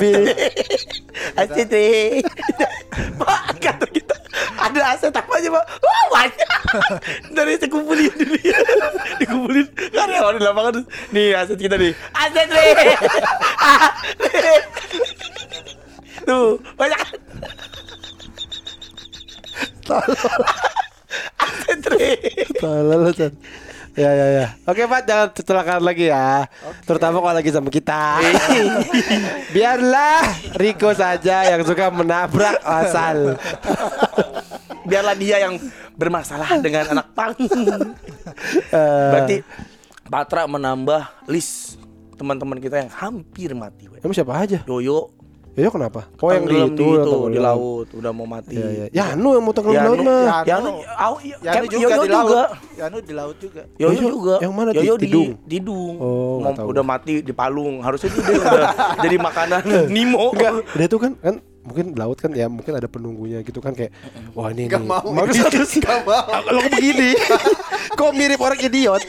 Bil. 0.00 0.22
Aset 1.38 1.70
rehe. 1.70 2.22
Pak, 3.18 3.58
kata 3.62 3.86
kita 3.90 4.16
ada 4.58 4.80
aset 4.96 5.14
apa 5.14 5.30
aja, 5.38 5.48
Pak? 5.50 5.64
Wah, 5.82 6.04
banyak. 6.10 6.50
Dari 7.34 7.54
dikumpulin 7.60 8.12
dulu 8.14 8.36
ya. 8.42 8.58
Dikumpulin 9.22 9.66
karyawan 9.94 10.38
di 10.38 10.42
lapangan. 10.42 10.74
Nih 11.14 11.34
aset 11.38 11.58
kita 11.58 11.78
nih. 11.78 11.94
Aset 12.14 12.48
rehe. 12.50 12.94
Tuh, 16.24 16.58
banyak. 16.74 17.00
Aset 21.38 21.82
rehe. 21.94 22.18
Salah 22.58 22.96
lu, 22.98 23.12
Chan. 23.14 23.32
Ya 23.94 24.10
ya 24.10 24.26
ya. 24.26 24.46
Oke, 24.66 24.90
Pat, 24.90 25.06
jangan 25.06 25.30
kecelakaan 25.30 25.82
lagi 25.82 26.10
ya. 26.10 26.50
Terutama 26.82 27.22
kalau 27.22 27.34
lagi 27.34 27.50
sama 27.54 27.70
kita. 27.70 28.18
Biarlah 29.54 30.26
Riko 30.58 30.90
saja 30.90 31.46
yang 31.46 31.62
suka 31.62 31.94
menabrak 31.94 32.58
asal. 32.60 33.38
biarlah 34.84 35.16
dia 35.16 35.40
yang 35.40 35.56
bermasalah 35.96 36.60
dengan 36.60 36.98
anak 36.98 37.06
pang. 37.14 37.32
Eh, 38.74 39.10
Berarti 39.14 39.36
Patra 40.10 40.42
menambah 40.50 41.28
list 41.30 41.78
teman-teman 42.18 42.58
kita 42.58 42.82
yang 42.82 42.90
hampir 42.90 43.54
mati. 43.54 43.86
emang 44.02 44.10
siapa 44.10 44.34
aja? 44.34 44.58
Yoyo 44.66 45.14
Ya 45.54 45.70
kenapa? 45.70 46.10
Oh 46.18 46.34
yang 46.34 46.50
di 46.50 46.56
itu, 46.56 46.74
di, 46.74 46.82
itu, 46.98 47.18
di 47.30 47.38
laut 47.38 47.86
udah 47.94 48.10
mau 48.10 48.26
mati. 48.26 48.58
Ya, 48.58 48.66
ya. 48.66 48.86
Ya, 48.90 49.04
Anu 49.14 49.38
yang 49.38 49.44
mau 49.46 49.54
tenggelam 49.54 49.74
di 49.74 49.86
laut 49.86 49.98
Yanu, 49.98 50.10
mah. 50.10 50.22
Yanu. 50.42 50.70
Yanu, 50.74 51.12
iya, 51.22 51.36
Yanu 51.46 51.64
juga 51.64 51.78
Yoyo 51.78 51.94
di 51.94 52.10
laut 52.10 52.26
juga. 52.26 52.42
Yanu 52.74 52.96
di 52.98 53.12
laut 53.14 53.36
juga 53.38 53.62
Yoyo 53.78 53.94
Yoyo, 53.94 54.08
juga. 54.10 54.34
yang 54.42 54.52
mana? 54.52 54.70
Di 54.74 54.78
Yoyo 54.82 54.94
di 54.98 55.06
Tidung? 55.06 55.30
Tidung. 55.46 55.94
Oh, 55.96 56.10
Mau- 56.10 56.38
nggak 56.42 56.54
tahu. 56.58 56.66
udah 56.74 56.84
mati 56.84 57.14
di 57.22 57.30
palung. 57.32 57.74
Harusnya 57.80 58.08
tuh 58.10 58.22
dia 58.26 58.34
udah 58.34 58.70
jadi 59.06 59.16
makanan 59.16 59.62
Nemo. 59.86 60.34
Enggak, 60.34 60.52
dia 60.74 60.86
tuh 60.90 60.98
kan 60.98 61.12
kan 61.22 61.34
mungkin 61.64 61.84
di 61.94 61.96
laut 61.96 62.18
kan 62.18 62.30
ya 62.34 62.46
mungkin 62.50 62.72
ada 62.74 62.88
penunggunya 62.90 63.38
gitu 63.40 63.62
kan 63.62 63.72
kayak 63.72 63.94
wah 64.34 64.50
ini 64.50 64.66
nih. 64.66 64.82
mau. 64.82 65.06
Nggak 65.14 65.98
mau. 66.02 66.42
Kok 66.50 66.66
begini? 66.66 67.10
kok 67.94 68.10
mirip 68.10 68.42
orang 68.42 68.58
idiot? 68.58 69.02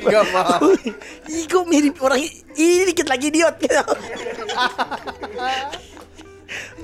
Gak 0.00 0.24
mau 0.30 0.70
Ih, 1.26 1.44
kok 1.44 1.64
mirip 1.66 1.98
orang 2.00 2.20
ini 2.54 2.82
dikit 2.88 3.06
lagi 3.06 3.28
idiot 3.28 3.54
gitu. 3.58 3.82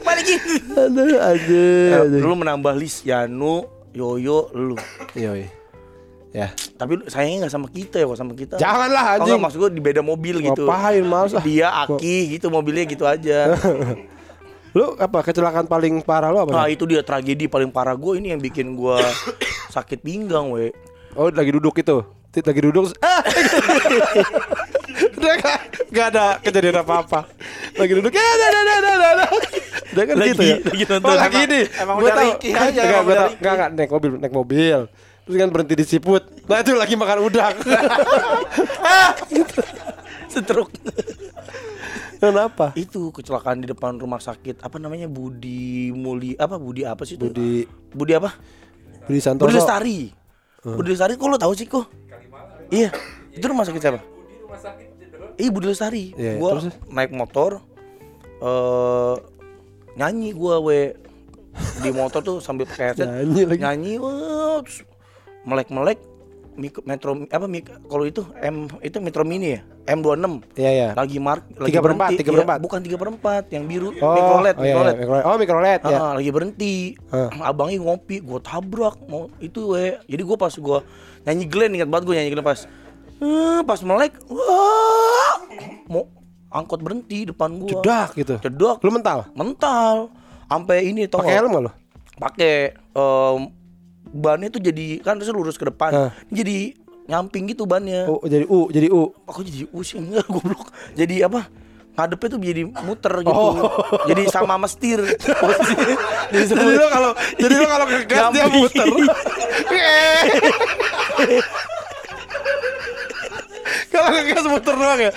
Balikin. 0.05 0.39
Aduh, 0.77 1.17
aja. 1.17 1.65
Eh, 2.05 2.21
lu 2.21 2.37
menambah 2.37 2.77
list 2.77 3.09
Yanu, 3.09 3.65
Yoyo, 3.97 4.53
lu. 4.53 4.77
Yoi. 5.17 5.49
Ya. 6.35 6.51
Tapi 6.75 7.07
sayangnya 7.07 7.47
nggak 7.47 7.55
sama 7.55 7.69
kita 7.71 8.03
ya, 8.03 8.11
kok 8.11 8.19
sama 8.19 8.35
kita. 8.35 8.55
Janganlah 8.59 9.05
Oh, 9.07 9.13
anjing. 9.17 9.27
nggak, 9.33 9.43
maksud 9.47 9.59
gue 9.63 9.71
di 9.73 9.83
beda 9.83 10.03
mobil 10.03 10.43
gitu. 10.43 10.67
Ngapain 10.67 11.05
males 11.07 11.33
ah. 11.33 11.41
Dia 11.41 11.71
Aki 11.87 12.37
gitu 12.37 12.51
mobilnya 12.51 12.85
gitu 12.85 13.07
aja. 13.07 13.55
Lu 14.77 14.99
apa 14.99 15.23
kecelakaan 15.23 15.71
paling 15.71 16.03
parah 16.03 16.35
lu 16.35 16.43
apa? 16.43 16.51
Nah 16.51 16.67
itu 16.67 16.83
dia 16.83 16.99
tragedi 17.07 17.47
paling 17.47 17.71
parah 17.71 17.95
gue 17.95 18.19
ini 18.19 18.35
yang 18.35 18.43
bikin 18.43 18.75
gue 18.75 18.99
sakit 19.71 20.03
pinggang 20.03 20.51
we. 20.51 20.75
Oh, 21.15 21.31
lagi 21.31 21.55
duduk 21.55 21.79
itu. 21.79 22.03
Tit 22.35 22.43
lagi 22.43 22.67
duduk. 22.67 22.91
Ah! 22.99 23.23
Udah 25.15 25.35
gak, 25.39 25.59
gak 25.95 26.07
ada 26.11 26.25
kejadian 26.43 26.83
apa-apa. 26.83 27.31
Lagi 27.79 27.93
duduk. 27.95 28.11
Ya, 28.11 28.27
dah, 28.27 28.49
dah, 28.51 28.63
dah, 28.67 28.79
dah, 28.83 28.99
dah. 28.99 29.29
Udah 29.95 30.03
kan 30.03 30.15
Lagi- 30.19 30.35
gitu 30.35 30.43
ya. 30.43 30.57
lagi 30.59 30.85
nonton. 30.91 31.07
Oh, 31.07 31.15
lagi 31.15 31.39
ini. 31.47 31.61
emang 31.79 31.97
tahu. 32.03 32.11
Ricky 32.11 32.51
aja, 32.51 32.83
tahu. 32.83 33.07
Ricky. 33.07 33.39
Enggak, 33.39 33.55
enggak 33.55 33.71
naik 33.79 33.91
mobil, 33.95 34.11
naik 34.19 34.35
mobil. 34.35 34.79
Terus 35.25 35.37
kan 35.39 35.49
berhenti 35.55 35.75
di 35.79 35.87
siput. 35.87 36.23
Nah, 36.51 36.59
itu 36.61 36.75
lagi 36.75 36.95
makan 36.99 37.19
udang. 37.23 37.55
Setruk. 40.35 40.75
Kenapa? 42.19 42.73
itu 42.73 43.13
kecelakaan 43.13 43.61
di 43.61 43.69
depan 43.69 44.01
rumah 44.01 44.17
sakit 44.17 44.65
apa 44.65 44.81
namanya 44.81 45.05
Budi 45.13 45.93
Muli 45.93 46.33
apa 46.41 46.57
Budi 46.57 46.81
apa 46.83 47.05
sih 47.05 47.21
itu? 47.21 47.29
Budi 47.29 47.69
Budi 47.93 48.13
apa? 48.17 48.33
Budi 49.05 49.21
Santoso. 49.21 49.53
Budi 49.53 49.61
Lestari. 49.61 50.01
Budi 50.65 50.89
Lestari 50.97 51.21
kok 51.21 51.29
lo 51.29 51.37
tahu 51.37 51.53
sih 51.53 51.69
kok? 51.69 51.85
Iya. 52.69 52.89
Itu 53.31 53.45
rumah 53.45 53.65
sakit 53.65 53.81
siapa? 53.81 54.01
Iya 55.35 55.51
Budi 55.51 55.67
Lestari. 55.67 56.15
Iya, 56.15 56.39
gua 56.39 56.51
terus? 56.55 56.71
naik 56.87 57.11
motor 57.11 57.59
eh 58.37 59.15
nyanyi 59.95 60.31
gua 60.31 60.59
we 60.59 60.95
di 61.81 61.91
motor 61.91 62.21
tuh 62.21 62.39
sambil 62.39 62.67
pakai 62.67 62.93
headset 62.93 63.07
Nyanyi 63.07 63.43
lagi. 63.45 63.61
nyanyi 63.61 63.93
wah, 63.97 64.59
terus 64.61 64.83
melek-melek 65.45 65.99
mik- 66.53 66.83
metro 66.83 67.15
apa 67.25 67.47
mik, 67.47 67.67
kalau 67.85 68.05
itu 68.05 68.23
M 68.37 68.67
itu 68.81 68.99
Metro 68.99 69.23
Mini 69.23 69.55
ya 69.55 69.61
M26 69.87 70.57
Iya, 70.57 70.71
iya. 70.73 70.89
lagi 70.93 71.19
mark 71.19 71.47
lagi 71.53 71.69
Tiga 71.69 71.81
per 71.81 71.93
empat, 71.93 72.09
berhenti. 72.09 72.21
tiga 72.21 72.31
per 72.31 72.35
Iya, 72.35 72.47
empat. 72.47 72.59
bukan 72.61 72.81
tiga 72.81 72.97
per 72.97 73.09
empat 73.09 73.45
yang 73.51 73.65
biru 73.65 73.89
Oh, 73.93 74.15
mikrolet 74.15 74.55
oh, 74.55 74.63
iya, 74.63 74.73
mikrolet 74.73 74.95
iya. 74.97 75.23
Oh, 75.23 75.37
mikrolet 75.37 75.81
ya. 75.85 75.99
Ah, 76.01 76.13
lagi 76.13 76.31
berhenti 76.31 76.75
Ah. 77.09 77.29
abangnya 77.45 77.79
ngopi 77.81 78.17
gue 78.19 78.41
tabrak 78.41 78.97
mau 79.05 79.27
itu 79.39 79.61
we 79.69 79.95
jadi 80.05 80.23
gue 80.23 80.37
pas 80.37 80.51
gue 80.51 80.79
nyanyi 81.25 81.45
Glenn 81.45 81.73
ingat 81.73 81.89
banget 81.89 82.05
gue 82.05 82.15
nyanyi 82.15 82.31
Glenn 82.31 82.45
pas 82.45 82.61
eh, 83.17 83.61
pas 83.63 83.81
melek 83.81 84.13
wah 84.27 85.37
mau 85.87 86.05
angkot 86.49 86.79
berhenti 86.79 87.27
depan 87.27 87.51
gue 87.57 87.73
Cedak 87.73 88.15
gitu. 88.15 88.35
cedak 88.39 88.79
Lu 88.79 88.91
mental? 88.91 89.27
mental 89.33 90.13
sampai 90.45 90.87
ini 90.87 91.05
tau 91.05 91.19
Pakai 91.19 91.35
helm 91.35 91.57
lu? 91.59 91.71
pakai 92.15 92.55
em, 92.95 93.41
bannya 94.07 94.47
tuh 94.49 94.63
jadi 94.63 95.01
kan 95.01 95.19
terus 95.19 95.29
lurus 95.29 95.57
ke 95.57 95.67
depan 95.67 95.91
Ah. 95.91 96.11
jadi 96.29 96.79
nyamping 97.05 97.45
gitu 97.47 97.65
bannya 97.65 98.07
Oh, 98.07 98.23
jadi 98.23 98.47
U, 98.47 98.71
jadi 98.71 98.87
U. 98.89 99.11
aku 99.25 99.43
jadi 99.43 99.67
usia 99.71 99.99
enggak 99.99 100.25
goblok 100.31 100.71
jadi 100.93 101.27
apa 101.27 101.51
ngadepnya 101.95 102.29
tuh 102.29 102.41
jadi 102.41 102.63
muter 102.81 103.15
gitu 103.21 103.31
Oh. 103.31 103.71
jadi 104.05 104.23
sama 104.27 104.59
mestir 104.59 104.99
jadi 106.33 106.45
Jadi 106.45 106.75
lu 106.75 106.87
kalau 106.89 107.11
jadi 107.37 107.55
lu 107.55 107.67
kalau 107.67 107.87
ngegas 107.87 108.27
dia 108.31 108.47
muter. 108.49 108.87
Kalau 113.87 114.11
ngegas 114.11 114.45
muter 114.45 114.75
doang 114.75 115.01
ya. 115.01 115.13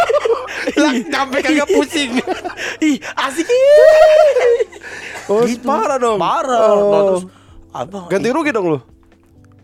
Lah 0.80 0.92
sampai 1.04 1.38
kagak 1.40 1.68
pusing. 1.68 2.10
ih 2.80 2.96
asik 3.18 3.46
Oh, 5.26 5.42
Gitu. 5.42 5.66
parah 5.66 5.98
dong. 5.98 6.16
parah 6.16 6.70
Oh. 6.70 6.86
Nah, 6.86 7.02
terus 7.04 7.24
apa 7.72 7.98
Ganti 8.08 8.28
rugi 8.30 8.50
dong 8.50 8.66
lu. 8.68 8.78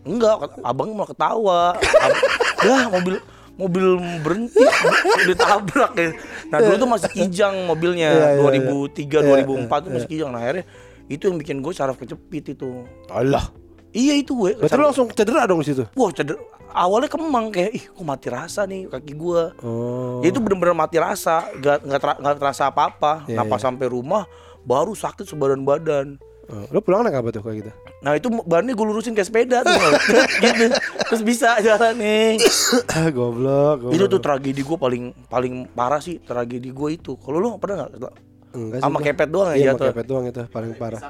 enggak 0.03 0.35
abang 0.59 0.91
malah 0.91 1.07
ketawa 1.07 1.61
Ab- 1.79 2.23
lah 2.61 2.91
mobil 2.91 3.23
mobil 3.53 4.01
berhenti 4.25 4.61
ditabrak 5.29 5.93
ya 5.93 6.09
nah 6.49 6.57
dulu 6.57 6.75
tuh 6.81 6.89
masih 6.89 7.09
kijang 7.13 7.55
mobilnya 7.69 8.37
Iya, 8.37 8.49
iya, 8.49 8.61
2003 8.65 9.69
2004 9.69 9.83
tuh 9.85 9.89
masih 9.93 10.09
kijang 10.09 10.29
nah 10.33 10.41
akhirnya 10.41 10.65
itu 11.11 11.23
yang 11.27 11.37
bikin 11.37 11.59
gue 11.59 11.73
saraf 11.75 11.99
kecepit 11.99 12.55
itu 12.55 12.87
Allah. 13.11 13.51
Iya 13.93 14.17
itu 14.17 14.33
gue. 14.33 14.57
Berarti 14.57 14.73
lu 14.79 14.85
langsung 14.89 15.07
cedera 15.13 15.45
dong 15.45 15.61
di 15.61 15.69
situ. 15.69 15.85
Wah 15.93 16.09
ceder 16.09 16.39
awalnya 16.73 17.07
kemang 17.07 17.53
kayak 17.53 17.71
ih 17.77 17.83
kok 17.85 18.03
mati 18.03 18.27
rasa 18.33 18.65
nih 18.65 18.89
kaki 18.89 19.13
gua. 19.13 19.53
Oh. 19.61 20.19
Ya 20.25 20.33
itu 20.33 20.41
bener-bener 20.41 20.73
mati 20.73 20.97
rasa, 20.97 21.45
nggak 21.53 21.85
nggak 21.85 21.99
nggak 22.19 22.35
terasa 22.41 22.73
apa-apa. 22.73 23.29
Iya, 23.29 23.37
nah 23.37 23.45
pas 23.45 23.61
iya. 23.61 23.65
sampai 23.69 23.85
rumah 23.87 24.25
baru 24.65 24.97
sakit 24.97 25.29
sebadan 25.29 25.61
badan. 25.61 26.17
Oh, 26.43 26.67
Lu 26.75 26.83
pulang 26.83 27.07
naik 27.07 27.15
apa 27.15 27.31
tuh 27.31 27.39
kayak 27.39 27.57
gitu? 27.63 27.71
Nah 28.03 28.19
itu 28.19 28.27
bahannya 28.27 28.75
gue 28.75 28.85
lurusin 28.85 29.15
kayak 29.15 29.31
sepeda 29.31 29.63
tuh 29.63 29.71
gitu. 30.43 30.75
Terus 31.07 31.21
bisa 31.23 31.55
jalan 31.63 31.95
nih. 31.95 32.35
goblok, 33.15 33.87
goblok. 33.87 33.95
Itu 33.95 34.05
tuh 34.11 34.19
tragedi 34.19 34.59
gue 34.59 34.75
paling 34.75 35.03
paling 35.31 35.71
parah 35.71 36.03
sih 36.03 36.19
tragedi 36.19 36.67
gue 36.69 36.89
itu. 36.91 37.15
Kalau 37.15 37.39
lu 37.39 37.55
pernah 37.55 37.87
nggak 37.87 38.11
Enggak 38.53 38.77
sih 38.79 38.85
sama 38.85 38.97
kepet 39.01 39.29
doang 39.33 39.49
ya 39.49 39.55
Iya, 39.55 39.63
sama 39.63 39.79
jatuh? 39.79 39.87
kepet 39.95 40.05
doang 40.05 40.25
itu 40.27 40.41
paling 40.51 40.71
parah. 40.75 41.01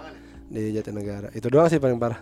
Di 0.47 0.63
Jatinegara. 0.71 1.27
Itu 1.34 1.47
doang 1.49 1.67
sih 1.67 1.81
paling 1.81 1.97
parah. 1.97 2.19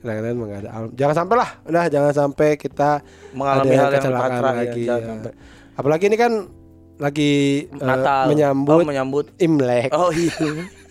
Lain-lain 0.00 0.36
mah 0.38 0.46
ada. 0.54 0.68
Jangan 0.94 1.14
sampai 1.26 1.36
lah. 1.36 1.50
Udah 1.66 1.84
jangan 1.90 2.12
sampai 2.14 2.48
kita 2.54 3.02
Mengalami 3.34 3.66
ada 3.66 3.76
hal 3.76 3.90
yang 3.90 3.94
kecelakaan 3.98 4.40
ya, 4.40 4.52
lagi. 4.54 4.82
ya. 4.86 4.96
sampai. 5.02 5.32
Apalagi 5.74 6.04
ini 6.06 6.16
kan 6.16 6.32
lagi 6.94 7.66
eh, 7.66 7.82
Natal 7.82 8.30
menyambut 8.30 8.70
oh, 8.70 8.86
menyambut 8.86 9.26
Imlek. 9.42 9.90
oh 9.90 10.14
iya 10.14 10.30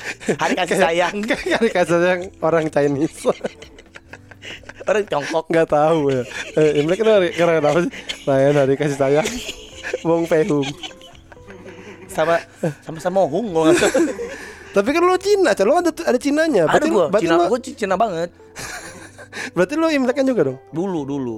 hari 0.42 0.54
kasih 0.56 0.78
sayang 0.80 1.16
Kali 1.24 1.68
kasarnya 1.70 2.08
yang 2.16 2.22
orang 2.40 2.66
Chinese 2.68 3.28
orang 4.88 5.04
Tiongkok 5.06 5.46
nggak 5.52 5.68
tahu 5.70 6.10
ya. 6.10 6.22
Eh, 6.56 6.80
Imlek 6.82 7.04
itu 7.04 7.10
hari 7.12 7.28
karena 7.36 7.60
apa 7.62 7.78
sih? 7.84 7.92
Lain 8.26 8.54
hari 8.56 8.74
kasih 8.74 8.98
sayang. 8.98 9.28
Wong 10.02 10.24
Pehum. 10.26 10.66
sama 12.10 12.42
sama 12.82 12.98
sama 12.98 13.20
Hung 13.28 13.54
gua. 13.54 13.70
Tapi 14.70 14.88
kan 14.90 15.02
lu 15.02 15.14
Cina, 15.18 15.54
lu 15.54 15.72
ada 15.78 15.90
ada 15.94 16.18
Cinanya. 16.18 16.66
ada 16.66 16.74
Berarti, 16.78 16.88
gua 16.90 17.06
berarti 17.06 17.26
Cina 17.28 17.34
lu, 17.36 17.42
gua 17.46 17.58
Cina 17.62 17.94
banget 17.94 18.30
berarti 19.54 19.74
lu 19.78 19.86
Imlek 19.90 20.14
kan 20.18 20.26
juga 20.26 20.42
dong? 20.50 20.58
dulu 20.74 21.06
dulu 21.06 21.36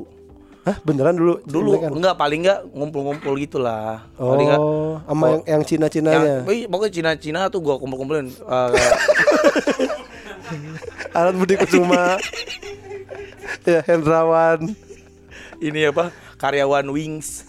Hah, 0.63 0.79
beneran 0.81 1.15
dulu? 1.15 1.43
dulu 1.43 1.75
kan? 1.77 1.91
enggak 1.91 2.15
paling 2.15 2.41
enggak 2.41 2.63
ngumpul-ngumpul 2.69 3.35
gitulah 3.37 4.07
paling 4.15 4.47
enggak 4.47 4.63
Oh, 4.63 5.03
sama 5.03 5.25
yang, 5.27 5.35
yang 5.35 5.43
yang, 5.45 5.63
Cina-Cinanya. 5.67 6.37
wih, 6.45 6.67
pokoknya 6.67 6.93
Cina-Cina 6.93 7.41
tuh 7.49 7.59
gua 7.59 7.77
kumpul-kumpulin 7.77 8.31
Eh, 8.31 8.71
Alat 11.13 11.35
Budi 11.35 11.55
Kusuma. 11.57 12.17
ya, 13.65 13.83
Hendrawan. 13.83 14.71
ini 15.59 15.83
apa 15.85 16.11
karyawan 16.37 16.87
Wings 16.89 17.47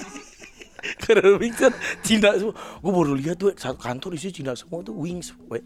karyawan 1.02 1.38
Wings 1.38 1.56
kan 1.56 1.72
Cina 2.00 2.34
semua 2.34 2.54
gua 2.78 2.90
baru 2.92 3.14
lihat 3.14 3.34
tuh 3.36 3.50
satu 3.52 3.74
kantor 3.76 4.14
isi 4.14 4.30
Cina 4.32 4.54
semua 4.54 4.82
tuh 4.82 4.94
Wings 4.94 5.30
we. 5.46 5.58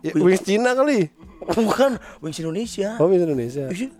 Ya. 0.00 0.12
Wings 0.14 0.40
Cina 0.42 0.72
kali. 0.72 1.08
bukan 1.44 1.96
Wings 2.20 2.36
Indonesia 2.38 2.96
Oh, 2.96 3.08
Wings 3.08 3.20
Indonesia. 3.22 3.68
Isi 3.68 3.92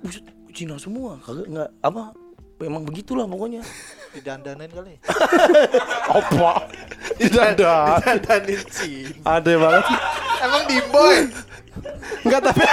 Cina 0.54 0.78
semua 0.78 1.18
kagak 1.18 1.50
enggak 1.50 1.70
apa 1.82 2.14
memang 2.62 2.86
begitulah 2.86 3.26
pokoknya 3.26 3.60
Didandanin 4.14 4.70
kali. 4.70 4.94
Apa? 6.06 6.70
Tidak 7.18 7.44
ada. 7.58 7.98
Dandanin 7.98 8.62
sih. 8.70 9.10
Ada 9.26 9.52
banget 9.58 9.82
sih. 9.90 9.98
Emang 10.38 10.62
di 10.70 10.78
boy. 10.86 11.16
Enggak 12.24 12.40
tapi 12.42 12.64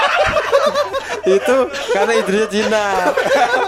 itu 1.21 1.55
karena 1.91 2.11
istrinya 2.15 2.47
Cina. 2.47 2.83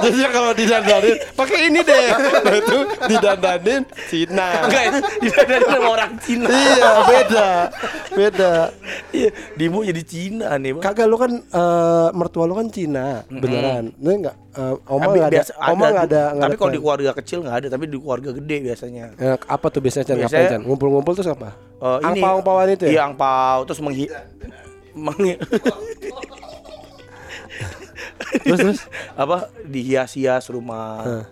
Jadi 0.01 0.17
kalau 0.25 0.51
didandanin 0.51 1.15
pakai 1.31 1.59
ini 1.63 1.79
deh. 1.81 2.05
Nah, 2.41 2.55
itu 2.55 2.77
didandanin 3.05 3.81
Cina. 4.07 4.47
enggak 4.63 4.83
itu 4.83 4.99
didadarin 5.21 5.67
sama 5.67 5.87
orang 5.91 6.11
Cina 6.17 6.47
Iya, 6.49 6.89
beda. 7.03 7.49
Beda. 8.11 8.53
iya 9.11 9.29
dimu 9.53 9.83
jadi 9.83 10.01
Cina 10.01 10.47
nih 10.55 10.71
Bang. 10.73 10.83
Kagak 10.83 11.05
lu 11.05 11.15
kan 11.15 11.31
eh, 11.31 12.07
mertua 12.11 12.43
lu 12.43 12.55
kan 12.55 12.67
Cina, 12.67 13.21
beneran. 13.27 13.93
Ini 13.93 14.13
enggak 14.17 14.35
eh, 14.51 14.73
oma 14.87 15.01
Tapi 15.03 15.13
enggak 15.13 15.27
ada. 15.27 15.35
biasa 15.35 15.51
Oma 15.63 15.85
enggak 15.85 16.07
ada, 16.07 16.21
tapi 16.31 16.41
ada 16.43 16.55
kalau 16.57 16.71
di 16.71 16.79
keluarga 16.79 17.11
kecil 17.13 17.37
nggak 17.39 17.55
ada 17.55 17.67
tapi 17.69 17.83
di 17.85 17.97
keluarga 17.97 18.29
gede 18.31 18.57
biasanya 18.63 19.05
Eh, 19.15 19.35
apa 19.37 19.65
tuh 19.67 19.79
biasanya 19.79 20.05
Chan? 20.05 20.15
Biasanya- 20.15 20.39
Ngapain 20.39 20.53
Chan? 20.53 20.61
Ngumpul-ngumpul 20.63 21.13
terus 21.13 21.29
apa? 21.29 21.49
Eh, 21.77 21.97
ini 22.01 22.07
Angpau-angpauan 22.17 22.67
itu 22.71 22.83
ya? 22.85 22.91
iya 22.91 23.01
angpau 23.05 23.57
terus 23.63 23.79
menghi 23.79 24.07
menghi 24.93 25.37
Terus 28.43 28.59
terus? 28.59 28.81
Apa? 29.13 29.49
Dihias-hias 29.61 30.49
rumah. 30.49 31.25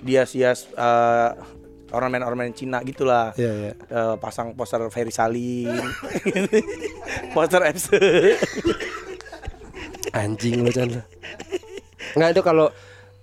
Dihias-hias 0.00 0.72
eh, 0.72 1.30
ornamen-ornamen 1.92 2.56
Cina 2.56 2.80
gitulah. 2.82 3.36
Iya, 3.36 3.52
iya. 3.52 3.72
Eh, 3.76 4.14
pasang 4.18 4.56
poster 4.56 4.80
Ferry 4.88 5.12
Salim. 5.12 5.68
Poster 7.36 7.62
FC 7.68 7.88
Anjing 10.16 10.64
lu 10.64 10.72
Chan. 10.72 10.88
Enggak 12.16 12.30
itu 12.32 12.42
kalau 12.42 12.72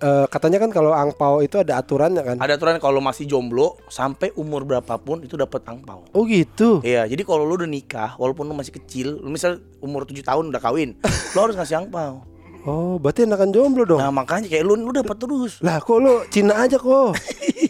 eh, 0.03 0.25
katanya 0.27 0.59
kan 0.59 0.69
kalau 0.69 0.91
angpau 0.91 1.39
itu 1.39 1.55
ada 1.55 1.79
aturannya 1.79 2.19
kan? 2.21 2.37
ada 2.37 2.53
aturan 2.53 2.75
kalau 2.77 2.99
masih 2.99 3.23
jomblo 3.23 3.79
sampai 3.87 4.35
umur 4.35 4.67
berapapun 4.67 5.23
itu 5.23 5.39
dapat 5.39 5.63
angpau 5.63 6.03
Oh 6.11 6.27
gitu. 6.27 6.83
Iya, 6.83 7.07
jadi 7.07 7.23
kalau 7.23 7.47
lu 7.47 7.55
udah 7.55 7.69
nikah, 7.69 8.19
walaupun 8.19 8.43
lu 8.43 8.53
masih 8.53 8.75
kecil, 8.75 9.23
lu 9.23 9.31
misal 9.31 9.63
umur 9.79 10.03
7 10.03 10.19
tahun 10.19 10.51
udah 10.51 10.59
kawin, 10.59 10.99
lu 11.33 11.39
harus 11.39 11.55
ngasih 11.55 11.87
angpau. 11.87 12.27
Oh, 12.63 12.95
berarti 12.95 13.27
enakan 13.27 13.51
jomblo 13.51 13.83
dong. 13.83 13.99
Nah, 13.99 14.07
makanya 14.07 14.47
kayak 14.47 14.63
lu 14.63 14.79
lu 14.79 14.91
dapat 14.91 15.19
terus. 15.19 15.59
Lah 15.59 15.83
kok 15.83 15.99
lu 15.99 16.23
Cina 16.31 16.63
aja 16.63 16.79
kok. 16.79 17.11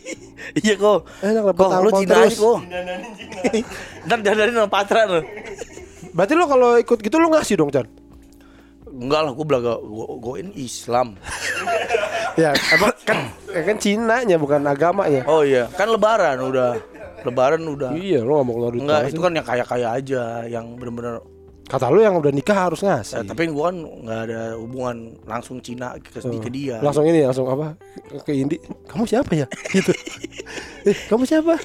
iya 0.61 0.77
kok. 0.77 1.09
Enak 1.25 1.41
dapat 1.49 1.57
Kok 1.57 1.69
lu 1.69 1.73
angpau 1.89 2.01
Cina 2.05 2.13
terus. 2.13 2.29
aja 2.29 2.37
kok. 2.37 2.57
Ntar 4.05 4.17
dandanin 4.21 4.53
sama 4.53 4.69
Patra 4.69 5.01
lu. 5.09 5.19
Berarti 6.13 6.33
lu 6.37 6.45
kalau 6.45 6.77
ikut 6.77 6.97
gitu 7.01 7.17
lu 7.17 7.33
ngasih 7.33 7.57
dong, 7.57 7.73
Chan? 7.73 7.89
Enggak 8.93 9.21
lah, 9.25 9.31
gua 9.33 9.45
belaga 9.49 9.73
gua, 9.81 10.05
gua 10.21 10.35
ini 10.39 10.53
Islam. 10.61 11.13
Ya, 12.33 12.49
emang 12.73 12.89
kan 13.05 13.29
ya 13.45 13.61
kan 13.61 13.77
Cinanya 13.77 14.41
bukan 14.41 14.65
agamanya. 14.65 15.21
Oh 15.29 15.45
iya, 15.45 15.69
kan 15.69 15.85
lebaran 15.85 16.41
udah. 16.41 16.81
Lebaran 17.21 17.61
udah. 17.61 17.93
Iya, 17.93 18.25
lu 18.25 18.41
gak 18.41 18.45
mau 18.49 18.53
keluar 18.57 18.71
duit 18.73 18.81
Enggak, 18.81 19.01
itu 19.13 19.21
kan 19.21 19.31
yang 19.37 19.45
kaya-kaya 19.45 19.87
aja, 20.01 20.21
yang 20.49 20.73
bener-bener 20.73 21.21
Kata 21.63 21.87
lu 21.87 22.03
yang 22.03 22.19
udah 22.19 22.33
nikah 22.33 22.67
harus 22.67 22.83
ngasih. 22.83 23.23
Eh, 23.23 23.25
tapi 23.25 23.47
gua 23.47 23.71
kan 23.71 23.77
nggak 23.87 24.19
ada 24.29 24.41
hubungan 24.59 25.15
langsung 25.23 25.63
Cina 25.63 25.95
ke, 25.95 26.19
ke 26.19 26.49
dia. 26.51 26.83
Langsung 26.83 27.07
ini 27.07 27.23
langsung 27.23 27.47
apa? 27.47 27.79
Ke 28.27 28.35
Indi. 28.35 28.59
Kamu 28.83 29.07
siapa 29.07 29.31
ya? 29.31 29.47
Gitu. 29.73 29.93
eh, 30.83 30.97
kamu 31.07 31.23
siapa? 31.23 31.55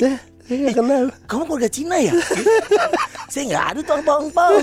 Saya 0.00 0.16
saya 0.48 0.72
kenal. 0.72 1.12
Kamu 1.28 1.42
keluarga 1.44 1.68
Cina 1.68 1.96
ya? 2.00 2.12
Saya 3.32 3.50
nggak 3.50 3.64
ada 3.74 3.80
tuh 3.82 3.94
angpau-angpau. 3.98 4.54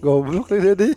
Goblok 0.00 0.50
nih 0.52 0.74
dia. 0.74 0.88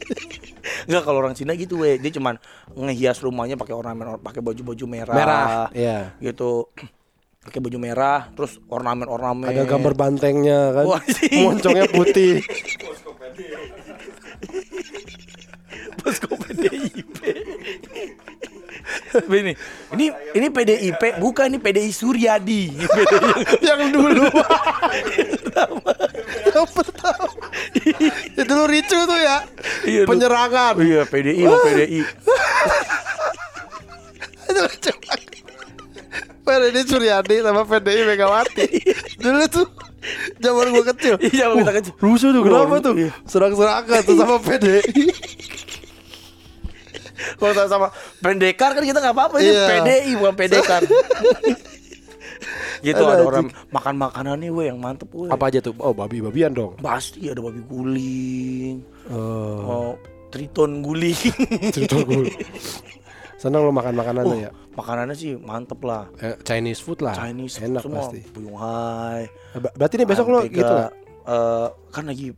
Enggak 0.88 1.04
kalau 1.04 1.20
orang 1.20 1.36
Cina 1.36 1.54
gitu 1.60 1.84
weh, 1.84 2.00
dia 2.00 2.12
cuman 2.16 2.40
ngehias 2.74 3.20
rumahnya 3.20 3.60
pakai 3.60 3.76
ornamen 3.76 4.20
pakai 4.20 4.40
baju-baju 4.40 4.86
merah. 4.88 5.16
Merah. 5.16 5.48
Iya. 5.76 6.16
Gitu. 6.20 6.68
Pakai 7.44 7.60
baju 7.60 7.76
merah, 7.76 8.32
terus 8.32 8.56
ornamen-ornamen. 8.72 9.52
Ada 9.52 9.68
gambar 9.68 9.94
bantengnya 10.00 10.72
kan. 10.72 10.86
Wah. 10.88 11.04
Moncongnya 11.44 11.92
putih. 11.92 12.40
Posko 16.00 16.36
PDIP. 16.40 17.20
ini, 19.30 19.54
ini 19.96 20.06
ini 20.36 20.48
PDIP 20.52 21.20
bukan 21.20 21.52
ini 21.52 21.60
PDI 21.60 21.92
Suryadi. 21.92 22.64
yang 23.68 23.82
dulu. 23.92 24.28
yang 26.48 26.68
pertama. 26.68 27.33
Itu 28.34 28.44
dulu 28.44 28.64
ricu 28.66 28.98
tuh 28.98 29.18
ya. 29.18 29.38
Iya. 29.84 30.02
Penyerangan. 30.06 30.74
iya, 30.80 31.02
PDI 31.04 31.44
mau 31.44 31.58
PDI. 31.60 32.02
Itu 34.44 34.60
lucu. 34.60 34.92
PDI 36.44 36.82
Suryadi 36.84 37.36
sama 37.40 37.64
PDI 37.64 38.02
Megawati. 38.06 38.68
Dulu 39.18 39.44
tuh 39.48 39.66
zaman 40.38 40.70
gua 40.70 40.86
kecil. 40.92 41.16
Iya, 41.20 41.48
zaman 41.48 41.56
kita 41.62 41.74
kecil. 41.80 41.94
Rusuh 41.98 42.30
tuh 42.30 42.42
kenapa 42.44 42.68
Wah, 42.68 42.80
tuh? 42.80 42.94
iya. 43.00 43.12
Serang-serangan 43.26 44.02
tuh 44.04 44.16
sama 44.16 44.36
PDI. 44.38 44.84
Kalau 47.40 47.54
sama- 47.56 47.70
sama 47.72 47.88
pendekar 48.20 48.76
kan 48.76 48.84
kita 48.84 49.00
nggak 49.00 49.16
apa-apa 49.16 49.40
ini 49.40 49.50
Iya. 49.50 49.64
PDI 49.72 50.12
bukan 50.20 50.36
pendekar. 50.36 50.82
Gitu 52.84 53.02
ada 53.02 53.24
orang 53.24 53.48
makan 53.70 53.96
makanannya 53.96 54.50
weh 54.50 54.68
yang 54.68 54.78
mantep 54.78 55.08
weh. 55.10 55.28
Apa 55.28 55.48
aja 55.48 55.60
tuh? 55.60 55.72
Oh, 55.78 55.92
babi-babian 55.92 56.52
dong. 56.52 56.76
Pasti 56.78 57.26
ada 57.26 57.40
babi 57.40 57.64
guling, 57.64 58.76
Oh, 59.08 59.58
oh, 59.64 59.92
triton 60.30 60.80
guling. 60.80 61.16
cerita 61.74 61.98
gue. 61.98 62.28
Senang 63.36 63.64
lo 63.64 63.72
makan 63.72 63.92
makanannya 63.94 64.38
ya? 64.38 64.52
Makanannya 64.74 65.14
sih 65.14 65.36
mantep 65.36 65.80
lah. 65.82 66.08
Eh, 66.18 66.40
Chinese 66.42 66.80
food 66.80 67.00
lah. 67.00 67.12
Chinese 67.14 67.60
Ah, 67.60 67.68
Enak 67.68 67.82
semua, 67.82 68.00
pasti. 68.02 68.20
Buyung 68.30 68.56
Hai. 68.56 69.28
Ber- 69.54 69.74
Berarti 69.74 69.96
nih 69.98 70.08
besok 70.08 70.28
lo 70.28 70.40
gitu 70.44 70.64
lah. 70.64 70.90
Eh, 71.24 71.68
kan 71.90 72.04
lagi 72.04 72.32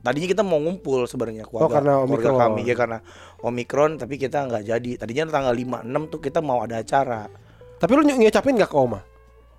tadinya 0.00 0.28
kita 0.30 0.40
mau 0.40 0.56
ngumpul 0.56 1.04
sebenarnya 1.04 1.44
keluarga, 1.44 1.64
Oh, 1.64 1.70
karena 1.70 1.92
keluarga 1.98 2.12
Omikron. 2.28 2.40
kami 2.42 2.60
ya 2.62 2.74
karena 2.74 2.98
Omikron 3.40 3.90
tapi 3.96 4.14
kita 4.16 4.44
nggak 4.44 4.64
jadi. 4.66 4.90
Tadinya 4.96 5.24
tanggal 5.30 5.52
5 5.52 5.80
6 5.82 6.08
tuh 6.08 6.20
kita 6.20 6.40
mau 6.40 6.60
ada 6.60 6.76
acara 6.78 7.24
Tapi 7.76 7.90
lo 7.90 8.02
ny- 8.02 8.16
ngucapin 8.18 8.54
gak 8.54 8.68
ke 8.68 8.76
Oma? 8.76 9.00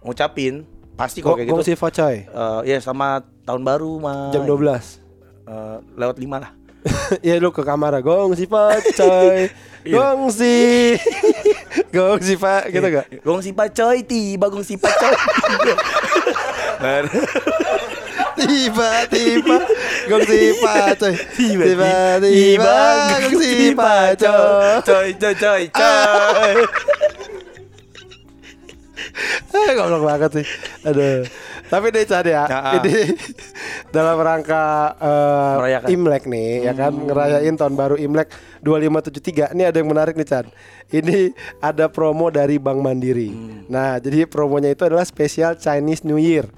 Ngucapin 0.02 0.66
pasti 0.94 1.20
kalau 1.20 1.34
kayak 1.36 1.48
gitu. 1.48 1.56
Gong 1.56 1.64
si 1.64 1.74
Facai 1.74 2.26
Eh, 2.26 2.62
ya 2.68 2.78
sama 2.78 3.20
tahun 3.42 3.62
baru 3.62 3.98
mah. 3.98 4.30
jam 4.30 4.44
12. 4.44 5.00
eh, 5.44 5.78
lewat 5.96 6.18
lima 6.18 6.38
lah. 6.40 6.52
ya 7.22 7.38
lu 7.38 7.50
ke 7.50 7.62
kamar 7.62 8.02
gong 8.02 8.34
si 8.34 8.46
pacoy 8.46 9.54
gong 9.84 10.34
si 10.34 10.98
gong 11.92 12.18
si 12.18 12.34
pak 12.36 12.70
gitu 12.70 12.82
gak 12.84 13.06
Gong 13.22 13.38
si 13.40 13.54
pacoy 13.54 14.02
tiba 14.02 14.50
gong 14.50 14.66
si 14.66 14.76
pacoy. 14.76 15.14
Tiba 18.34 18.90
tiba 19.06 19.58
gong 20.10 20.26
si 20.26 20.58
pacoy 20.58 21.14
tiba 21.38 21.66
tiba 21.70 21.92
tiba 22.18 22.78
gong 23.22 23.36
si 23.38 23.52
pacoy 23.72 24.82
coy 24.82 25.10
coy 25.14 25.34
coy 25.38 25.64
coy. 25.70 26.54
Eh, 29.52 29.76
goblok 29.76 30.04
banget 30.08 30.32
sih. 30.42 30.46
Aduh. 30.88 31.28
Tapi 31.68 31.88
deh 31.92 32.04
Chan 32.04 32.28
ya, 32.28 32.44
Ah, 32.48 32.52
ah. 32.52 32.74
ini 32.84 33.16
dalam 33.96 34.20
rangka 34.20 34.92
Merayakan. 35.60 35.88
Imlek 35.88 36.24
nih, 36.28 36.68
ya 36.68 36.74
kan 36.76 36.92
ngerayain 36.92 37.56
tahun 37.56 37.80
baru 37.80 37.96
Imlek 37.96 38.28
2573. 38.60 39.56
Ini 39.56 39.72
ada 39.72 39.78
yang 39.80 39.88
menarik 39.88 40.20
nih 40.20 40.28
Chan. 40.28 40.46
Ini 40.92 41.32
ada 41.64 41.88
promo 41.88 42.28
dari 42.28 42.60
Bank 42.60 42.84
Mandiri. 42.84 43.32
Nah, 43.72 44.00
jadi 44.04 44.28
promonya 44.28 44.76
itu 44.76 44.84
adalah 44.84 45.08
spesial 45.08 45.56
Chinese 45.56 46.04
New 46.04 46.20
Year. 46.20 46.52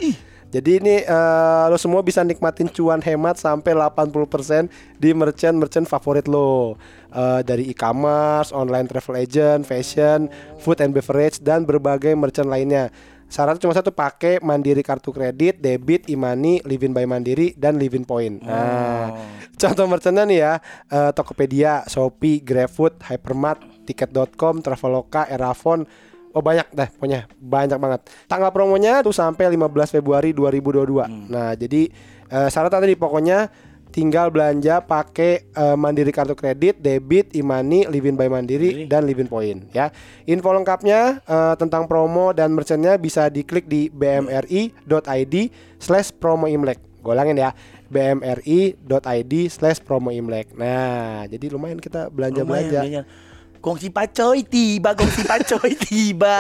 Jadi 0.54 0.78
ini 0.78 1.02
eh, 1.02 1.66
lo 1.66 1.82
semua 1.82 2.06
bisa 2.06 2.22
nikmatin 2.22 2.70
cuan 2.70 3.02
hemat 3.02 3.42
sampai 3.42 3.74
80% 3.74 4.70
di 5.02 5.10
merchant-merchant 5.10 5.90
favorit 5.90 6.30
lo. 6.30 6.78
Eh, 7.10 7.42
dari 7.42 7.74
e-commerce, 7.74 8.54
online 8.54 8.86
travel 8.86 9.18
agent, 9.18 9.66
fashion, 9.66 10.30
food 10.62 10.78
and 10.86 10.94
beverage 10.94 11.42
dan 11.42 11.66
berbagai 11.66 12.14
merchant 12.14 12.54
lainnya. 12.54 12.94
Syaratnya 13.34 13.66
cuma 13.66 13.74
satu 13.74 13.90
pakai 13.90 14.38
Mandiri 14.46 14.86
kartu 14.86 15.10
kredit, 15.10 15.58
debit, 15.58 16.06
e-money, 16.06 16.62
Livin 16.70 16.94
by 16.94 17.10
Mandiri 17.10 17.58
dan 17.58 17.82
Livin 17.82 18.06
Point. 18.06 18.46
Nah, 18.46 19.10
contoh 19.58 19.90
merchantnya 19.90 20.30
nih 20.30 20.38
ya, 20.38 20.54
eh, 20.94 21.12
Tokopedia, 21.18 21.82
Shopee, 21.90 22.46
GrabFood, 22.46 23.02
Hypermart, 23.10 23.90
Tiket.com, 23.90 24.62
Traveloka, 24.62 25.26
Erafon, 25.26 25.90
Oh 26.34 26.42
banyak 26.42 26.66
dah 26.74 26.90
pokoknya 26.90 27.30
banyak 27.38 27.78
banget. 27.78 28.02
Tanggal 28.26 28.50
promonya 28.50 29.06
tuh 29.06 29.14
sampai 29.14 29.54
15 29.54 30.02
Februari 30.02 30.34
2022. 30.34 31.30
Nah, 31.30 31.54
jadi 31.54 31.94
eh, 32.34 32.50
syarat 32.50 32.74
tadi 32.74 32.98
pokoknya 32.98 33.54
tinggal 33.94 34.34
belanja 34.34 34.82
pakai 34.82 35.46
eh, 35.46 35.78
Mandiri 35.78 36.10
kartu 36.10 36.34
kredit, 36.34 36.82
debit, 36.82 37.30
e-money, 37.38 37.86
Livin 37.86 38.18
by 38.18 38.26
Mandiri 38.26 38.90
dan 38.90 39.06
Livin 39.06 39.30
Point 39.30 39.70
ya. 39.70 39.94
Info 40.26 40.50
lengkapnya 40.50 41.22
eh, 41.22 41.56
tentang 41.62 41.86
promo 41.86 42.34
dan 42.34 42.50
merchantnya 42.50 42.98
bisa 42.98 43.30
diklik 43.30 43.70
di 43.70 43.94
bmri.id 43.94 45.36
slash 45.78 46.10
promo 46.18 46.50
imlek. 46.50 46.82
Gue 47.06 47.14
ulangin 47.14 47.38
ya 47.38 47.54
bmri.id 47.94 49.34
slash 49.54 49.86
promo 49.86 50.10
imlek. 50.10 50.50
Nah, 50.58 51.30
jadi 51.30 51.54
lumayan 51.54 51.78
kita 51.78 52.10
belanja-belanja. 52.10 52.82
Lumayan, 52.82 53.06
lumayan. 53.06 53.33
Gong 53.64 53.80
si 53.80 53.88
pacoy 53.88 54.44
tiba, 54.44 54.92
gong 54.92 55.08
si 55.08 55.24
pacoy 55.24 55.72
tiba. 55.88 56.36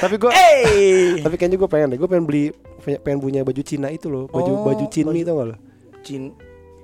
Tapi 0.00 0.16
gue 0.16 0.32
Eh, 0.32 1.20
Tapi 1.20 1.36
kayaknya 1.36 1.60
gue 1.60 1.68
pengen 1.68 1.92
deh, 1.92 1.98
gue 2.00 2.08
pengen 2.08 2.24
beli 2.24 2.56
pengen- 2.80 3.20
punya 3.20 3.44
baju 3.44 3.60
Cina 3.60 3.92
itu 3.92 4.08
loh, 4.08 4.24
baju 4.26 4.48
Oh, 4.50 4.64
baju 4.64 4.84
Cinmi 4.88 5.12
baju- 5.12 5.26
tau 5.28 5.34
gak 5.36 5.46
lo? 5.52 5.56
Cin, 6.00 6.22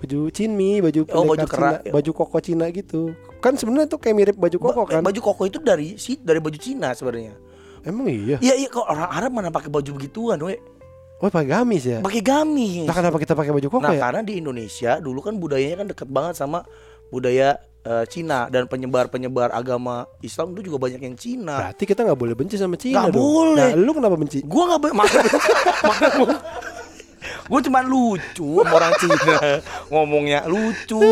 Baju 0.03 0.19
Cinmi, 0.29 0.83
baju 0.83 1.01
Oh, 1.09 1.25
baju 1.25 1.47
Cina, 1.47 1.81
baju 1.81 2.11
koko 2.13 2.39
Cina 2.39 2.67
gitu. 2.69 3.17
Kan 3.39 3.57
sebenarnya 3.57 3.89
tuh 3.89 3.97
kayak 3.97 4.15
mirip 4.15 4.37
baju 4.37 4.59
koko 4.61 4.83
kan? 4.85 5.01
baju 5.01 5.21
koko 5.23 5.43
itu 5.47 5.59
dari 5.59 5.97
si 5.97 6.21
dari 6.21 6.37
baju 6.37 6.59
Cina 6.59 6.93
sebenarnya. 6.93 7.33
Emang 7.83 8.07
iya. 8.07 8.37
Iya 8.37 8.55
iya 8.55 8.69
kok 8.69 8.85
orang 8.85 9.09
Arab 9.09 9.31
mana 9.33 9.49
pakai 9.49 9.71
baju 9.71 9.97
begituan, 9.97 10.37
we. 10.39 10.61
Oh, 11.19 11.31
pakai 11.31 11.49
gamis 11.49 11.87
ya. 11.87 11.99
Pakai 11.99 12.21
gamis. 12.21 12.85
Nah, 12.85 12.93
kenapa 12.93 13.17
kita 13.17 13.33
pakai 13.33 13.55
baju 13.55 13.69
koko 13.71 13.81
Nah, 13.81 13.95
ya? 13.95 14.03
karena 14.03 14.21
di 14.21 14.37
Indonesia 14.37 14.99
dulu 14.99 15.23
kan 15.23 15.39
budayanya 15.39 15.81
kan 15.81 15.89
deket 15.89 16.09
banget 16.11 16.35
sama 16.35 16.67
budaya 17.09 17.57
eh, 17.83 18.05
Cina 18.07 18.47
dan 18.49 18.67
penyebar-penyebar 18.67 19.51
agama 19.51 20.07
Islam 20.23 20.55
itu 20.55 20.71
juga 20.71 20.79
banyak 20.79 21.01
yang 21.03 21.17
Cina. 21.19 21.59
Berarti 21.59 21.85
kita 21.87 22.01
nggak 22.07 22.19
boleh 22.19 22.35
benci 22.35 22.55
sama 22.57 22.79
Cina 22.79 23.07
Nggak 23.07 23.13
dong. 23.13 23.23
boleh. 23.23 23.71
Nah, 23.75 23.79
lu 23.79 23.91
kenapa 23.93 24.17
benci? 24.17 24.39
Gua 24.47 24.63
nggak 24.71 24.81
gua 26.19 26.35
Gue 27.43 27.61
cuma 27.63 27.83
lucu 27.85 28.63
sama 28.65 28.73
orang 28.73 28.95
Cina 28.97 29.37
ngomongnya 29.93 30.47
lucu. 30.47 31.03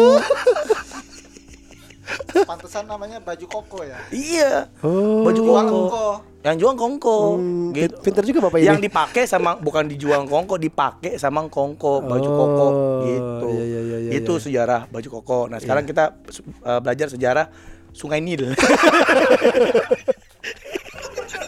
Pantesan 2.50 2.84
namanya 2.86 3.18
baju 3.20 3.46
koko 3.46 3.84
ya. 3.84 3.98
iya. 4.10 4.66
Oh. 4.82 5.22
Baju 5.24 5.40
koko. 5.40 5.60
koko. 5.90 6.08
Yang 6.40 6.56
jual 6.64 6.72
kongko. 6.72 7.18
Hmm, 7.36 7.68
gitu. 7.76 8.00
Pinter 8.00 8.24
juga 8.24 8.48
Bapak 8.48 8.64
Yang 8.64 8.80
ini. 8.80 8.84
dipakai 8.88 9.28
sama 9.28 9.60
bukan 9.60 9.84
dijual 9.92 10.24
kongko, 10.24 10.56
dipakai 10.56 11.20
sama 11.20 11.44
kongko 11.52 12.00
baju 12.00 12.30
koko 12.32 12.66
Oh, 12.70 13.04
gitu. 13.04 13.46
iya, 13.60 13.64
iya, 13.64 13.80
iya, 13.84 13.98
iya, 14.08 14.10
itu 14.16 14.32
iya. 14.32 14.42
sejarah 14.48 14.80
baju 14.88 15.08
koko. 15.20 15.52
Nah, 15.52 15.60
sekarang 15.60 15.84
kita 15.84 16.16
uh, 16.64 16.80
belajar 16.80 17.12
sejarah 17.12 17.52
Sungai 17.92 18.24
Nil. 18.24 18.48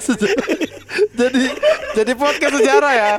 jadi 1.12 1.42
jadi 1.94 2.12
podcast 2.12 2.54
sejarah 2.54 2.92
ya. 2.92 3.12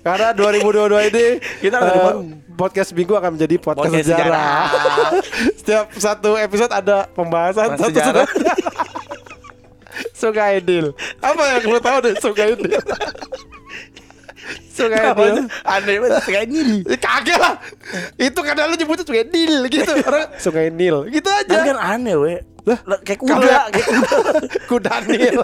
Karena 0.00 0.28
2022 0.32 1.08
ini 1.08 1.26
Kita 1.60 1.76
baru. 1.76 2.22
podcast 2.52 2.90
minggu 2.92 3.12
akan 3.12 3.30
menjadi 3.34 3.56
podcast, 3.56 3.88
Podcast 3.88 4.08
sejarah. 4.08 4.62
Setiap 5.58 5.86
satu 5.94 6.30
episode 6.34 6.70
ada 6.70 7.06
pembahasan 7.08 7.74
satu 7.74 7.88
sejarah. 7.88 8.26
sejarah. 8.26 8.58
Sungai 10.18 10.58
Nil. 10.60 10.94
Apa 11.18 11.42
yang 11.52 11.62
lu 11.68 11.78
tahu 11.78 11.98
deh 12.00 12.14
Sungai 12.16 12.54
Nil? 12.54 12.78
Sungai 14.72 15.04
Nil. 15.12 15.36
Aneh 15.62 15.96
banget 15.98 16.22
Sungai 16.22 16.44
Nil. 16.46 16.70
Kagak 16.96 17.38
lah. 17.38 17.54
Itu 18.16 18.40
kadang 18.40 18.70
lu 18.70 18.74
nyebutnya 18.74 19.04
Sungai 19.04 19.26
Nil 19.26 19.54
gitu. 19.68 19.92
Orang 20.00 20.26
Sungai 20.38 20.68
Nil 20.70 21.06
gitu 21.08 21.26
Tapi 21.26 21.50
aja. 21.50 21.74
kan 21.74 21.78
aneh 21.78 22.14
we. 22.14 22.34
Lah, 22.62 22.78
kayak 23.02 23.18
kuda, 23.18 23.42
ya- 23.42 23.66
kayak 23.68 23.86
kuda. 23.90 24.16
Kuda 24.70 24.94
Nil. 25.08 25.38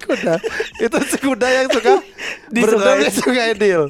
Kuda 0.00 0.34
itu 0.80 0.96
kuda 1.20 1.48
yang 1.48 1.66
suka 1.70 1.92
Di 2.54 2.60
sungai. 2.66 2.98
di 2.98 3.10
sungai 3.14 3.48
Nil 3.54 3.82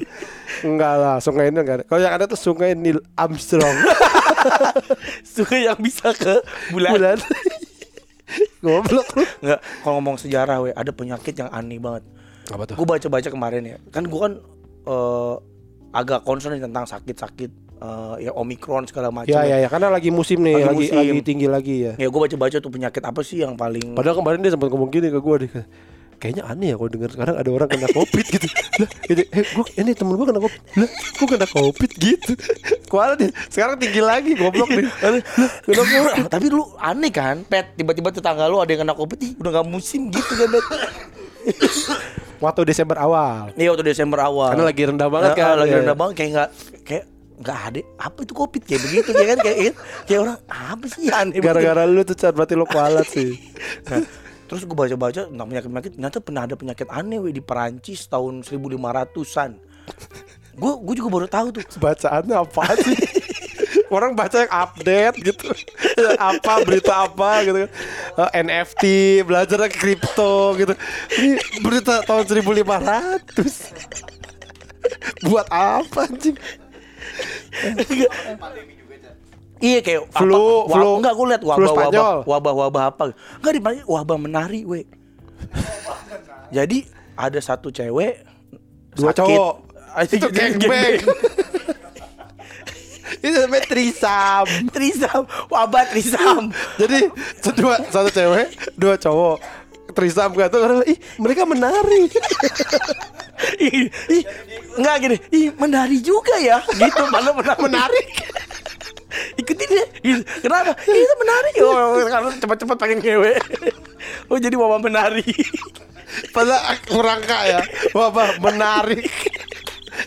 enggak 0.61 0.93
lah 0.95 1.17
sungai 1.17 1.49
Nil 1.49 1.61
enggak 1.61 1.77
ada 1.81 1.85
kalau 1.87 1.99
yang 1.99 2.13
ada 2.13 2.25
tuh 2.25 2.37
sungai 2.37 2.77
Nil 2.77 3.01
Armstrong 3.15 3.73
Sungai 5.33 5.65
yang 5.65 5.77
bisa 5.77 6.13
ke 6.13 6.41
bulan. 6.69 6.91
bulan 6.91 7.17
goblok 8.63 9.07
lu 9.13 9.25
Enggak, 9.39 9.59
kalau 9.81 9.93
ngomong 9.97 10.17
sejarah 10.17 10.57
we, 10.59 10.69
ada 10.71 10.89
penyakit 10.89 11.33
yang 11.35 11.49
aneh 11.49 11.77
banget. 11.77 12.01
apa 12.49 12.63
tuh 12.63 12.73
Gue 12.73 12.87
baca-baca 12.87 13.27
kemarin 13.27 13.61
ya. 13.65 13.77
Kan 13.89 14.05
gue 14.05 14.17
kan 14.17 14.33
eh, 14.85 15.35
agak 15.91 16.21
concern 16.21 16.57
tentang 16.57 16.85
sakit-sakit 16.85 17.49
eh, 17.81 18.15
ya 18.21 18.31
omikron 18.31 18.85
segala 18.85 19.09
macam. 19.09 19.27
ya 19.27 19.41
ya 19.43 19.57
ya 19.57 19.67
karena 19.67 19.89
lagi 19.89 20.09
musim 20.09 20.39
nih 20.39 20.55
Lagi 20.55 20.65
lagi 20.67 20.77
musim. 20.85 20.95
lagi 20.95 21.21
tinggi 21.21 21.47
lagi 21.47 21.75
ya 21.81 21.93
Ya 21.95 22.07
gue 22.07 22.19
baca-baca 22.19 22.57
tuh 22.57 22.69
penyakit 22.69 23.01
apa 23.01 23.21
sih 23.21 23.39
yang 23.39 23.53
paling 23.53 23.91
padahal 23.91 24.15
kemarin 24.15 24.39
dia 24.39 24.51
sempat 24.51 24.67
ngomong 24.67 24.87
gini 24.87 25.07
ke 25.07 25.17
gue 25.17 25.35
deh 25.39 25.51
kayaknya 26.15 26.45
aneh 26.45 26.69
ya 26.69 26.75
kalau 26.75 26.85
dengar 26.87 27.09
sekarang 27.09 27.33
ada 27.33 27.49
orang 27.49 27.65
kena 27.65 27.89
covid 27.89 28.25
gitu 28.27 28.45
lah 28.79 28.89
gitu 29.01 29.21
eh 29.27 29.43
gua, 29.51 29.65
ini 29.73 29.91
temen 29.91 30.13
gue 30.13 30.27
kena 30.27 30.37
covid 30.39 30.61
lah 30.75 30.89
gue 31.11 31.27
kena 31.27 31.47
covid 31.49 31.91
gitu 31.91 32.31
kuala 32.91 33.13
dia 33.15 33.33
sekarang 33.49 33.75
tinggi 33.75 33.99
lagi 33.99 34.31
goblok 34.33 34.69
nih 34.69 34.85
kena 35.65 35.81
covid 35.81 36.29
Tapi 36.29 36.45
lu 36.47 36.61
aneh 36.77 37.09
kan, 37.09 37.41
Pet, 37.41 37.73
tiba-tiba 37.73 38.09
tetangga 38.11 38.45
lu 38.45 38.57
ada 38.57 38.69
yang 38.69 38.81
kena 38.81 38.93
covid, 38.93 39.17
ih, 39.17 39.33
udah 39.35 39.51
gak 39.51 39.65
musim 39.65 40.07
gitu 40.07 40.33
kan, 40.35 40.47
Pet. 40.47 40.65
waktu 42.37 42.61
Desember 42.63 42.97
awal 42.97 43.49
Iya 43.55 43.73
waktu 43.73 43.83
Desember 43.83 44.19
awal. 44.21 44.53
Karena 44.53 44.65
lagi 44.67 44.83
rendah 44.85 45.09
banget 45.09 45.29
Nah, 45.31 45.37
kan, 45.37 45.55
Lagi 45.57 45.69
iya. 45.69 45.79
rendah 45.81 45.95
banget 45.95 46.13
kayak 46.15 46.29
nggak 46.31 46.49
kayak 46.83 47.03
nggak 47.41 47.59
ada. 47.73 47.81
Apa 47.97 48.23
itu 48.23 48.33
covid? 48.37 48.61
Kayak 48.63 48.81
begitu 48.87 49.09
ya 49.11 49.25
kan? 49.33 49.37
Kayak 49.41 49.57
kayak, 49.57 49.75
kayak 50.07 50.19
orang 50.21 50.37
apa 50.47 50.85
sih? 50.87 51.09
Aneh 51.09 51.41
gara-gara 51.41 51.83
lu 51.89 52.01
tuh 52.05 52.15
cat 52.15 52.33
berarti 52.37 52.53
lu 52.53 52.65
kualat 52.69 53.07
sih. 53.09 53.41
Nah, 53.89 54.05
terus 54.45 54.61
gue 54.63 54.77
baca-baca 54.77 55.27
tentang 55.27 55.47
penyakit-penyakit 55.49 55.91
ternyata 55.97 56.17
pernah 56.21 56.41
ada 56.45 56.55
penyakit 56.55 56.87
aneh 56.87 57.17
weh 57.19 57.33
di 57.33 57.41
Perancis 57.41 58.05
tahun 58.07 58.45
1500-an. 58.45 59.51
Gue 60.55 60.73
gue 60.83 60.95
juga 61.01 61.09
baru 61.09 61.27
tahu 61.27 61.47
tuh. 61.55 61.63
bacaannya 61.81 62.35
apa 62.37 62.63
sih? 62.79 62.99
Orang 63.95 64.15
baca 64.15 64.47
yang 64.47 64.51
update 64.51 65.15
gitu. 65.19 65.51
Apa 66.15 66.63
berita 66.63 67.11
apa 67.11 67.43
gitu 67.43 67.67
kan. 67.67 67.71
Eh, 68.23 68.29
NFT 68.47 68.83
belajar 69.27 69.67
kripto 69.67 70.55
gitu. 70.55 70.71
Ini 71.19 71.59
berita 71.59 71.99
tahun 72.07 72.23
1500 72.23 73.91
buat 75.25 75.47
apa 75.51 76.09
anjing 76.09 76.37
Iya 79.61 79.79
kayak 79.85 80.09
Flu, 80.09 80.65
apa, 80.65 80.73
flu. 80.73 80.89
wab- 80.89 80.97
enggak 80.97 81.13
gue 81.13 81.25
liat 81.29 81.43
wabah 81.45 81.61
wabah 81.61 81.69
Spanyol. 81.69 82.15
wabah 82.25 82.53
wabah 82.57 82.83
apa. 82.89 83.03
Enggak 83.37 83.53
di 83.53 83.59
Perancis 83.61 83.85
wabah 83.85 84.17
menari 84.17 84.61
we. 84.65 84.81
Jadi 86.49 86.77
ada 87.13 87.39
satu 87.39 87.69
cewek 87.69 88.25
dua 88.97 89.13
sakit. 89.13 89.21
cowok. 89.21 89.53
Ah, 89.91 90.01
itu 90.01 90.27
gangbang 90.27 90.97
itu 93.21 93.37
namanya 93.37 93.63
trisam. 93.69 94.45
Trisam. 94.73 95.21
Wabah 95.45 95.83
trisam. 95.93 96.49
Jadi 96.81 97.05
dua 97.53 97.77
satu 97.85 98.09
cewek 98.09 98.49
dua 98.73 98.97
cowok. 98.97 99.37
Trisam 99.93 100.33
kan 100.33 100.49
tuh 100.49 100.81
ih 100.87 100.97
mereka 101.19 101.45
menari 101.45 102.09
Ih, 103.57 103.89
ih, 103.89 104.23
enggak 104.77 104.95
gini. 105.01 105.17
Ih, 105.33 105.47
menari 105.57 105.97
juga 106.01 106.35
ya. 106.37 106.61
Gitu 106.65 107.03
malah 107.09 107.33
menarik. 107.33 107.61
menarik. 107.61 108.07
Ikutin 109.39 109.67
dia. 109.67 109.85
Gitu. 109.99 110.21
Kenapa? 110.45 110.71
Ih, 110.87 111.01
itu 111.03 111.15
menarik. 111.19 111.53
Oh, 111.61 111.99
karena 112.07 112.29
cepat-cepat 112.39 112.77
pengen 112.79 112.99
ngewe. 113.03 113.33
Oh, 114.31 114.39
jadi 114.39 114.55
mama 114.55 114.79
menari. 114.79 115.27
Padahal 116.35 116.75
merangka 116.91 117.39
ya 117.47 117.61
Wabah 117.95 118.35
menarik 118.43 119.07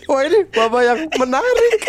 Wah 0.05 0.21
ini 0.25 0.45
wabah 0.53 0.81
yang 0.85 0.99
menarik 1.17 1.81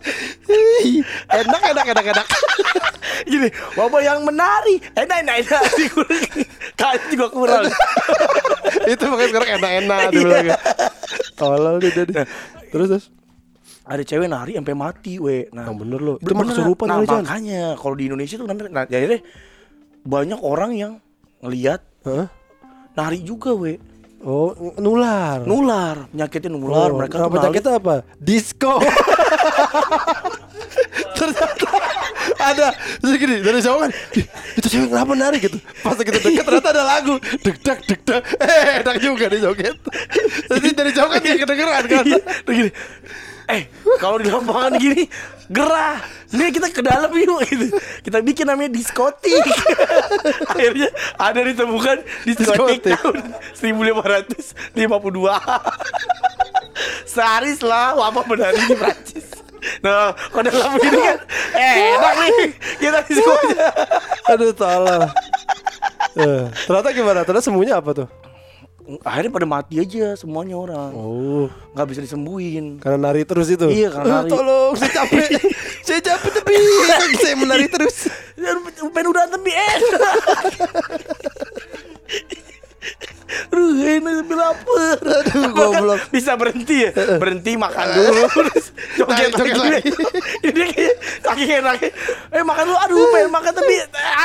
Enak 1.40 1.62
enak 1.72 1.86
enak 1.92 2.06
enak 2.16 2.26
Gini, 3.30 3.48
mama 3.76 4.00
yang 4.00 4.24
menari. 4.24 4.80
Enak, 4.96 5.16
enak, 5.22 5.34
enak. 5.44 5.62
Kain 6.80 7.02
juga 7.12 7.26
kurang. 7.28 7.68
Itu 8.88 9.04
makanya 9.12 9.28
sekarang 9.28 9.50
enak-enak 9.60 10.00
dibilangnya 10.08 10.56
Tolol 11.36 11.76
dia 11.84 11.92
tadi 11.92 12.12
Terus 12.72 12.86
terus 12.88 13.04
Ada 13.84 14.02
cewek 14.06 14.30
nari 14.30 14.56
sampai 14.56 14.72
mati, 14.72 15.20
we. 15.20 15.50
Nah, 15.52 15.68
Yang 15.68 15.76
bener 15.84 16.00
lo 16.00 16.14
Itu 16.16 16.32
Bener. 16.32 16.48
kesurupan 16.48 16.86
nah, 16.88 17.02
makanya 17.04 17.76
kalau 17.76 17.92
di 17.98 18.08
Indonesia 18.08 18.40
tuh 18.40 18.46
nanti 18.48 18.72
nah, 18.72 18.88
jadi 18.88 19.20
banyak 20.00 20.40
orang 20.40 20.72
yang 20.72 20.92
ngelihat 21.44 21.84
Hah? 22.08 22.32
nari 22.96 23.20
juga 23.20 23.52
we 23.52 23.76
Oh 24.20 24.52
nular. 24.76 25.40
Nular. 25.42 25.96
Penyakitnya 26.12 26.52
nular 26.52 26.92
Oh, 26.92 26.96
mereka 26.96 27.16
nari- 27.18 27.32
penyakitnya 27.32 27.72
apa? 27.76 27.94
Disco. 28.16 28.76
Ternyata 31.16 31.68
ada 32.38 32.68
Terus 33.00 33.14
gini 33.16 33.40
dari 33.40 33.60
jauh 33.60 33.76
kan? 33.78 33.90
"Ih, 34.12 34.24
Itu 34.56 34.66
cewek 34.68 34.88
kenapa 34.88 35.12
nari? 35.14 35.36
gitu. 35.38 35.56
Pas 35.80 35.96
kita 35.96 36.18
deket 36.18 36.40
ternyata 36.42 36.68
ada 36.70 36.84
lagu. 36.86 37.14
Deg 37.40 37.56
dak 37.60 37.80
deg 37.84 38.00
dak 38.02 38.20
Eh 38.36 38.80
enak 38.80 38.96
juga 38.98 39.24
nih 39.26 39.40
joget. 39.40 39.76
Jadi 40.48 40.68
dari 40.70 40.90
jauh 40.90 41.08
kan 41.08 41.20
dia 41.20 41.36
kedengeran 41.36 41.84
kan? 41.86 42.04
Iya, 42.04 42.18
gini. 42.46 42.70
Eh, 43.50 43.66
kalau 43.98 44.16
di 44.16 44.30
lapangan 44.30 44.78
gini 44.78 45.10
gerah. 45.46 45.98
Nih 46.30 46.54
kita 46.54 46.70
ke 46.70 46.78
dalam 46.78 47.10
yuk 47.10 47.42
gitu. 47.42 47.74
Kita 48.00 48.22
bikin 48.22 48.46
namanya 48.46 48.70
diskotik. 48.70 49.42
Akhirnya 50.54 50.86
ada 51.18 51.40
ditemukan 51.42 51.96
diskotik 52.22 52.86
Diskotik. 52.86 52.94
tahun 52.94 53.34
1552. 53.58 54.78
Sehari 57.04 57.50
setelah 57.52 57.98
wabah 57.98 58.24
menari 58.24 58.62
di 58.62 58.74
Prancis. 58.74 59.26
Nah, 59.82 60.14
kalau 60.30 60.46
dalam 60.46 60.72
ini 60.78 61.00
kan 61.02 61.18
eh, 61.52 61.74
enak 61.92 62.14
nih 62.16 62.48
kita 62.78 62.98
diskotik. 63.04 63.58
Aduh 64.30 64.54
salah 64.54 65.10
Eh, 66.10 66.42
Ternyata 66.66 66.90
gimana? 66.90 67.20
Ternyata 67.22 67.44
semuanya 67.44 67.78
apa 67.78 67.90
tuh? 67.94 68.08
Akhirnya 69.00 69.30
pada 69.30 69.46
mati 69.46 69.78
aja 69.78 70.14
semuanya 70.14 70.58
orang. 70.58 70.90
Oh 70.92 71.46
nggak 71.70 71.86
bisa 71.86 72.00
disembuhin. 72.02 72.82
Karena 72.82 73.10
nari 73.10 73.22
terus 73.22 73.46
itu 73.46 73.70
Iya, 73.70 73.94
karena 73.94 74.06
Eh, 74.06 74.14
nari. 74.26 74.30
Tolong 74.30 74.72
saya 74.74 74.92
capek 75.04 75.28
Saya 75.86 76.00
capek 76.02 76.30
tapi 76.42 76.54
Saya 77.16 77.34
menari 77.38 77.66
terus 77.66 78.10
Pengen 78.94 79.06
udah 79.06 79.24
tapi 79.28 79.50
eh. 79.52 79.78
Aduh 83.50 83.70
enak 83.78 84.12
tapi 84.22 84.34
lapar. 84.34 84.96
Aduh, 85.00 85.42
goblok. 85.54 86.00
Bisa 86.10 86.34
berhenti 86.34 86.86
ya? 86.86 86.90
Berhenti 86.94 87.54
makan 87.54 87.86
dulu. 87.94 88.22
Terus 88.36 88.66
joget 88.98 89.32
lagi. 89.36 89.54
lagi. 89.58 89.90
Ini 90.50 90.62
kayak 90.74 90.94
kaki 91.22 91.44
enak 91.62 91.74
Eh 92.34 92.42
makan 92.42 92.64
dulu. 92.66 92.78
Aduh 92.78 93.06
pengen 93.10 93.30
makan 93.30 93.52
tapi 93.54 93.74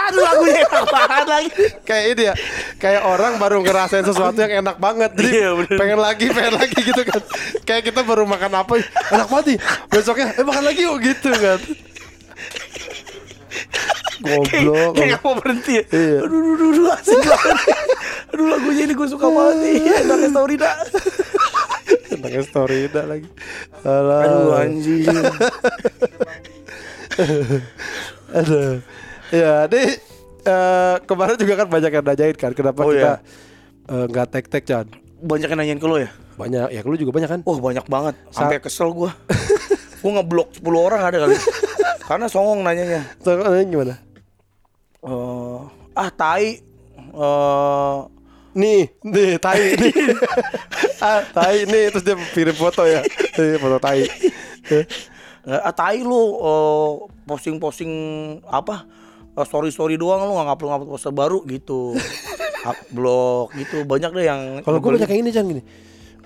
Aduh 0.09 0.21
lagunya 0.21 0.59
enak 0.65 0.85
banget 0.89 1.27
lagi. 1.29 1.49
Kayak 1.85 2.05
ini 2.11 2.23
ya 2.25 2.33
kayak 2.81 3.01
orang 3.05 3.33
baru 3.37 3.57
ngerasain 3.61 4.05
sesuatu 4.05 4.37
yang 4.41 4.65
enak 4.65 4.77
banget. 4.77 5.11
Jadi 5.15 5.31
Iya, 5.35 5.49
bener. 5.53 5.77
pengen 5.77 5.99
lagi 5.99 6.25
pengen 6.31 6.53
lagi 6.57 6.77
gitu 6.79 7.01
kan. 7.05 7.21
Kayak 7.63 7.81
kita 7.91 8.01
baru 8.01 8.23
makan 8.25 8.51
apa 8.55 8.73
enak 9.11 9.27
banget 9.29 9.45
nih 9.55 9.57
besoknya 9.89 10.27
eh 10.35 10.45
makan 10.45 10.63
lagi 10.65 10.81
yuk 10.85 10.97
gitu 11.01 11.29
kan 11.31 11.59
goblok 14.17 14.91
Kayak 14.95 15.09
gak 15.11 15.21
mau 15.21 15.35
berhenti 15.35 15.71
ya. 15.75 15.83
Iya. 15.87 16.19
Aduh 16.23 16.37
aduh 16.37 16.53
aduh, 16.53 16.69
aduh 16.71 16.85
asik 16.93 17.19
banget. 17.19 17.57
Aduh 18.31 18.45
lagunya 18.47 18.83
ini 18.83 18.93
gue 18.93 19.07
suka 19.07 19.27
banget 19.27 19.55
nih. 19.59 19.75
Enaknya 20.01 20.29
story 20.29 20.55
dah 20.55 20.75
tentang 22.15 22.43
story 22.43 22.79
dah 22.87 23.05
lagi. 23.05 23.27
Alah. 23.81 24.21
Aduh 24.23 24.51
anjing. 24.55 25.03
Aduh. 28.33 28.79
Ya 29.29 29.65
deh 29.65 29.89
eh, 30.45 30.95
kemarin 31.03 31.35
juga 31.35 31.53
kan 31.57 31.67
banyak 31.67 31.91
yang 31.91 32.05
nanyain 32.05 32.35
kan 32.35 32.51
kenapa 32.53 32.79
Oh, 32.81 32.89
kita 32.89 33.19
iya. 33.19 33.91
eh, 33.91 34.05
nggak 34.05 34.25
tek 34.29 34.45
tek 34.47 34.63
Chan? 34.63 34.85
Banyak 35.17 35.49
yang 35.49 35.59
nanyain 35.59 35.79
ke 35.79 35.87
lo 35.87 35.97
ya? 35.97 36.09
Banyak. 36.35 36.67
Ya 36.69 36.81
lu 36.83 36.95
juga 36.95 37.11
banyak 37.11 37.29
kan? 37.29 37.39
Wah 37.43 37.57
banyak 37.57 37.85
banget. 37.85 38.15
Sampai 38.29 38.59
kesel 38.59 38.91
gue 38.91 39.09
Gue 39.99 40.11
ngeblok 40.13 40.53
10 40.53 40.61
orang 40.77 41.01
ada 41.01 41.17
kali 41.19 41.33
Karena 42.05 42.29
songong 42.29 42.61
nanyanya 42.61 43.01
Soalnya 43.19 43.65
gimana 43.65 43.95
eh 45.05 45.59
Ah 45.95 46.09
tai 46.09 46.61
eh 47.15 47.97
Nih, 48.55 48.87
nih, 49.03 49.35
tai 49.35 49.75
nih. 49.83 49.91
ah, 51.03 51.19
tai 51.27 51.67
nih 51.67 51.91
terus 51.91 52.07
dia 52.07 52.15
kirim 52.31 52.55
foto 52.55 52.87
ya. 52.87 53.03
Nih, 53.35 53.59
foto 53.59 53.83
tai. 53.83 54.07
Eh, 54.71 54.87
Ah 55.43 55.75
tai 55.75 55.99
lu 55.99 56.39
eh, 56.39 56.91
Posting-posting 57.27 57.91
Apa 58.47 58.87
Story-story 59.35 59.99
doang 59.99 60.23
lu 60.23 60.39
gak 60.39 60.47
ngupload-ngupload 60.47 60.87
poster 60.87 61.11
baru 61.11 61.43
gitu 61.43 61.99
Upload 62.71 63.51
gitu 63.59 63.83
Banyak 63.83 64.15
deh 64.15 64.23
yang 64.23 64.41
Kalau 64.63 64.79
gue 64.79 64.95
banyak 64.95 65.09
yang 65.11 65.19
ini 65.19 65.29
Chan 65.35 65.43
gini. 65.43 65.59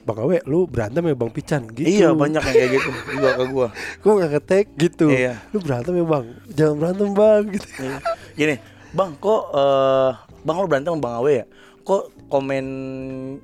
Bang 0.10 0.26
Awe, 0.26 0.42
lu 0.50 0.66
berantem 0.66 1.06
ya 1.06 1.14
Bang 1.14 1.30
Pican 1.30 1.70
gitu. 1.70 1.86
Iya 1.86 2.18
banyak 2.18 2.42
yang 2.42 2.56
kayak 2.58 2.72
gitu 2.82 2.90
Juga 3.14 3.30
ke 3.38 3.44
gue 3.46 3.68
Gue 4.02 4.12
gak 4.18 4.32
ngetek 4.34 4.66
gitu. 4.74 5.08
Iya. 5.14 5.38
Lu 5.54 5.62
berantem 5.62 5.94
ya 5.94 6.06
Bang. 6.10 6.26
Jangan 6.50 6.76
berantem 6.82 7.10
Bang 7.14 7.44
gitu. 7.54 7.68
Iya. 7.78 7.98
Gini, 8.34 8.56
Bang, 8.90 9.14
kok 9.22 9.54
eh 9.54 10.12
Bang 10.42 10.58
lo 10.58 10.66
berantem 10.66 10.98
sama 10.98 11.04
Bang 11.06 11.16
Awe 11.22 11.32
ya? 11.32 11.46
Kok 11.86 12.04
komen 12.30 12.66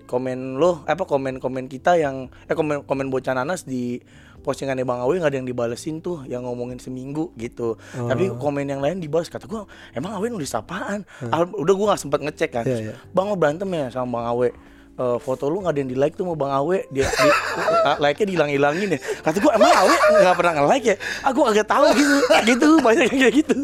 komen 0.05 0.61
lo 0.61 0.86
apa 0.86 1.05
komen 1.05 1.41
komen 1.41 1.66
kita 1.70 1.97
yang 2.01 2.30
eh 2.45 2.53
komen 2.53 2.86
komen 2.86 3.09
bocah 3.09 3.34
nanas 3.34 3.66
di 3.66 4.01
postingannya 4.45 4.86
Bang 4.86 5.01
Awe 5.01 5.18
nggak 5.18 5.34
ada 5.34 5.38
yang 5.41 5.49
dibalesin 5.49 6.05
tuh 6.05 6.22
yang 6.30 6.45
ngomongin 6.45 6.78
seminggu 6.78 7.34
gitu. 7.38 7.82
Tapi 7.93 8.30
komen 8.38 8.70
yang 8.70 8.82
lain 8.82 9.01
dibalas 9.01 9.30
kata 9.30 9.49
gua, 9.49 9.66
emang 9.97 10.13
Awe 10.13 10.30
nulis 10.30 10.53
apaan? 10.53 11.01
Ah, 11.34 11.45
udah 11.45 11.74
gua 11.74 11.86
nggak 11.93 12.01
sempet 12.05 12.20
ngecek 12.22 12.49
kan. 12.53 12.66
Iya, 12.66 12.78
iya. 12.89 12.95
Bang 13.09 13.34
lo 13.34 13.36
berantem 13.38 13.66
ya 13.74 13.89
sama 13.89 14.22
Bang 14.22 14.26
Awe. 14.38 14.49
Eh, 14.95 15.17
foto 15.19 15.51
lu 15.51 15.59
nggak 15.59 15.75
ada 15.75 15.79
yang 15.83 15.91
di 15.91 15.97
like 15.99 16.15
tuh 16.15 16.23
sama 16.23 16.39
Bang 16.39 16.55
Awe 16.55 16.87
dia, 16.87 17.03
di, 17.03 17.29
like 18.03 18.15
nya 18.15 18.25
dihilang-hilangin 18.31 18.95
ya 18.95 18.99
kata 19.19 19.43
gua 19.43 19.51
emang 19.59 19.67
Awe 19.67 19.95
nggak 20.23 20.35
pernah 20.39 20.51
nge 20.55 20.63
like 20.71 20.85
ya 20.87 20.95
aku 21.19 21.39
agak 21.43 21.67
tahu 21.67 21.83
gitu 21.91 22.15
gitu 22.47 22.67
banyak 22.87 23.11
yang 23.11 23.19
kayak 23.27 23.35
gitu 23.43 23.55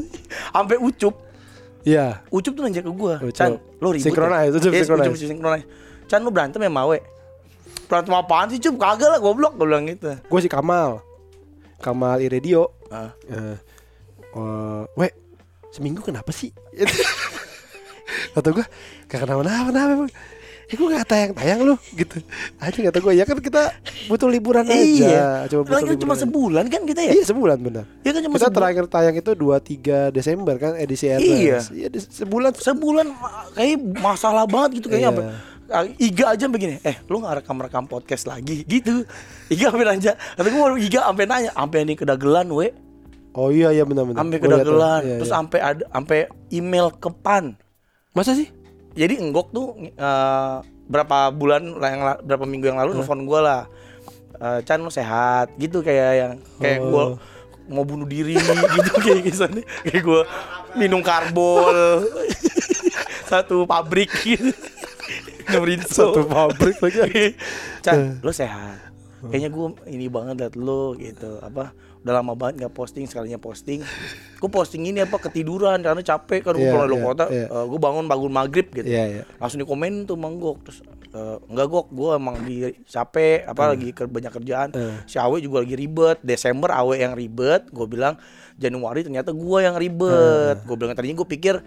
sampai 0.51 0.75
ucup 0.75 1.15
Iya. 1.82 2.21
Ucup 2.29 2.53
tuh 2.53 2.61
nanya 2.61 2.86
ke 2.86 2.91
gue. 2.93 3.15
Chan 3.34 3.57
lo 3.82 3.89
ribut 3.89 4.05
Synchronize, 4.05 4.53
ya? 4.53 4.57
Ucup 4.59 4.69
Yes, 4.69 4.86
synchronize. 4.86 5.07
Ucup 5.09 5.29
synchronize 5.34 5.65
Chan 6.05 6.19
lo 6.21 6.29
berantem 6.29 6.59
ya 6.61 6.69
Mawe 6.69 6.97
Berantem 7.89 8.13
apaan 8.13 8.47
sih 8.51 8.59
Cup? 8.61 8.75
Kagak 8.77 9.09
lah 9.09 9.19
goblok 9.23 9.55
Gue 9.57 9.65
bilang 9.65 9.89
gitu 9.89 10.13
Gue 10.27 10.39
si 10.43 10.51
Kamal. 10.51 10.99
Kamal 11.79 12.21
Iradio. 12.21 12.69
ah. 12.93 13.09
Eh, 13.25 13.55
eh, 14.36 14.84
we, 14.93 15.07
seminggu 15.71 16.03
kenapa 16.05 16.29
sih? 16.29 16.51
Kata 18.36 18.51
gue, 18.51 18.65
gak 19.09 19.19
kenapa-napa, 19.23 19.71
kenapa 19.71 19.91
emang? 19.95 20.11
Eh 20.72 20.80
gue 20.80 20.88
gak 20.89 21.03
tayang-tayang 21.05 21.59
lu 21.61 21.76
gitu. 21.91 22.24
Aja 22.55 22.80
kata 22.82 22.97
gue, 22.97 23.13
ya 23.13 23.24
kan 23.24 23.36
kita 23.38 23.76
butuh 24.07 24.26
liburan 24.26 24.63
aja 24.63 24.72
Iya 24.74 25.24
Cuma 25.45 25.61
butuh 25.61 25.76
Lagi 25.76 25.84
liburan 25.86 25.99
cuma 25.99 26.13
aja. 26.13 26.22
sebulan 26.24 26.65
kan 26.65 26.82
kita 26.82 27.01
ya? 27.01 27.11
Iya 27.11 27.24
sebulan 27.28 27.57
benar. 27.59 27.84
Iya 27.99 28.11
kan 28.11 28.22
cuma 28.22 28.34
Kita 28.34 28.41
sebulan. 28.41 28.55
terakhir 28.55 28.84
tayang 28.88 29.15
itu 29.17 29.32
2-3 29.34 29.84
Desember 30.09 30.55
kan 30.55 30.72
edisi 30.74 31.05
Ernest 31.05 31.28
Iya. 31.28 31.57
Iya 31.69 31.88
di- 31.89 31.99
sebulan. 32.01 32.51
Sebulan 32.55 33.05
Kayak 33.51 33.76
masalah 33.97 34.43
banget 34.45 34.80
gitu 34.80 34.88
Kayaknya 34.88 35.03
Iya. 35.03 35.11
sampai 35.11 35.26
ah, 35.69 35.86
Iga 35.97 36.26
aja 36.30 36.45
begini 36.47 36.76
Eh 36.82 36.95
lu 37.05 37.19
gak 37.19 37.36
rekam-rekam 37.38 37.84
podcast 37.86 38.24
lagi? 38.26 38.63
Gitu. 38.63 39.03
Iga 39.47 39.69
sampai 39.69 39.86
nanya. 39.86 40.13
Kata 40.15 40.47
gue 40.47 40.59
Iga 40.80 40.99
sampai 41.03 41.26
nanya 41.26 41.51
Sampai 41.51 41.78
ini 41.84 41.93
kedagelan 41.93 42.47
we. 42.47 42.72
Oh 43.32 43.47
iya 43.47 43.72
iya 43.72 43.84
benar-benar 43.84 44.19
Sampai 44.19 44.38
Gua 44.38 44.47
liat 44.47 44.55
tuh. 44.57 44.63
kedagelan. 44.72 45.01
Iya, 45.01 45.15
Terus 45.17 45.28
iya. 45.28 45.36
sampai 45.36 45.59
ada 45.59 45.84
Sampai 45.89 46.19
email 46.49 46.88
ke 46.93 47.09
PAN. 47.13 47.59
Masa 48.11 48.32
sih? 48.32 48.47
Jadi 48.94 49.14
enggok 49.16 49.48
tuh 49.50 49.68
eh, 49.82 50.56
berapa 50.86 51.32
bulan 51.32 51.78
lah 51.78 51.89
yang 51.89 52.02
berapa 52.22 52.44
minggu 52.44 52.68
yang 52.68 52.80
lalu 52.80 52.96
nelfon 52.96 53.24
gue 53.24 53.39
lah 53.39 53.66
Eh, 54.34 54.60
Chan 54.66 54.82
lu 54.82 54.89
sehat? 54.89 55.54
Gitu 55.54 55.86
kayak 55.86 56.10
yang 56.18 56.32
kayak 56.58 56.82
gue 56.82 57.04
Oh. 57.06 57.14
mau 57.70 57.86
bunuh 57.86 58.10
diri 58.10 58.34
gitu 58.76 58.92
kayak 58.98 59.22
kesannya 59.22 59.62
kayak 59.86 60.02
gue 60.02 60.22
minum 60.74 60.98
karbol 61.00 62.02
satu 63.30 63.64
pabrik 63.64 64.10
gitu. 64.18 64.50
Satu 65.86 66.26
pabrik 66.26 66.74
lagi. 66.82 67.38
Chan 67.86 68.18
lu 68.18 68.34
sehat? 68.34 68.82
Kayaknya 69.22 69.50
gue 69.52 69.66
ini 69.88 70.10
banget 70.10 70.36
liat 70.42 70.56
lu 70.58 70.98
gitu. 70.98 71.38
Apa 71.38 71.70
udah 72.02 72.14
lama 72.18 72.34
banget 72.34 72.66
nggak 72.66 72.74
posting 72.74 73.06
sekalinya 73.06 73.38
posting. 73.38 73.86
Gue 74.41 74.49
posting 74.49 74.89
ini 74.89 75.06
apa 75.06 75.22
ketiduran 75.22 75.86
karena 75.86 76.02
capek 76.02 76.41
kan 76.49 76.58
gue 76.58 76.66
Iya, 76.66 76.74
pulang 76.74 76.89
iya, 76.89 77.06
kota 77.06 77.26
iya. 77.30 77.45
gue 77.47 77.80
bangun 77.80 78.06
bangun 78.10 78.32
maghrib 78.34 78.68
gitu. 78.74 78.89
Iya 78.89 79.04
iya. 79.06 79.24
Langsung 79.38 79.62
dikomen 79.62 80.10
tuh 80.10 80.18
manggok 80.18 80.66
terus 80.66 80.82
eh, 81.14 81.38
enggak 81.45 81.68
gok 81.70 81.88
gue 81.93 82.10
emang 82.18 82.36
di 82.41 82.56
capek 82.89 83.45
apa 83.45 83.64
lagi 83.78 83.93
ke, 83.93 84.10
banyak 84.10 84.34
kerjaan. 84.34 84.70
Si 85.06 85.22
Awe 85.22 85.38
juga 85.38 85.62
lagi 85.62 85.78
ribet 85.78 86.18
Desember 86.26 86.74
Awe 86.74 86.97
yang 86.97 87.14
ribet 87.14 87.70
gue 87.70 87.86
bilang 87.86 88.18
Januari 88.58 89.06
ternyata 89.06 89.30
gue 89.30 89.58
yang 89.62 89.78
ribet. 89.78 90.58
Gue 90.66 90.76
bilang 90.82 90.97
tadinya 90.97 91.22
gue 91.22 91.30
pikir 91.30 91.62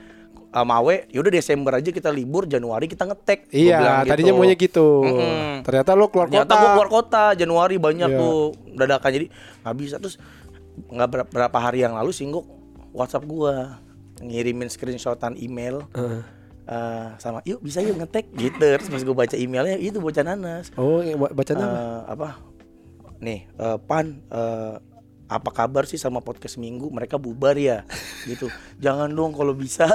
sama 0.54 0.78
Awe 0.78 1.10
yaudah 1.10 1.32
Desember 1.32 1.74
aja 1.74 1.90
kita 1.90 2.08
libur 2.08 2.46
Januari 2.46 2.86
kita 2.86 3.02
ngetek 3.04 3.50
Iya, 3.50 4.06
tadinya 4.06 4.30
maunya 4.32 4.54
gitu. 4.54 5.02
Mm-mm. 5.02 5.60
Ternyata 5.60 5.92
lo 5.92 6.06
keluar 6.06 6.30
Ternyata 6.30 6.46
kota. 6.48 6.60
gue 6.60 6.70
keluar 6.72 6.90
kota 6.92 7.22
Januari 7.34 7.74
banyak 7.76 8.06
Iya. 8.06 8.16
tuh 8.16 8.38
dadakan 8.70 9.10
jadi 9.12 9.26
nggak 9.60 9.74
bisa 9.74 9.96
terus 9.98 10.16
nggak 10.86 11.08
ber- 11.08 11.26
berapa 11.28 11.58
hari 11.60 11.82
yang 11.82 11.92
lalu 11.92 12.10
singguk 12.10 12.46
WhatsApp 12.90 13.22
gua 13.24 13.82
ngirimin 14.16 14.66
screenshotan 14.66 15.34
email 15.36 15.82
Heeh. 15.90 16.22
eh, 16.64 17.08
sama 17.16 17.42
yuk 17.42 17.58
bisa 17.58 17.78
yuk 17.78 17.94
ngetek 17.96 18.30
gitu 18.32 18.54
terus 18.54 18.86
pas 18.86 18.98
gue 19.00 19.16
baca 19.16 19.34
emailnya 19.34 19.74
itu 19.76 19.98
bocah 19.98 20.22
nanas 20.22 20.70
Oh, 20.74 21.02
ba- 21.18 21.34
baca. 21.34 21.50
Eh, 21.52 21.62
apa 22.08 22.28
nih 23.18 23.50
eh, 23.50 23.78
pan 23.80 24.06
eh, 24.24 24.74
apa 25.24 25.50
kabar 25.50 25.88
sih 25.88 25.96
sama 25.96 26.20
podcast 26.20 26.60
minggu 26.60 26.92
mereka 26.92 27.16
bubar 27.16 27.56
ya 27.56 27.82
gitu 28.28 28.52
jangan 28.76 29.08
dong 29.08 29.32
kalau 29.32 29.56
bisa 29.56 29.88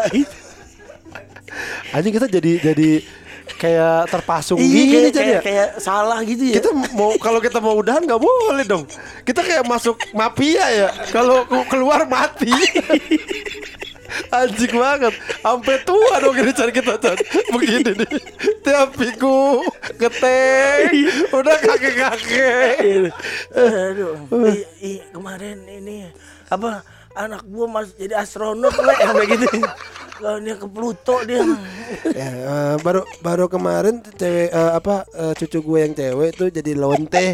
Anjing 1.96 2.14
kita 2.14 2.30
jadi 2.30 2.62
jadi 2.62 3.02
kayak 3.58 4.14
terpasung 4.14 4.62
iya 4.62 4.70
gini 4.70 4.86
kayak, 4.86 5.10
Chan, 5.10 5.24
kayak, 5.26 5.34
ya. 5.34 5.42
kayak 5.42 5.70
salah 5.82 6.20
gitu 6.22 6.44
ya 6.54 6.56
Kita 6.62 6.70
mau 6.94 7.12
kalau 7.18 7.40
kita 7.42 7.58
mau 7.58 7.74
udahan 7.74 8.06
nggak 8.06 8.22
boleh 8.22 8.66
dong. 8.70 8.86
Kita 9.26 9.42
kayak 9.42 9.66
masuk 9.66 9.98
mafia 10.14 10.66
ya. 10.70 10.90
Kalau 11.10 11.50
keluar 11.66 12.06
mati. 12.06 12.54
Anjing 14.30 14.74
banget. 14.74 15.14
Sampai 15.40 15.78
tua 15.84 16.14
dong 16.20 16.34
ini 16.34 16.52
cari 16.52 16.72
kita 16.72 16.98
Chan. 16.98 17.18
Begini 17.50 17.92
nih. 17.94 18.10
Tiap 18.62 18.96
minggu 18.96 19.40
ngeteng. 19.96 20.92
Udah 21.32 21.58
kakek-kakek. 21.58 23.12
Aduh, 23.52 24.16
i, 24.48 24.54
i- 24.84 25.04
kemarin 25.10 25.64
ini 25.64 26.10
apa 26.48 26.82
anak 27.14 27.42
gua 27.46 27.66
mas 27.68 27.94
jadi 27.94 28.16
astronot 28.16 28.74
le 28.74 28.94
sampai 28.96 29.26
gitu. 29.28 29.48
Kalau 30.20 30.36
dia 30.44 30.56
ke 30.60 30.68
Pluto 30.68 31.16
dia. 31.24 31.40
Ya, 32.14 32.30
eh, 32.30 32.76
baru 32.84 33.02
baru 33.24 33.48
kemarin 33.48 34.04
cewek 34.04 34.52
eh, 34.52 34.72
apa 34.76 35.08
eh, 35.16 35.34
cucu 35.34 35.64
gue 35.64 35.80
yang 35.80 35.94
cewek 35.96 36.30
itu 36.36 36.46
jadi 36.52 36.72
lonte. 36.76 37.34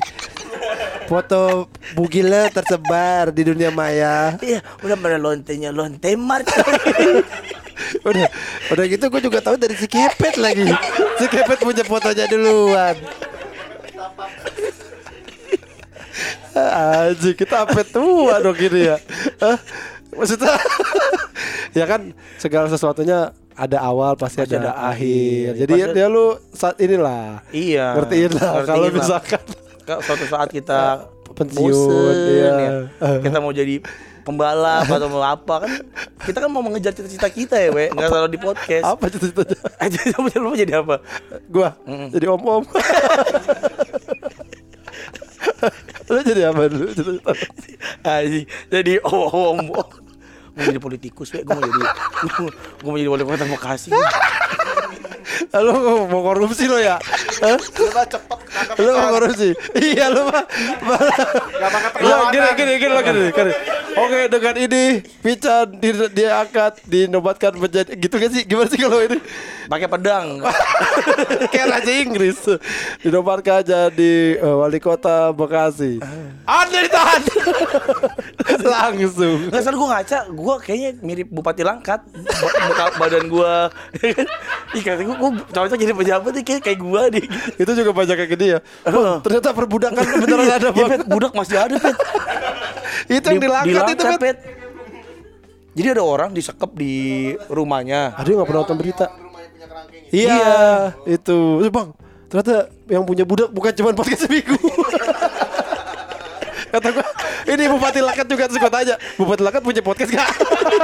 Foto 1.09 1.69
bugilnya 1.97 2.49
tersebar 2.53 3.33
di 3.33 3.45
dunia 3.45 3.69
maya. 3.73 4.37
Iya, 4.37 4.61
udah 4.85 4.95
pada 4.97 5.17
lontenya 5.17 5.73
lonte 5.73 6.13
mart. 6.13 6.45
udah 8.07 8.27
udah 8.71 8.85
gitu 8.87 9.05
gue 9.11 9.21
juga 9.21 9.43
tahu 9.43 9.59
dari 9.59 9.75
si 9.75 9.83
kepet 9.89 10.39
lagi 10.39 10.63
si 11.19 11.25
kepet 11.27 11.59
punya 11.59 11.83
fotonya 11.83 12.23
duluan 12.29 12.95
Aji 16.55 17.35
kita 17.35 17.67
sampai 17.67 17.83
tua 17.83 18.39
dong 18.39 18.55
gini 18.55 18.87
ya? 18.87 18.95
Maksudnya 20.15 20.55
ya 21.77 21.85
kan 21.85 22.01
segala 22.37 22.67
sesuatunya 22.67 23.31
ada 23.55 23.77
awal 23.79 24.15
pasti, 24.15 24.43
Pasti 24.43 24.55
ada, 24.55 24.71
ada 24.71 24.73
akhir 24.91 25.55
akhir. 25.55 25.59
jadi 25.63 25.73
Pasti- 25.87 25.99
ya 25.99 26.07
lu 26.07 26.25
saat 26.51 26.75
inilah 26.77 27.23
iya. 27.51 27.87
ngertiin 27.95 28.31
lah 28.35 28.51
kalau 28.63 28.87
misalkan 28.89 29.41
suatu 29.85 30.25
saat 30.25 30.49
kita 30.49 30.79
Pensiun, 31.35 31.67
bosen, 31.67 32.15
iya. 32.31 32.51
ya, 32.55 32.71
kita 33.27 33.43
mau 33.43 33.51
jadi 33.51 33.83
pembalap 34.23 34.87
atau 34.87 35.11
mau 35.11 35.19
apa 35.19 35.67
kan 35.67 35.71
kita 36.23 36.37
kan 36.39 36.47
mau 36.47 36.63
mengejar 36.63 36.95
cita-cita 36.95 37.27
kita 37.27 37.59
ya 37.59 37.69
we 37.69 37.91
nggak 37.91 38.07
selalu 38.07 38.29
di 38.31 38.39
podcast 38.39 38.83
apa 38.87 39.05
cita-citanya 39.11 39.59
aja 39.77 39.99
kamu 40.15 40.27
lu 40.31 40.47
mau 40.47 40.55
jadi 40.55 40.73
apa 40.79 40.95
gua 41.45 41.75
Mm. 41.83 42.07
jadi 42.09 42.25
om 42.31 42.41
om 42.41 42.63
lu 46.07 46.19
jadi 46.23 46.41
apa 46.49 46.61
dulu 46.71 46.87
cita-cita 46.89 47.31
jadi 48.71 48.93
oh, 49.03 49.27
oh, 49.27 49.59
oh. 49.75 49.87
Mau 50.55 50.63
jadi 50.63 50.79
politikus 50.79 51.27
gue 51.35 51.43
mau 51.43 51.59
jadi 51.59 51.83
gue 52.81 52.89
mau 52.89 52.97
jadi 52.97 53.09
wali 53.11 53.23
kota 53.27 53.45
Bekasi 53.45 53.91
Lu 55.55 56.07
mau 56.11 56.19
korupsi 56.19 56.67
lo 56.67 56.75
ya? 56.79 56.99
Coba 57.39 58.03
cepet 58.07 58.39
Lu 58.79 58.91
mau 58.91 59.09
korupsi? 59.15 59.55
Iya 59.79 60.11
lu 60.11 60.27
mah. 60.27 60.43
Gak 60.43 61.69
pakai 61.71 62.31
gini 62.31 62.49
gini 62.55 62.73
gini 62.79 62.91
lo 62.91 63.01
gini, 63.03 63.21
gini. 63.31 63.51
Oke 63.95 64.27
dengan 64.27 64.55
ini 64.59 64.83
Pican 65.23 65.67
di, 65.79 65.89
dia 66.11 66.43
angkat 66.43 66.83
dinobatkan 66.83 67.55
menjadi 67.55 67.95
gitu 67.95 68.15
kan 68.19 68.29
sih? 68.29 68.43
Gimana 68.43 68.67
sih 68.67 68.79
kalau 68.79 68.99
ini? 68.99 69.17
pakai 69.65 69.89
pedang. 69.89 70.45
Kayak 71.53 71.67
Raja 71.73 71.91
Inggris. 71.97 72.37
Dinobatkan 73.01 73.65
jadi 73.65 74.15
eh, 74.37 74.55
wali 74.55 74.77
kota 74.77 75.33
Bekasi. 75.33 75.97
Anda 76.45 76.85
ditahan 76.85 77.21
Langsung. 78.75 79.49
Nggak 79.49 79.61
salah 79.63 79.77
gue 79.77 79.89
ngaca. 79.89 80.19
Gue 80.29 80.55
kayaknya 80.61 80.89
mirip 81.01 81.27
Bupati 81.33 81.63
Langkat. 81.65 82.05
Badan 82.95 83.27
gue 83.27 83.53
ih 84.75 84.83
kata 84.83 85.03
gue 85.03 85.15
gue 85.15 85.31
cocok 85.51 85.77
jadi 85.77 85.93
pejabat 85.95 86.31
nih 86.35 86.43
kayak 86.45 86.61
kayak 86.61 86.79
gue 86.79 87.01
nih. 87.19 87.25
Itu 87.57 87.71
juga 87.73 87.91
banyak 87.95 88.15
kayak 88.15 88.31
gini 88.37 88.45
ya. 88.55 88.59
Wah, 88.91 89.19
Ternyata 89.23 89.55
perbudakan 89.55 90.03
beneran 90.21 90.47
ada 90.51 90.69
Iya, 90.69 90.75
Bang. 90.75 90.89
Pet, 90.91 91.01
budak 91.07 91.31
masih 91.33 91.57
ada 91.57 91.75
pet 91.79 91.95
Itu 93.09 93.25
yang 93.31 93.41
dilangkat 93.41 93.85
itu 93.95 94.03
Langkat, 94.03 94.19
Pet. 94.19 94.21
Pet. 94.21 94.37
Jadi 95.75 95.87
ada 95.91 96.03
orang 96.07 96.31
disekep 96.31 96.71
di 96.71 96.93
rumahnya 97.51 98.15
Aduh 98.15 98.39
gak 98.39 98.47
pernah 98.47 98.61
nonton 98.63 98.79
berita 98.79 99.11
Rumahnya 99.11 99.49
punya 99.51 99.67
kerangkeng. 99.67 100.03
Iya, 100.15 100.95
itu. 101.03 101.39
Eh, 101.67 101.71
Bang, 101.73 101.91
ternyata 102.31 102.71
yang 102.87 103.03
punya 103.03 103.27
budak 103.27 103.51
bukan 103.51 103.71
cuma 103.75 103.91
podcast 103.91 104.23
seminggu. 104.29 104.55
Kata 106.75 106.91
gua, 106.91 107.07
ini 107.47 107.71
Bupati 107.71 108.03
Lakat 108.03 108.27
juga 108.27 108.51
terus 108.51 108.59
gua 108.59 108.67
tanya, 108.67 108.99
Bupati 109.15 109.43
Lakat 109.47 109.63
punya 109.63 109.79
podcast 109.79 110.11
gak? 110.11 110.27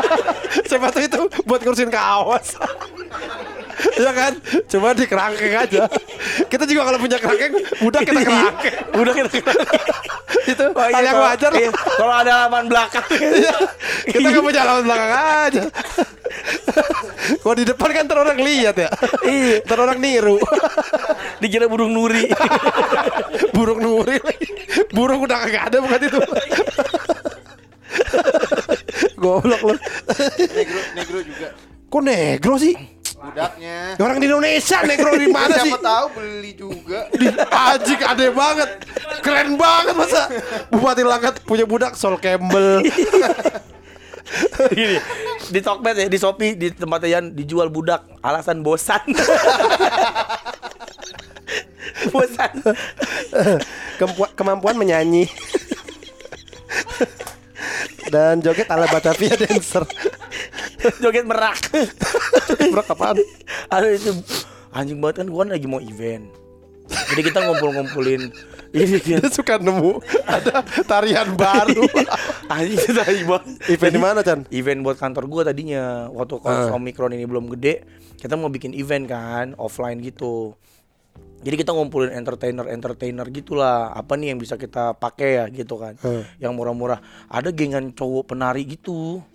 Siapa 0.72 0.88
tuh 0.88 1.03
itu 1.03 1.20
buat 1.43 1.59
ngurusin 1.59 1.91
kawas. 1.91 2.55
Ya 3.97 4.11
kan? 4.11 4.34
Cuma 4.65 4.91
di 4.91 5.05
kerangkeng 5.05 5.55
aja. 5.55 5.84
Kita 6.45 6.63
juga 6.63 6.82
kalau 6.84 6.97
punya 6.97 7.17
kerangkeng, 7.17 7.53
budak 7.79 8.01
kita 8.01 8.19
kerangkeng. 8.21 8.75
Budak 8.91 9.13
kita 9.15 9.29
itu 10.41 10.65
Oh, 10.73 10.82
iya, 10.82 10.95
hal 10.95 11.03
yang 11.03 11.15
kalau- 11.15 11.29
wajar 11.29 11.51
iya, 11.53 11.69
Kalau 11.69 12.13
ada 12.15 12.32
halaman 12.34 12.65
belakang 12.65 13.05
Iya, 13.13 13.53
kita 14.09 14.27
nggak 14.27 14.41
punya 14.41 14.61
lawan 14.63 14.84
belakang 14.84 15.11
aja. 15.13 15.63
Kalau 17.38 17.55
di 17.55 17.63
depan 17.63 17.89
kan 17.91 18.03
ntar 18.05 18.17
orang 18.19 18.39
lihat 18.39 18.75
ya. 18.75 18.89
Iya. 19.21 19.61
Ntar 19.61 19.77
orang 19.79 19.97
niru. 19.97 20.38
Dikira 21.38 21.65
burung 21.65 21.93
nuri 21.93 22.25
Burung 23.51 23.79
nuri. 23.79 24.17
Burung 24.89 25.21
udah 25.21 25.38
kagak 25.41 25.63
ada 25.69 25.77
bukan 25.79 25.99
itu. 26.01 26.19
Goblok 29.17 29.61
lu. 29.61 29.75
Negro, 30.49 30.82
negro 30.95 31.19
juga. 31.21 31.47
Kok 31.86 32.01
negro 32.01 32.53
sih? 32.57 32.73
Budaknya. 33.22 34.01
Orang 34.01 34.17
di 34.17 34.26
Indonesia 34.26 34.82
negro 34.82 35.13
di 35.13 35.30
mana 35.30 35.53
sih? 35.61 35.69
Siapa 35.69 35.78
tahu 35.78 36.05
beli 36.17 36.51
juga. 36.57 37.05
Di 37.13 37.30
Ajik 37.38 38.01
aneh 38.01 38.34
banget. 38.34 38.69
Keren 39.22 39.61
banget 39.61 39.93
masa. 39.93 40.26
Bupati 40.74 41.05
Langkat 41.05 41.45
punya 41.45 41.69
budak 41.69 41.93
Sol 41.93 42.17
Campbell. 42.17 42.82
Gini, 44.72 44.97
di 45.51 45.59
Tokped 45.59 45.95
ya, 45.97 46.07
di 46.07 46.17
Shopee, 46.17 46.55
di 46.55 46.72
tempat 46.72 47.03
yang 47.03 47.30
dijual 47.36 47.67
budak 47.67 48.07
alasan 48.24 48.63
bosan. 48.65 49.03
bosan. 52.15 52.53
Kempu- 54.01 54.34
kemampuan 54.34 54.80
menyanyi. 54.80 55.30
Dan 58.09 58.41
joget 58.41 58.72
ala 58.72 58.88
Batavia 58.89 59.36
dancer. 59.38 59.86
Joget 60.99 61.26
merak. 61.26 61.57
Bro 62.72 62.84
apaan? 62.86 63.18
Aduh 63.70 63.91
itu 63.91 64.12
anjing 64.72 64.99
banget 64.99 65.24
kan 65.24 65.28
gua 65.28 65.43
kan 65.43 65.53
lagi 65.53 65.68
mau 65.68 65.80
event. 65.80 66.28
Jadi 66.91 67.22
kita 67.24 67.39
ngumpul-ngumpulin 67.39 68.36
ini 68.72 68.99
Dia 68.99 69.20
kan. 69.24 69.32
suka 69.32 69.55
nemu 69.59 69.99
ada 70.28 70.59
tarian 70.84 71.36
baru. 71.36 71.88
Anjing 72.51 72.80
tadi 72.84 73.24
banget. 73.24 73.64
Event 73.68 73.93
di 73.95 74.01
mana, 74.01 74.20
Chan? 74.24 74.39
Event 74.51 74.80
buat 74.84 74.99
kantor 74.99 75.24
gua 75.28 75.41
tadinya 75.47 76.12
waktu 76.12 76.39
Ah. 76.43 76.72
Omikron 76.76 77.16
ini 77.16 77.24
belum 77.24 77.47
gede, 77.55 77.88
kita 78.20 78.36
mau 78.36 78.51
bikin 78.51 78.76
event 78.76 79.07
kan 79.07 79.55
offline 79.55 80.03
gitu. 80.03 80.55
Jadi 81.41 81.57
kita 81.57 81.74
ngumpulin 81.74 82.14
entertainer-entertainer 82.14 83.26
gitulah. 83.34 83.91
Apa 83.91 84.14
nih 84.14 84.36
yang 84.36 84.39
bisa 84.39 84.62
kita 84.62 84.93
pakai 84.93 85.41
ya 85.41 85.45
gitu 85.49 85.74
kan. 85.76 85.97
Hmm. 85.97 86.22
Yang 86.38 86.53
murah-murah. 86.53 86.99
Ada 87.28 87.49
gengan 87.49 87.89
cowok 87.91 88.36
penari 88.36 88.62
gitu. 88.68 89.26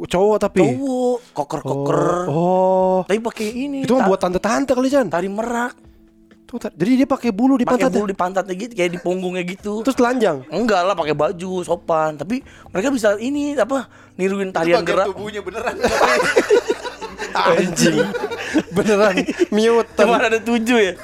Cowok 0.00 0.36
tapi. 0.38 0.62
Cowok, 0.62 1.18
koker-koker. 1.32 2.02
Oh. 2.26 3.02
Tapi 3.02 3.18
pakai 3.18 3.46
ini. 3.50 3.82
Itu 3.82 3.92
mah 3.92 4.04
ta- 4.04 4.08
buat 4.08 4.20
tante-tante 4.20 4.70
kali, 4.70 4.86
Chan. 4.86 5.06
tari 5.06 5.26
merak. 5.26 5.74
Tuh, 6.44 6.56
ta- 6.56 6.70
jadi 6.70 7.02
dia 7.02 7.08
pakai 7.08 7.28
bulu 7.28 7.54
di 7.54 7.62
Pakai 7.62 7.76
pantatnya. 7.82 7.92
bulu 7.94 8.06
di 8.06 8.16
pantatnya 8.16 8.54
gitu, 8.54 8.72
kayak 8.72 8.90
di 8.90 8.98
punggungnya 8.98 9.42
gitu. 9.42 9.82
Terus 9.82 9.92
telanjang. 9.94 10.46
Enggak 10.48 10.80
lah 10.80 10.94
pakai 10.94 11.12
baju 11.12 11.52
sopan, 11.60 12.14
tapi 12.14 12.40
mereka 12.68 12.88
bisa 12.88 13.18
ini 13.18 13.52
apa 13.52 13.84
niruin 14.14 14.48
tarian 14.48 14.80
gerak. 14.80 15.10
tubuhnya 15.10 15.42
beneran. 15.42 15.76
Anjing. 17.34 18.00
Beneran 18.74 19.14
mute. 19.50 19.90
Cuma 19.94 20.16
ada 20.18 20.38
tujuh 20.38 20.78
ya. 20.80 20.94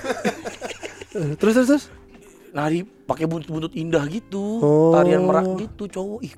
Terus 1.38 1.54
terus 1.54 1.68
terus. 1.68 1.84
Nari 2.50 2.80
pakai 2.82 3.26
buntut-buntut 3.26 3.74
indah 3.74 4.02
gitu, 4.06 4.58
Oh. 4.58 4.90
tarian 4.90 5.22
merak 5.22 5.58
gitu 5.60 5.86
cowok. 5.88 6.18
Ih, 6.22 6.34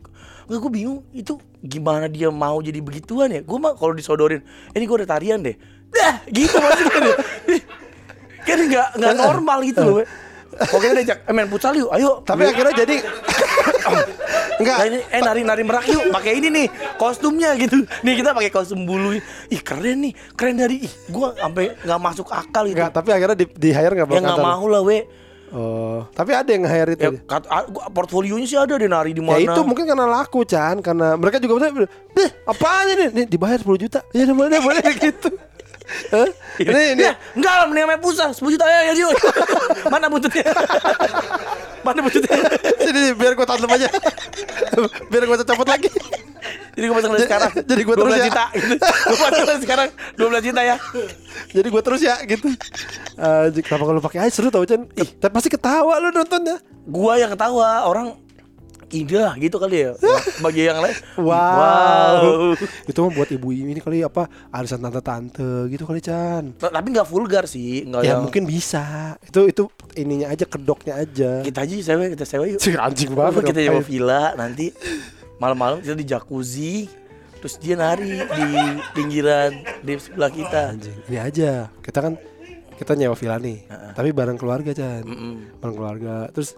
nggak 0.47 0.59
gue 0.62 0.72
bingung 0.72 0.99
itu 1.11 1.34
gimana 1.59 2.07
dia 2.07 2.30
mau 2.30 2.62
jadi 2.62 2.78
begituan 2.78 3.30
ya? 3.34 3.40
Gue 3.42 3.59
mah 3.59 3.74
kalau 3.74 3.92
disodorin, 3.92 4.40
"Eh, 4.72 4.78
ini 4.78 4.86
gue 4.86 4.97
ada 5.03 5.18
tarian 5.18 5.42
deh. 5.42 5.59
Dah, 5.90 6.22
gitu 6.30 6.55
maksudnya. 6.59 7.14
Kan 8.47 8.59
nggak 8.70 8.88
nggak 8.94 9.14
normal 9.18 9.59
gitu 9.66 9.82
loh. 9.82 10.07
Pokoknya 10.57 11.03
diajak, 11.03 11.18
eh 11.26 11.32
main 11.36 11.51
futsal 11.53 11.76
yuk, 11.76 11.90
ayo. 11.92 12.22
Tapi 12.24 12.49
akhirnya 12.49 12.72
jadi 12.86 12.97
enggak 14.57 14.76
Nah, 14.76 14.86
ini, 14.88 14.99
eh 15.12 15.20
nari 15.20 15.42
nari 15.44 15.62
merak 15.62 15.84
yuk 15.84 16.09
pakai 16.11 16.40
ini 16.40 16.49
nih 16.49 16.66
kostumnya 16.97 17.53
gitu 17.61 17.84
nih 18.01 18.14
kita 18.16 18.32
pakai 18.32 18.49
kostum 18.49 18.88
bulu 18.88 19.12
ih 19.53 19.61
keren 19.61 20.09
nih 20.09 20.12
keren 20.32 20.57
dari 20.57 20.88
ih 20.88 20.92
gua 21.12 21.36
sampai 21.36 21.76
nggak 21.84 22.01
masuk 22.01 22.26
akal 22.32 22.64
gitu 22.64 22.80
enggak, 22.80 22.92
tapi 22.97 23.09
akhirnya 23.12 23.36
di, 23.36 23.47
di 23.53 23.70
hire 23.76 23.92
enggak 23.92 24.16
ya 24.16 24.20
nggak 24.24 24.40
mau 24.40 24.64
lah 24.64 24.80
we 24.80 25.05
Oh, 25.57 26.04
tapi 26.12 26.36
ada 26.36 26.44
yang 26.46 26.68
hire 26.68 26.92
itu. 26.92 27.00
ya 27.00 27.11
kat, 27.24 27.48
gua- 27.66 27.88
portfolionya 27.88 28.44
sih 28.44 28.61
ada 28.61 28.76
deh 28.76 28.84
nari 28.84 29.11
di 29.11 29.24
Ya 29.24 29.40
mana. 29.40 29.57
itu 29.57 29.61
mungkin 29.64 29.88
karena 29.88 30.04
laku 30.04 30.44
Chan. 30.44 30.84
Karena 30.84 31.16
mereka 31.16 31.40
juga 31.40 31.64
bener 31.64 31.88
Eh 32.12 32.28
apaan 32.44 32.92
ini? 32.92 33.07
Nih 33.11 33.24
dibayar 33.24 33.57
10 33.57 33.80
juta. 33.80 34.04
Ya 34.12 34.28
boleh 34.28 34.61
boleh 34.61 34.84
gitu 35.00 35.32
Hah? 36.12 36.28
Ini 36.61 36.82
ini 36.97 37.03
Ya, 37.03 37.12
enggak 37.36 37.53
lah 37.53 37.64
mendingan 37.68 37.88
main 37.97 38.01
pusat 38.01 38.32
10 38.32 38.55
juta 38.55 38.64
ya 38.66 38.80
ya. 38.92 38.92
Mana 39.92 40.07
buntutnya? 40.09 40.47
Mana 41.86 42.01
buntutnya? 42.03 42.36
Sini 42.84 43.14
biar 43.14 43.32
gue 43.34 43.47
tanam 43.47 43.70
aja 43.70 43.88
Biar 45.11 45.22
gue 45.24 45.36
copot 45.42 45.68
lagi 45.68 45.90
Jadi 46.76 46.84
gue 46.92 46.97
pasang 47.01 47.12
dari 47.16 47.24
sekarang. 47.24 47.53
Jadi 47.57 47.82
gua 47.88 47.94
terus 47.97 48.12
12 48.12 48.20
ya. 48.20 48.26
juta 48.28 48.44
gitu. 48.53 48.76
Gue 48.84 49.16
pasang 49.16 49.47
dari 49.49 49.61
sekarang 49.64 49.88
12 50.20 50.47
juta 50.53 50.61
ya. 50.61 50.76
Jadi 51.57 51.68
gue 51.72 51.82
terus 51.82 52.01
ya 52.05 52.14
gitu 52.28 52.49
Anjing, 53.16 53.64
Kenapa 53.64 53.84
kalau 53.88 54.01
pakai 54.05 54.18
aja 54.28 54.32
seru 54.36 54.53
tau 54.53 54.68
Chan 54.68 54.84
Tapi 54.92 55.32
pasti 55.32 55.49
ketawa 55.49 55.97
lu 56.05 56.12
nontonnya 56.12 56.61
Gua 56.84 57.16
yang 57.16 57.32
ketawa, 57.32 57.88
orang 57.88 58.26
indah 58.93 59.34
gitu 59.41 59.57
kali 59.59 59.89
ya. 59.89 59.93
Bagi 60.45 60.68
yang 60.68 60.78
lain. 60.78 60.97
Wow. 61.18 61.32
Wow. 61.32 62.20
Itu 62.91 62.99
mah 63.03 63.12
buat 63.14 63.30
ibu 63.34 63.51
ini 63.51 63.82
kali 63.82 64.07
apa 64.07 64.30
Arisan 64.55 64.82
tante-tante 64.82 65.66
gitu 65.72 65.89
kali 65.89 65.99
Chan 65.99 66.55
Tapi 66.59 66.89
nggak 66.95 67.09
vulgar 67.09 67.51
sih, 67.51 67.82
nggak 67.87 68.03
Ya 68.05 68.14
yang 68.14 68.26
mungkin 68.26 68.47
bisa 68.47 69.16
Itu 69.26 69.51
itu 69.51 69.66
ininya 69.99 70.30
aja 70.30 70.45
kedoknya 70.47 71.03
aja 71.03 71.43
kita 71.43 71.64
aja 71.66 71.74
sewa 71.82 72.07
kita 72.07 72.24
sewa 72.28 72.45
yuk. 72.47 72.61
Cih, 72.61 72.76
anjing 72.78 73.12
banget 73.16 73.43
kita 73.51 73.61
ngapain. 73.66 73.84
villa 73.87 74.22
nanti 74.39 74.70
malam-malam 75.37 75.82
kita 75.84 75.95
di 75.97 76.07
jacuzzi 76.07 76.76
terus 77.37 77.61
dia 77.61 77.76
nari 77.76 78.16
di 78.16 78.47
pinggiran 78.97 79.53
di 79.84 79.93
sebelah 80.01 80.32
kita. 80.32 80.62
Anjing, 80.72 80.99
ini 81.07 81.18
aja. 81.20 81.68
Kita 81.84 81.99
kan 82.01 82.16
kita 82.76 82.93
nyewa 82.97 83.14
villa 83.14 83.37
nih. 83.39 83.68
Tapi 83.95 84.11
bareng 84.11 84.41
keluarga, 84.41 84.72
Chan. 84.72 85.05
Mm-mm. 85.05 85.61
Bareng 85.61 85.76
keluarga. 85.76 86.16
Terus 86.32 86.57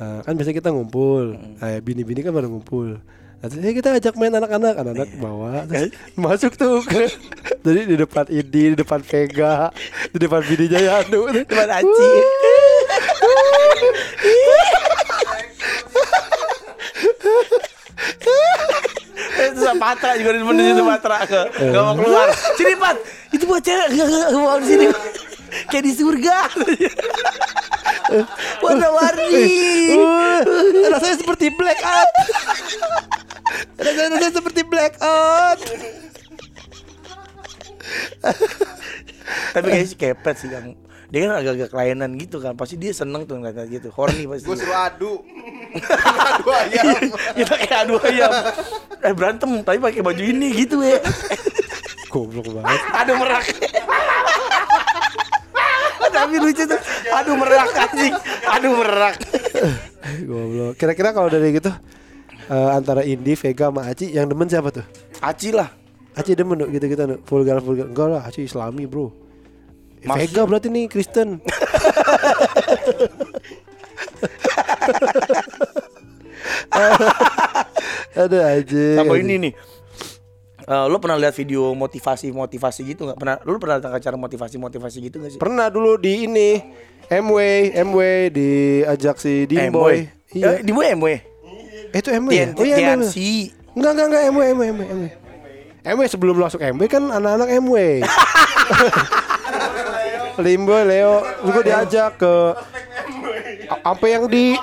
eh, 0.00 0.18
kan 0.24 0.32
biasanya 0.34 0.56
kita 0.58 0.70
ngumpul. 0.72 1.36
Eh, 1.60 1.78
bini-bini 1.84 2.24
kan 2.24 2.32
bareng 2.32 2.50
ngumpul. 2.50 2.96
Terus, 3.40 3.56
"Eh, 3.64 3.72
kita 3.72 3.96
ajak 3.96 4.20
main 4.20 4.36
anak-anak, 4.36 4.76
anak-anak 4.76 5.08
bawa 5.16 5.64
terus 5.68 5.96
masuk 6.12 6.60
tuh 6.60 6.84
ke 6.84 7.08
jadi 7.64 7.88
di 7.88 7.96
depan 7.96 8.28
Idi, 8.28 8.72
di 8.72 8.76
depan 8.76 9.00
Vega, 9.00 9.72
di 10.12 10.18
depan 10.20 10.40
bininya 10.44 10.80
Yanu. 10.80 11.20
Depan 11.48 11.68
Aci. 11.72 12.10
Itu 19.40 19.60
Patra 19.80 20.10
juga 20.20 20.30
di 20.36 20.38
depan 20.44 20.54
di 20.56 20.64
situ 20.68 20.82
Patra 20.84 21.16
ke 21.24 21.40
nggak 21.64 21.82
mau 21.82 21.94
keluar. 21.96 22.28
Sini 22.56 22.74
Pat, 22.76 22.96
itu 23.32 23.44
buat 23.48 23.62
cewek 23.64 23.88
nggak 23.96 24.06
nggak 24.08 24.30
mau 24.36 24.58
di 24.60 24.66
sini. 24.68 24.86
Kayak 25.72 25.84
di 25.88 25.92
surga. 25.96 26.36
Warna-warni. 28.60 29.48
Uh, 29.90 30.40
rasanya 30.92 31.16
seperti 31.18 31.46
blackout. 31.54 32.10
rasanya, 33.80 34.08
rasanya 34.16 34.34
seperti 34.34 34.60
blackout. 34.66 35.58
Tapi 39.54 39.66
kayaknya 39.66 39.86
sih 39.88 39.98
kepet 39.98 40.36
sih 40.38 40.48
yang 40.50 40.74
dia 41.10 41.26
kan 41.26 41.42
agak-agak 41.42 41.68
kelainan 41.74 42.10
gitu 42.14 42.38
kan 42.38 42.54
pasti 42.54 42.78
dia 42.78 42.94
seneng 42.94 43.26
tuh 43.26 43.42
ngeliat 43.42 43.66
gitu 43.66 43.90
horny 43.90 44.30
pasti 44.30 44.46
Gue 44.46 44.54
suruh 44.54 44.78
adu. 44.78 45.18
adu 46.38 46.48
ayam. 46.54 46.86
kita 47.34 47.54
kayak 47.58 47.78
adu 47.82 47.94
ayam 48.06 48.30
eh 49.02 49.10
berantem 49.10 49.50
tapi 49.66 49.82
pakai 49.82 50.06
baju 50.06 50.22
ini 50.22 50.54
gitu 50.54 50.78
ya 50.86 51.02
Goblok 52.10 52.46
banget. 52.58 52.80
Aduh 52.90 53.14
merak. 53.22 53.46
Tapi 56.20 56.36
lucu 56.36 56.62
tuh. 56.64 56.80
Aduh 57.10 57.34
merak 57.34 57.68
anjing. 57.72 58.14
Aduh 58.44 58.72
merak. 58.76 59.14
Goblok. 60.24 60.72
Kira-kira 60.76 61.10
kalau 61.10 61.28
dari 61.28 61.52
gitu 61.52 61.72
eh, 62.46 62.70
antara 62.70 63.00
Indi, 63.02 63.32
Vega 63.34 63.72
sama 63.72 63.88
Aci 63.88 64.10
yang 64.10 64.28
demen 64.28 64.46
siapa 64.46 64.68
tuh? 64.68 64.84
Aci 65.20 65.48
lah. 65.50 65.72
Aci 66.12 66.34
demen 66.34 66.60
tuh 66.60 66.68
gitu-gitu 66.68 67.00
tuh. 67.00 67.18
Vulgar 67.24 67.62
vulgar. 67.62 67.88
Enggak 67.88 68.06
lah, 68.10 68.22
Aci 68.26 68.44
Islami, 68.44 68.84
Bro. 68.84 69.08
Eh, 70.00 70.08
Mas- 70.08 70.18
Vega 70.20 70.44
berarti 70.44 70.68
nih 70.68 70.84
Kristen. 70.86 71.40
Ada 78.14 78.38
aja. 78.58 78.84
Sama 79.00 79.14
ini 79.18 79.34
nih. 79.48 79.52
Eh, 80.70 80.86
lo 80.86 81.02
pernah 81.02 81.18
lihat 81.18 81.34
video 81.34 81.74
motivasi-motivasi 81.74 82.80
gitu 82.94 83.10
nggak? 83.10 83.18
Pernah? 83.18 83.36
Lo 83.42 83.58
pernah 83.58 83.82
datang 83.82 83.90
ke 83.90 84.06
acara 84.06 84.14
motivasi-motivasi 84.14 84.96
gitu 85.02 85.16
nggak 85.18 85.30
sih? 85.34 85.40
Pernah 85.42 85.66
dulu 85.66 85.98
di 85.98 86.30
ini 86.30 86.62
MW, 87.10 87.38
MW 87.90 87.98
diajak 88.30 89.18
si 89.18 89.50
Dimboy. 89.50 90.06
Iya. 90.30 90.62
Eh, 90.62 90.62
di 90.62 90.70
MW. 90.70 91.06
Itu 91.90 92.14
MW. 92.14 92.30
ya? 92.30 92.46
Oh 92.54 92.62
iya 92.62 92.94
MW. 92.94 93.02
Enggak, 93.74 93.90
enggak, 93.98 94.06
enggak, 94.14 94.22
MW, 94.30 94.42
MW, 94.54 94.62
MW, 94.70 94.82
MW. 94.94 95.06
MW 95.90 96.02
sebelum 96.06 96.38
masuk 96.38 96.62
MW 96.62 96.82
kan 96.86 97.02
anak-anak 97.02 97.50
MW. 97.66 97.76
Limboy, 100.38 100.82
Leo, 100.94 101.26
juga 101.50 101.60
diajak 101.66 102.14
ke 102.14 102.34
apa 103.74 104.06
yang 104.06 104.30
di 104.30 104.54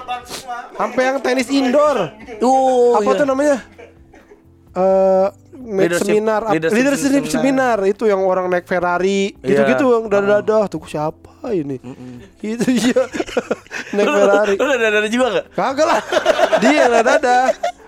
apa 0.79 0.99
yang 1.03 1.19
tenis 1.19 1.51
indoor. 1.51 2.15
Oh, 2.39 2.95
apa 2.95 3.11
iya. 3.11 3.19
tuh 3.19 3.27
namanya? 3.27 3.59
Eh 4.77 5.27
Leadership- 5.57 6.07
seminar 6.07 6.41
leadership 6.47 6.77
leadership, 6.77 7.11
seminar. 7.27 7.33
seminar. 7.33 7.77
itu 7.83 8.03
yang 8.05 8.21
orang 8.21 8.47
naik 8.47 8.63
Ferrari 8.63 9.35
gitu-gitu 9.35 9.83
Iya. 9.83 9.91
yang 9.91 10.05
dadah-dadah 10.07 10.63
tuh 10.69 10.79
siapa 10.85 11.27
ini 11.49 11.75
itu 12.39 12.67
iya 12.69 13.03
naik 13.97 14.07
Ferrari 14.07 14.55
Lo 14.55 14.69
ada 14.69 14.85
ada 14.87 15.09
juga 15.09 15.25
nggak? 15.29 15.45
Kagak 15.51 15.85
lah. 15.85 15.99
Dia 16.59 16.71
yang 16.77 16.93
dadah. 16.95 17.43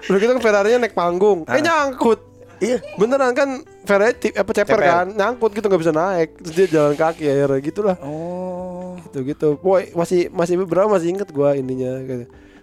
Udah 0.06 0.18
gitu 0.18 0.32
kan 0.34 0.42
Ferrari-nya 0.42 0.78
naik 0.78 0.92
panggung. 0.94 1.46
Eh 1.46 1.62
nyangkut. 1.62 2.20
Iya. 2.60 2.84
Beneran 2.96 3.32
kan 3.32 3.50
Ferrari 3.86 4.14
tip, 4.14 4.34
apa 4.34 4.52
ceper, 4.52 4.76
kan 4.76 5.08
nyangkut 5.10 5.52
gitu 5.54 5.66
nggak 5.66 5.80
bisa 5.80 5.94
naik 5.94 6.30
terus 6.38 6.54
dia 6.54 6.68
jalan 6.70 6.94
kaki 6.94 7.24
akhirnya 7.24 7.60
gitu 7.60 7.80
lah 7.82 7.96
Oh. 8.02 9.00
gitu 9.06 9.24
gitu 9.24 9.48
boy 9.56 9.88
masih 9.94 10.28
masih 10.30 10.60
berapa 10.60 10.86
masih 10.86 11.10
inget 11.10 11.30
gua 11.30 11.56
ininya 11.56 11.96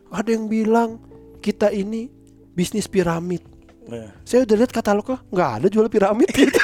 ada 0.06 0.28
yang 0.28 0.44
bilang 0.46 1.00
kita 1.40 1.70
ini 1.70 2.12
bisnis 2.52 2.84
piramid 2.84 3.40
Iya. 3.86 4.10
saya 4.26 4.40
udah 4.42 4.56
lihat 4.58 4.72
katalognya 4.74 5.22
nggak 5.30 5.50
ada 5.62 5.66
jual 5.70 5.86
piramid. 5.86 6.30
Gitu 6.36 6.60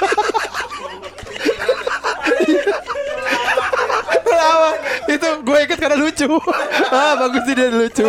itu 5.12 5.28
gue 5.44 5.58
ikut 5.68 5.78
karena 5.78 5.96
lucu. 5.98 6.28
Ah 6.90 7.14
bagus 7.20 7.42
sih 7.44 7.54
dia 7.54 7.68
lucu. 7.68 8.08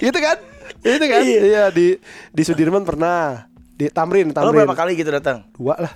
Gitu 0.00 0.18
kan? 0.18 0.36
Itu 0.80 1.04
kan? 1.04 1.20
Iya. 1.24 1.64
Di 1.70 2.00
di 2.32 2.42
Sudirman 2.42 2.82
pernah. 2.84 3.46
Di 3.76 3.88
Tamrin 3.88 4.28
Lo 4.28 4.36
Tamrin. 4.36 4.64
berapa 4.64 4.76
kali 4.76 4.92
gitu 4.92 5.08
datang? 5.08 5.46
dua 5.56 5.76
lah. 5.80 5.92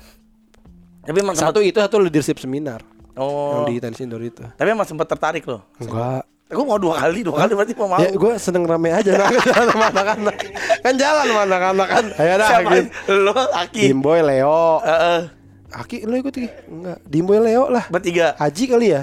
Tapi 1.04 1.20
emang 1.20 1.36
satu 1.36 1.60
itu 1.60 1.76
satu 1.76 2.00
leadership 2.00 2.40
seminar. 2.40 2.80
Oh. 3.14 3.62
yang 3.68 3.94
di 3.94 4.02
indoor 4.02 4.24
itu. 4.24 4.42
Tapi 4.42 4.68
emang 4.72 4.88
sempat 4.88 5.06
tertarik 5.06 5.44
lo. 5.46 5.62
enggak 5.78 6.26
Gue 6.54 6.64
mau 6.64 6.78
dua 6.78 6.94
kali, 6.96 7.20
dua 7.20 7.36
kali 7.36 7.52
berarti 7.52 7.74
mau 7.74 7.88
mau. 7.88 7.98
Ya 7.98 8.08
gue 8.08 8.32
seneng 8.36 8.62
rame 8.62 8.90
aja 8.90 9.10
nah, 9.18 9.26
jalan 9.28 9.66
sama 9.68 9.86
anak-anak 9.90 10.36
Kan 10.80 10.94
jalan 10.94 11.24
sama 11.26 11.42
anak-anak 11.44 11.88
kan 11.88 12.04
Ayo 12.14 12.32
dah 12.36 12.48
Siapa? 12.48 12.70
gitu. 12.70 12.88
Lo, 13.20 13.34
Aki. 13.34 13.82
Dimboy 13.84 14.20
Leo 14.22 14.62
Heeh. 14.80 15.20
Aki 15.68 15.96
lo 16.02 16.14
ikut 16.16 16.30
Ki? 16.32 16.46
Enggak 16.64 16.98
Dimboy 17.04 17.38
Leo 17.40 17.66
lah 17.66 17.84
bertiga. 17.88 18.32
Haji 18.36 18.64
kali 18.64 18.86
ya 18.88 19.02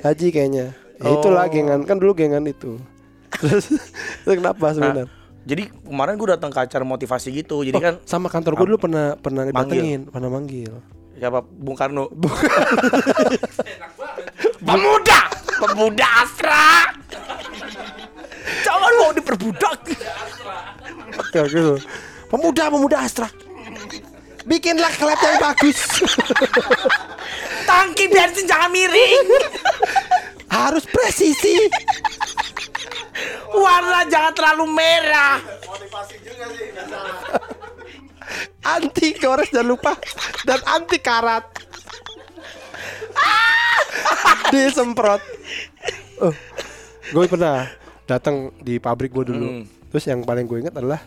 Haji 0.00 0.26
kayaknya 0.30 0.66
Ya 0.96 1.08
itulah 1.10 1.44
Oh. 1.44 1.50
gengan 1.50 1.80
Kan 1.82 1.96
dulu 1.96 2.12
gengan 2.12 2.42
itu 2.42 2.80
Terus 3.30 3.68
kenapa 4.26 4.72
sebenarnya 4.72 5.06
Nah, 5.06 5.18
jadi 5.42 5.72
kemarin 5.72 6.14
gue 6.14 6.28
datang 6.30 6.48
ke 6.48 6.60
acara 6.60 6.84
motivasi 6.84 7.32
gitu. 7.34 7.60
Jadi 7.62 7.72
Oh, 7.72 7.80
kan 7.80 7.96
sama 8.04 8.28
kantor 8.28 8.54
gue 8.54 8.66
dulu 8.66 8.78
pernah 8.78 9.16
pernah 9.16 9.48
Manggil. 9.48 9.56
datengin, 9.56 10.00
pernah 10.06 10.28
manggil. 10.28 10.72
siapa 11.16 11.40
Bung 11.42 11.72
Karno? 11.72 12.12
Pemuda, 14.60 15.20
pemuda 15.60 16.08
Astra. 16.24 16.88
Jangan 18.64 18.92
mau 18.96 19.12
diperbudak. 19.12 19.78
Gitu. 21.30 21.76
Pemuda, 22.32 22.72
pemuda 22.72 22.98
Astra. 23.04 23.28
bikinlah 24.48 24.90
klep 24.96 25.20
yang 25.20 25.38
bagus. 25.38 25.78
Tangki 27.68 28.10
bensin 28.10 28.48
jangan 28.48 28.72
miring. 28.72 29.28
Harus 30.50 30.82
presisi. 30.88 31.54
Warna 33.54 34.08
jangan 34.10 34.32
terlalu 34.34 34.66
merah. 34.74 35.38
Anti 38.64 39.14
gores 39.18 39.50
jangan 39.54 39.68
lupa 39.70 39.92
dan 40.42 40.58
anti 40.66 40.98
karat. 40.98 41.69
Disemprot. 44.50 45.22
Oh, 46.20 46.34
gue 47.10 47.24
pernah 47.26 47.66
datang 48.04 48.50
di 48.58 48.76
pabrik 48.76 49.10
gue 49.10 49.24
dulu. 49.26 49.46
Hmm. 49.46 49.64
Terus 49.90 50.04
yang 50.06 50.22
paling 50.22 50.44
gue 50.44 50.58
ingat 50.60 50.74
adalah 50.74 51.00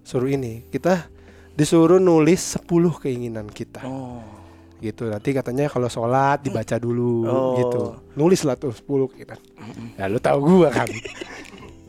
suruh 0.00 0.28
ini 0.28 0.64
kita 0.68 1.08
disuruh 1.52 1.98
nulis 1.98 2.56
10 2.56 2.64
keinginan 2.98 3.46
kita. 3.48 3.82
Oh. 3.84 4.22
gitu 4.78 5.10
nanti 5.10 5.34
katanya 5.34 5.66
kalau 5.66 5.90
sholat 5.90 6.38
dibaca 6.38 6.78
dulu 6.78 7.26
Oh. 7.26 7.58
gitu 7.58 7.80
nulis 8.14 8.46
lah 8.46 8.54
tuh 8.54 8.70
10 8.70 9.10
keinginan 9.10 9.34
ya 9.98 10.06
lu 10.06 10.22
tahu 10.22 10.38
gua 10.38 10.70
kan 10.70 10.86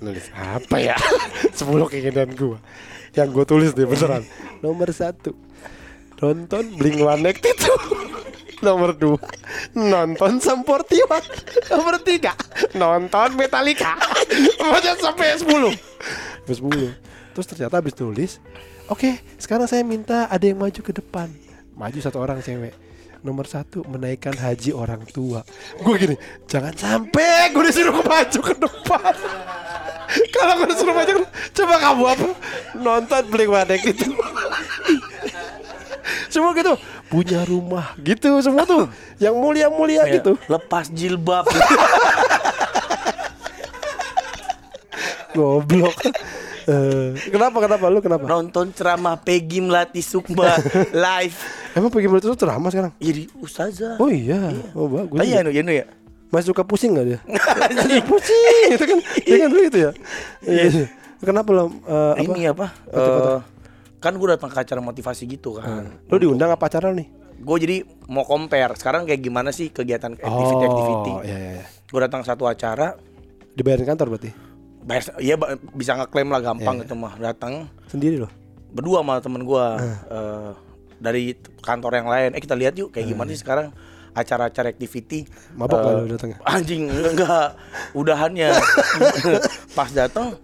nulis 0.01 0.25
apa 0.33 0.81
ya 0.81 0.97
10 1.53 1.69
keinginan 1.85 2.33
gua 2.33 2.57
yang 3.13 3.29
gue 3.29 3.45
tulis 3.45 3.77
deh 3.77 3.85
beneran 3.85 4.25
nomor 4.65 4.89
satu 4.89 5.37
nonton 6.17 6.65
Blink 6.81 6.97
One 6.97 7.29
itu 7.29 7.69
nomor 8.59 8.95
dua. 8.95 9.21
Nonton 9.75 10.39
Samportiwan 10.43 11.23
nomor 11.71 11.99
tiga. 12.03 12.33
Nonton 12.75 13.35
Metallica. 13.39 13.95
Macam 14.59 14.95
sampai 14.99 15.39
10 15.39 15.99
sampai 16.49 16.97
10 16.97 17.33
terus 17.37 17.45
ternyata 17.45 17.77
habis 17.77 17.93
nulis 18.01 18.31
oke 18.89 19.21
sekarang 19.37 19.69
saya 19.69 19.85
minta 19.85 20.25
ada 20.25 20.41
yang 20.41 20.57
maju 20.57 20.81
ke 20.81 20.89
depan. 20.89 21.29
Maju 21.77 21.99
satu 22.01 22.17
orang 22.19 22.41
cewek. 22.41 22.73
Nomor 23.19 23.45
satu 23.51 23.83
menaikkan 23.83 24.31
haji 24.31 24.71
orang 24.71 25.03
tua. 25.07 25.43
Gue 25.79 25.95
gini 25.99 26.15
jangan 26.49 26.73
sampai 26.73 27.53
gue 27.53 27.63
disuruh 27.69 28.01
maju 28.01 28.39
ke 28.41 28.53
depan. 28.57 29.13
Kalau 30.33 30.53
gue 30.63 30.67
disuruh 30.73 30.95
maju 30.97 31.13
coba 31.53 31.75
kamu 31.77 32.03
apa? 32.09 32.27
Nonton 32.79 33.23
Blink 33.29 33.51
One 33.53 33.75
itu 33.77 34.09
semua 36.29 36.53
gitu. 36.53 36.73
Punya 37.09 37.41
rumah 37.43 37.93
gitu 37.99 38.39
semua 38.39 38.63
tuh. 38.63 38.87
Yang 39.17 39.35
mulia-mulia 39.35 40.05
Kayak 40.05 40.15
gitu. 40.21 40.31
Lepas 40.45 40.87
jilbab. 40.89 41.45
goblok. 45.35 45.95
Eh, 46.69 47.17
kenapa 47.33 47.57
kenapa? 47.57 47.85
Lu 47.89 47.99
kenapa? 48.01 48.25
Nonton 48.29 48.69
ceramah 48.69 49.17
Peggy 49.17 49.57
Melati 49.57 50.05
Sukma 50.05 50.53
live. 51.05 51.37
emang 51.73 51.89
pergi 51.89 52.09
itu 52.09 52.33
ceramah 52.37 52.69
sekarang? 52.69 52.91
Jadi 52.97 53.29
ustazah. 53.41 53.97
oh 53.97 54.09
iya. 54.09 54.53
Oh 54.73 54.89
bagus 54.89 55.17
Oh 55.17 55.25
iya, 55.25 55.41
nu, 55.41 55.49
ya, 55.49 55.61
nu 55.61 55.73
ya. 55.73 55.85
masih 56.29 56.53
suka 56.53 56.61
pusing 56.61 56.93
gak 56.93 57.05
dia? 57.09 57.19
Pusing. 58.09 58.69
Itu 58.77 58.85
kan 58.85 58.97
dia 59.01 59.35
kan 59.41 59.47
dulu 59.49 59.63
itu 59.65 59.77
ya? 59.81 59.91
Iya. 60.45 60.63
Iya. 60.69 60.85
kenapa 61.25 61.49
lo 61.49 61.73
eh, 61.89 62.13
apa 62.21 62.21
Ini 62.21 62.41
apa? 62.53 62.67
Foto-foto. 62.85 63.29
eh, 63.33 63.39
kan 63.99 64.11
gue 64.11 64.27
datang 64.27 64.47
ke 64.47 64.57
acara 64.57 64.79
motivasi 64.79 65.27
gitu 65.27 65.55
kan. 65.55 65.91
lu 66.05 66.15
diundang 66.17 66.49
apa 66.49 66.65
acara 66.65 66.91
nih 66.91 67.07
Gue 67.37 67.55
jadi 67.57 67.77
mau 68.05 68.23
compare 68.23 68.75
sekarang 68.75 69.03
kayak 69.03 69.21
gimana 69.21 69.49
sih 69.49 69.67
kegiatan 69.69 70.11
activity 70.11 70.59
activity. 70.61 71.11
oh 71.13 71.21
iya 71.21 71.37
iya 71.37 71.51
iya. 71.55 71.65
Gue 71.85 71.99
datang 71.99 72.19
satu 72.19 72.43
acara, 72.43 72.99
dibayarin 73.53 73.83
kantor 73.85 74.07
berarti 74.09 74.31
bayar, 74.81 75.03
ya 75.19 75.39
bisa 75.71 75.95
ngeklaim 75.95 76.27
lah 76.27 76.41
gampang 76.41 76.75
Iya. 76.77 76.85
itu 76.85 76.95
mah. 76.95 77.15
Datang 77.15 77.71
sendiri 77.85 78.17
loh 78.17 78.31
berdua 78.69 78.99
sama 78.99 79.17
temen 79.17 79.41
gue 79.41 79.65
eh, 80.09 80.51
dari 80.97 81.31
t- 81.31 81.47
kantor 81.59 81.91
yang 81.95 82.07
lain. 82.07 82.29
Eh 82.35 82.41
kita 82.41 82.53
lihat 82.53 82.75
yuk 82.75 82.91
kayak 82.91 83.07
gimana 83.07 83.29
sih 83.29 83.39
sekarang 83.39 83.71
acara-acara 84.13 84.69
activity. 84.69 85.25
mabok 85.53 85.79
Eh, 85.79 85.83
lah 85.85 85.93
lu 86.01 86.07
datangnya 86.13 86.37
Anjing 86.45 86.83
enggak 86.89 87.57
udahannya. 87.93 88.49
Pas 89.77 89.89
datang 89.93 90.37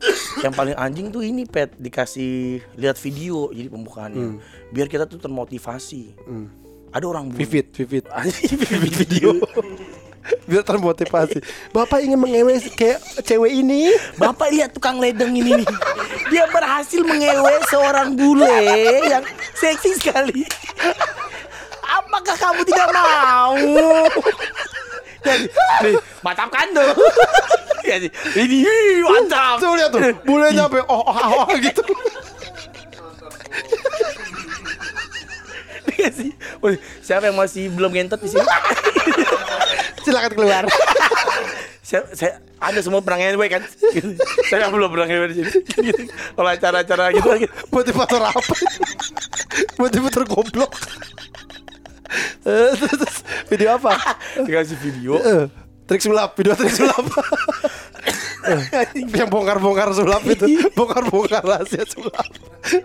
yang 0.44 0.54
paling 0.54 0.76
anjing 0.76 1.10
tuh 1.10 1.24
ini 1.24 1.48
pet 1.48 1.74
dikasih 1.80 2.62
lihat 2.78 3.00
video 3.00 3.50
jadi 3.50 3.70
pembukaannya. 3.72 4.40
Biar 4.70 4.88
kita 4.92 5.10
tuh 5.10 5.18
termotivasi. 5.18 6.16
Hmm. 6.26 6.48
Ada 6.96 7.06
orang 7.12 7.28
vivid 7.34 7.76
vivid 7.76 8.08
Anjing 8.12 8.56
vivid 8.56 8.94
video. 8.94 9.30
biar 10.50 10.66
termotivasi 10.66 11.38
bapak 11.70 12.02
ingin 12.02 12.18
mengewe 12.18 12.58
kayak 12.74 12.98
cewek 13.22 13.62
ini 13.62 13.94
Bapak 14.18 14.50
lihat 14.50 14.74
tukang 14.74 14.98
ledeng 14.98 15.38
ini 15.38 15.62
nih. 15.62 15.70
Dia 16.34 16.50
berhasil 16.50 17.02
mengewe 17.06 17.62
seorang 17.70 18.18
bule 18.18 18.58
yang 19.06 19.22
seksi 19.54 20.02
sekali. 20.02 20.42
Apakah 21.86 22.36
kamu 22.36 22.62
tidak 22.66 22.90
mau? 22.90 23.56
Jadi, 25.26 25.46
nih, 25.82 25.96
mantap 26.22 26.50
kan 26.54 26.68
tuh. 26.70 26.90
Jadi, 27.86 28.08
ini 28.38 28.60
mantap. 29.06 29.58
tuh 29.62 29.74
lihat 29.78 29.90
tuh 29.94 30.02
bule 30.26 30.50
nyampe 30.54 30.82
oh 30.86 31.02
oh, 31.02 31.14
oh, 31.14 31.46
oh, 31.46 31.58
gitu. 31.58 31.82
Woi, 36.62 36.78
siapa 37.02 37.30
yang 37.30 37.38
masih 37.38 37.70
belum 37.74 37.94
ngentot 37.94 38.22
di 38.22 38.30
sini? 38.34 38.46
silakan 40.06 40.32
keluar 40.38 40.64
saya, 41.86 42.02
saya 42.14 42.34
ada 42.62 42.82
semua 42.82 43.02
pernah 43.02 43.22
ngewe 43.22 43.46
kan? 43.46 43.62
saya 44.50 44.70
belum 44.74 44.90
pernah 44.90 45.08
ngewe 45.10 45.26
di 45.30 45.36
sini. 45.38 45.50
Gitu. 45.86 46.02
Kalau 46.10 46.50
acara-acara 46.50 47.14
gitu 47.14 47.30
gitu. 47.46 47.54
motivator 47.70 48.22
apa 48.26 48.42
motivator 49.78 50.24
goblok 50.26 50.72
terus, 52.46 53.16
video 53.50 53.76
apa? 53.76 53.98
Dikasih 54.46 54.78
video. 54.80 55.18
Eh, 55.20 55.46
trik 55.90 56.02
sulap 56.02 56.34
video 56.38 56.54
trik 56.54 56.74
sulap. 56.74 57.06
Eh, 58.46 58.62
yang 59.18 59.26
bongkar-bongkar 59.26 59.90
sulap 59.98 60.22
itu. 60.30 60.46
Bongkar-bongkar 60.78 61.42
rahasia 61.42 61.82
sulap. 61.90 62.30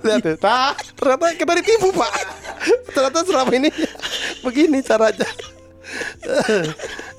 Lihat 0.00 0.24
deh 0.24 0.36
nah 0.40 0.72
ternyata 0.96 1.36
kita 1.36 1.52
ditipu 1.60 1.92
pak. 1.92 2.12
Ternyata 2.96 3.20
selama 3.28 3.52
ini 3.52 3.68
begini 4.40 4.80
caranya. 4.80 5.28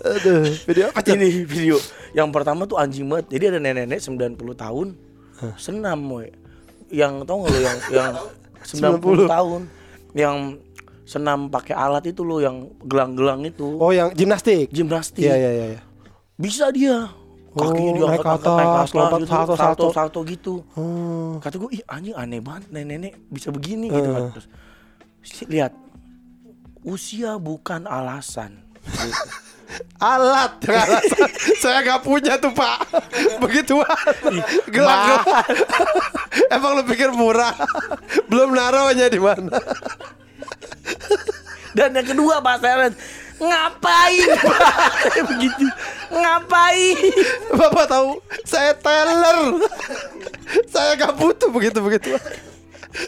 Aduh 0.02 0.50
video 0.66 0.90
apa 0.90 1.06
ini 1.14 1.46
video. 1.46 1.78
Yang 2.18 2.30
pertama 2.34 2.66
tuh 2.66 2.82
anjing 2.82 3.06
banget. 3.06 3.30
Jadi 3.38 3.44
ada 3.54 3.60
nenek-nenek 3.62 4.02
90 4.02 4.58
tahun 4.58 4.88
senam 5.58 6.00
woy 6.10 6.30
yang 6.92 7.24
tau 7.24 7.48
gak 7.48 7.50
lo 7.50 7.60
yang 7.62 7.80
yang 7.90 8.14
90, 8.68 9.26
90. 9.26 9.26
tahun 9.32 9.62
yang 10.12 10.36
senam 11.06 11.50
pakai 11.50 11.76
alat 11.76 12.08
itu 12.10 12.22
lo 12.22 12.40
yang 12.40 12.70
gelang-gelang 12.86 13.44
itu. 13.46 13.78
Oh 13.78 13.92
yang 13.92 14.14
gimnastik? 14.14 14.70
Gimnastik. 14.72 15.26
Iya 15.26 15.36
iya 15.36 15.52
iya 15.52 15.66
iya. 15.78 15.82
bisa 16.38 16.70
dia. 16.74 17.10
Kakinya 17.52 17.92
Oh, 17.92 17.96
dia 18.00 18.06
naik 18.16 18.24
ke 18.24 18.32
atas, 18.32 18.90
lompat 18.96 19.20
gitu, 19.20 19.28
salto, 19.28 19.54
salto, 19.60 19.86
salto. 19.92 20.20
gitu. 20.24 20.54
Oh. 20.80 21.36
Kata 21.44 21.60
gue 21.60 21.70
ih 21.76 21.84
anjing 21.84 22.16
aneh 22.16 22.40
banget 22.40 22.72
nenek-nenek 22.72 23.20
bisa 23.28 23.52
begini 23.52 23.92
gitu 23.92 24.08
kan. 24.08 24.24
Terus 24.32 24.48
lihat 25.52 25.76
usia 26.88 27.36
bukan 27.36 27.84
alasan. 27.92 28.64
Gitu. 28.88 29.12
alat 30.04 30.60
alasan 30.68 31.32
saya 31.64 31.84
nggak 31.84 32.02
punya 32.08 32.40
tuh 32.40 32.56
pak. 32.56 32.88
Begituan. 33.44 34.00
Gelang 34.72 35.20
emang 36.48 36.80
lu 36.80 36.84
pikir 36.88 37.12
murah? 37.12 37.52
Belum 38.32 38.56
naruhnya 38.56 39.12
di 39.12 39.20
mana 39.20 39.60
Dan 41.72 41.96
yang 41.96 42.08
kedua 42.08 42.44
Pak 42.44 42.58
Seren 42.60 42.94
Ngapain? 43.42 44.30
Pak 44.38 45.18
begitu. 45.34 45.66
Ngapain? 46.14 46.98
Bapak 47.58 47.86
tahu 47.90 48.22
saya 48.46 48.78
teller. 48.78 49.66
Saya 50.70 50.94
nggak 50.94 51.18
butuh 51.18 51.50
begitu 51.50 51.82
begitu. 51.82 52.14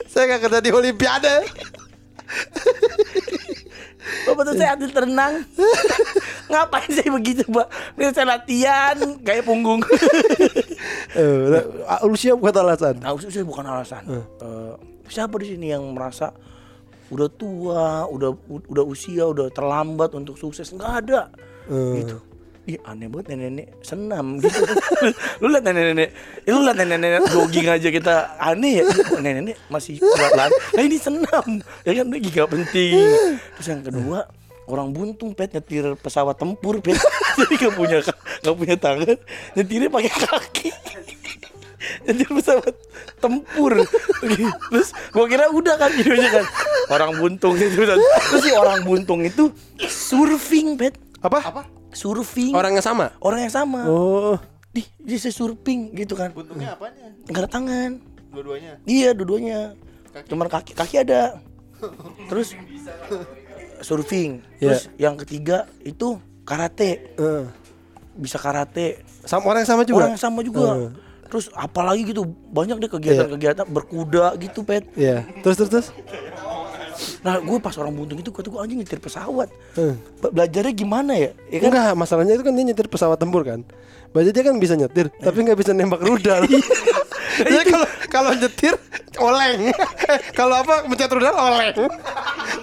Saya 0.10 0.34
nggak 0.34 0.50
kerja 0.50 0.60
di 0.66 0.72
olimpiade. 0.74 1.46
Bapak 4.26 4.42
tuh 4.50 4.56
saya 4.58 4.74
atlet 4.74 4.90
renang 4.90 5.46
Ngapain 6.50 6.90
saya 6.90 7.10
begitu 7.14 7.46
Pak? 7.46 7.68
Ini 7.96 8.10
saya 8.10 8.28
latihan 8.36 8.98
Kayak 9.22 9.46
punggung. 9.46 9.86
Eh, 11.14 11.62
usia 12.10 12.34
bukan 12.34 12.66
alasan. 12.66 12.98
Nah 13.06 13.14
usia 13.14 13.46
bukan 13.46 13.70
alasan. 13.70 14.02
Eh, 14.10 14.74
Siapa 15.14 15.38
di 15.38 15.54
sini 15.54 15.70
yang 15.70 15.84
merasa 15.94 16.34
Udah 17.12 17.28
tua 17.34 18.08
Udah 18.08 18.32
udah 18.48 18.84
usia 18.86 19.28
Udah 19.28 19.50
terlambat 19.52 20.16
untuk 20.16 20.40
sukses. 20.40 20.72
Nggak 20.72 20.92
ada. 21.04 21.22
Eh. 21.68 22.04
Gitu. 22.04 22.18
Ih 22.64 22.80
aneh 22.88 23.12
banget 23.12 23.36
nenek-nenek 23.36 23.68
senam 23.84 24.40
gitu. 24.40 24.56
Lu 25.44 25.52
liat 25.52 25.68
nenek-nenek 25.68 26.10
ya 26.48 26.52
Lu 26.56 26.64
liat 26.64 26.80
nenek-nenek 26.80 27.28
jogging 27.28 27.68
aja 27.68 27.92
kita 27.92 28.40
Aneh 28.40 28.80
ya? 28.80 28.84
Kok 28.88 29.20
Nenek-nenek 29.20 29.60
masih 29.68 30.00
kuat 30.00 30.32
lari? 30.32 30.56
Nah 30.72 30.84
ini 30.88 30.96
senam. 30.96 31.48
Ya 31.84 31.92
kan 31.92 32.08
lagi 32.08 32.30
gak 32.32 32.48
penting. 32.48 32.96
Terus 33.60 33.68
yang 33.68 33.84
kedua 33.84 34.24
Orang 34.64 34.96
buntung 34.96 35.36
pet. 35.36 35.52
Nyetir 35.52 36.00
pesawat 36.00 36.40
tempur 36.40 36.80
pet. 36.80 36.96
Jadi 37.44 37.54
gak 37.68 37.74
punya 37.76 38.00
gak 38.40 38.56
punya 38.56 38.76
tangan. 38.80 39.18
Nyetirnya 39.60 39.92
pakai 39.92 40.12
kaki 40.16 40.70
nyetir 42.04 42.30
pesawat 42.30 42.74
tempur 43.18 43.84
terus 44.70 44.90
gua 45.10 45.26
kira 45.26 45.48
udah 45.48 45.76
kan 45.76 45.92
videonya 45.92 46.30
kan 46.32 46.46
orang 46.90 47.12
buntung 47.16 47.56
itu 47.56 47.76
terus 47.78 48.00
si 48.40 48.52
orang 48.52 48.82
buntung 48.82 49.20
itu 49.22 49.52
surfing 49.80 50.76
pet 50.76 50.96
Apa? 51.20 51.40
Apa? 51.42 51.62
surfing 51.90 52.52
Orang 52.52 52.74
yang 52.74 52.82
sama. 52.82 53.14
orang 53.20 53.44
yang 53.44 53.54
sama 53.54 53.86
Oh. 53.86 54.36
di 54.70 54.82
dia 54.98 55.18
se- 55.18 55.30
surfing 55.30 55.94
gitu 55.94 56.14
kan 56.14 56.32
Buntungnya 56.32 56.74
apanya? 56.74 57.14
nggak 57.24 57.40
ada 57.40 57.50
tangan 57.50 57.92
Dua-duanya. 58.30 58.82
iya 58.84 59.12
dua-duanya 59.12 59.78
cuman 60.24 60.48
kaki 60.48 60.74
kaki 60.74 60.96
ada 61.00 61.38
terus 62.28 62.58
surfing 63.80 64.42
terus 64.58 64.88
yang 64.96 65.16
ketiga 65.16 65.66
itu 65.82 66.16
karate 66.42 67.14
Eh. 67.14 67.46
bisa 68.14 68.38
karate 68.38 69.02
Sama 69.24 69.48
orang 69.48 69.64
yang 69.64 69.72
sama 69.72 69.84
juga. 69.84 69.98
orang 70.00 70.12
yang 70.12 70.22
sama 70.22 70.40
juga 70.42 70.66
Eh. 70.66 70.90
Terus 71.34 71.50
apalagi 71.52 72.06
gitu 72.06 72.22
banyak 72.48 72.78
deh 72.78 72.86
kegiatan-kegiatan 72.88 73.66
berkuda 73.66 74.38
gitu 74.38 74.62
pet 74.62 74.86
Iya. 74.94 75.26
Terus 75.42 75.58
terus 75.58 75.70
terus. 75.72 75.88
nah 77.20 77.36
gue 77.36 77.58
pas 77.58 77.74
orang 77.74 77.90
buntung 77.92 78.16
itu 78.16 78.30
kata 78.30 78.48
gue 78.48 78.60
anjing 78.60 78.78
nyetir 78.78 79.00
pesawat 79.00 79.50
Eh. 79.74 79.98
Be- 80.20 80.30
belajarnya 80.30 80.72
gimana 80.72 81.14
ya 81.16 81.34
ya 81.50 81.58
kan 81.60 81.68
Enggak, 81.68 81.94
masalahnya 81.98 82.34
itu 82.34 82.44
kan 82.44 82.54
dia 82.54 82.66
nyetir 82.66 82.86
pesawat 82.86 83.18
tempur 83.18 83.42
kan. 83.42 83.66
Berarti 84.14 84.30
dia 84.30 84.44
kan 84.44 84.56
bisa 84.56 84.78
nyetir, 84.78 85.10
tapi 85.18 85.42
nggak 85.42 85.58
bisa 85.58 85.74
nembak 85.74 85.98
rudal. 86.00 86.46
Jadi 87.50 87.66
kalau 87.66 87.88
kalau 88.08 88.32
nyetir 88.32 88.78
oleng. 89.18 89.74
Eh, 90.06 90.20
kalau 90.32 90.54
apa 90.56 90.86
mencet 90.86 91.10
rudal 91.10 91.34
oleng. 91.34 91.74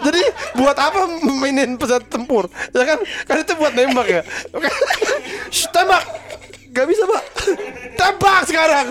Jadi 0.00 0.22
buat 0.54 0.78
apa 0.78 1.10
mainin 1.18 1.74
pesawat 1.74 2.06
tempur? 2.06 2.46
Ya 2.70 2.86
kan? 2.86 2.98
Kan 3.26 3.36
itu 3.40 3.52
buat 3.56 3.74
nembak 3.74 4.06
ya. 4.06 4.22
Oke. 4.52 4.70
Shh, 5.50 5.66
tembak. 5.68 6.06
Gak 6.70 6.86
bisa, 6.86 7.02
Pak. 7.06 7.24
Tembak 7.98 8.40
sekarang. 8.46 8.86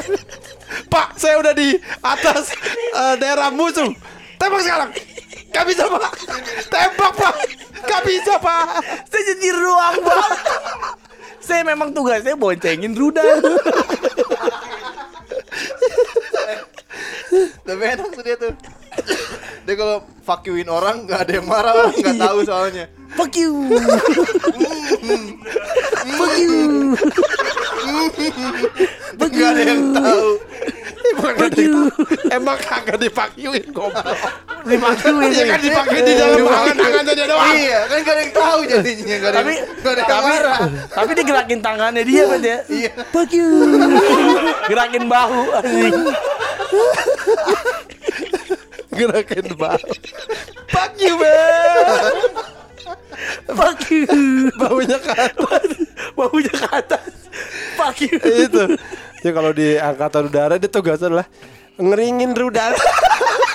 Pak, 0.92 1.18
saya 1.18 1.40
udah 1.40 1.54
di 1.56 1.80
atas 2.04 2.54
eh, 2.94 3.16
daerah 3.18 3.50
musuh. 3.50 3.90
Tembak 4.36 4.62
sekarang. 4.62 4.90
Gak 5.50 5.66
bisa, 5.66 5.84
Pak. 5.88 6.14
Tembak, 6.68 7.12
Pak. 7.16 7.36
Gak 7.88 8.02
bisa, 8.06 8.34
Pak. 8.38 8.68
saya 9.10 9.22
nyetir 9.34 9.56
doang 9.56 9.98
bang 10.04 10.32
saya 11.50 11.66
memang 11.66 11.90
tugasnya 11.90 12.38
boncengin 12.38 12.94
rudal 12.94 13.42
Tapi 17.66 17.84
enak 17.86 18.10
tuh 18.14 18.24
dia 18.26 18.38
tuh. 18.38 18.54
Dia 19.66 19.76
kalau 19.76 19.98
fuck 20.22 20.42
you-in 20.46 20.66
orang 20.66 21.06
nggak 21.06 21.20
ada 21.28 21.34
yang 21.38 21.48
marah, 21.48 21.94
nggak 21.94 22.18
tahu 22.18 22.40
soalnya. 22.44 22.86
fuck 23.14 23.34
you 23.34 23.54
fuck 26.18 26.36
you 26.38 26.94
Nggak 29.20 29.50
ada 29.56 29.62
yang 29.62 29.84
tahu. 29.94 30.30
Gitu. 31.10 31.62
you. 31.64 31.90
Emang 32.30 32.58
kagak 32.60 32.98
dipakyuin 33.00 33.66
goblok. 33.72 34.04
dipakuin 34.62 35.32
Ya 35.32 35.46
kan 35.48 35.60
dipakai 35.60 36.00
di 36.04 36.14
dalam 36.14 36.38
tangan-tangannya 36.44 37.14
dia 37.16 37.26
doang. 37.26 37.50
Iya, 37.56 37.80
kan 37.88 37.98
nggak 38.00 38.14
ada 38.14 38.22
yang 38.22 38.34
tahu 38.36 38.60
jadinya 38.68 39.16
nggak 39.16 39.32
ada. 39.32 39.40
tapi 39.40 39.54
nggak 39.56 39.90
ada 39.90 40.00
yang 40.00 40.10
tapi 40.10 40.30
marah. 40.30 40.58
tapi 40.92 41.10
dia 41.16 41.26
gerakin 41.26 41.60
tangannya 41.64 42.04
dia 42.04 42.24
kan 42.28 42.42
ya 42.44 42.58
Iya. 42.68 42.92
fuck 43.10 43.32
you 43.32 43.50
gerakin 44.68 45.04
bahu 45.08 45.42
anjing 45.56 45.96
Gerakin 49.00 49.46
bau. 49.56 49.80
Fuck 50.68 50.94
you, 50.98 51.16
man. 51.16 52.14
fuck 53.50 53.82
you 53.88 54.04
Baunya 54.56 54.98
kan. 55.00 55.32
bahunya 56.18 56.52
ke 56.52 56.68
atas 56.70 57.12
fuck 57.76 57.96
you 58.00 58.16
Itu. 58.20 58.76
Ya 59.22 59.32
kalau 59.32 59.52
di 59.52 59.76
angkatan 59.76 60.28
udara 60.28 60.56
dia 60.56 60.68
tugasnya 60.68 61.08
adalah 61.08 61.28
ngeringin 61.76 62.32
rudal 62.34 62.76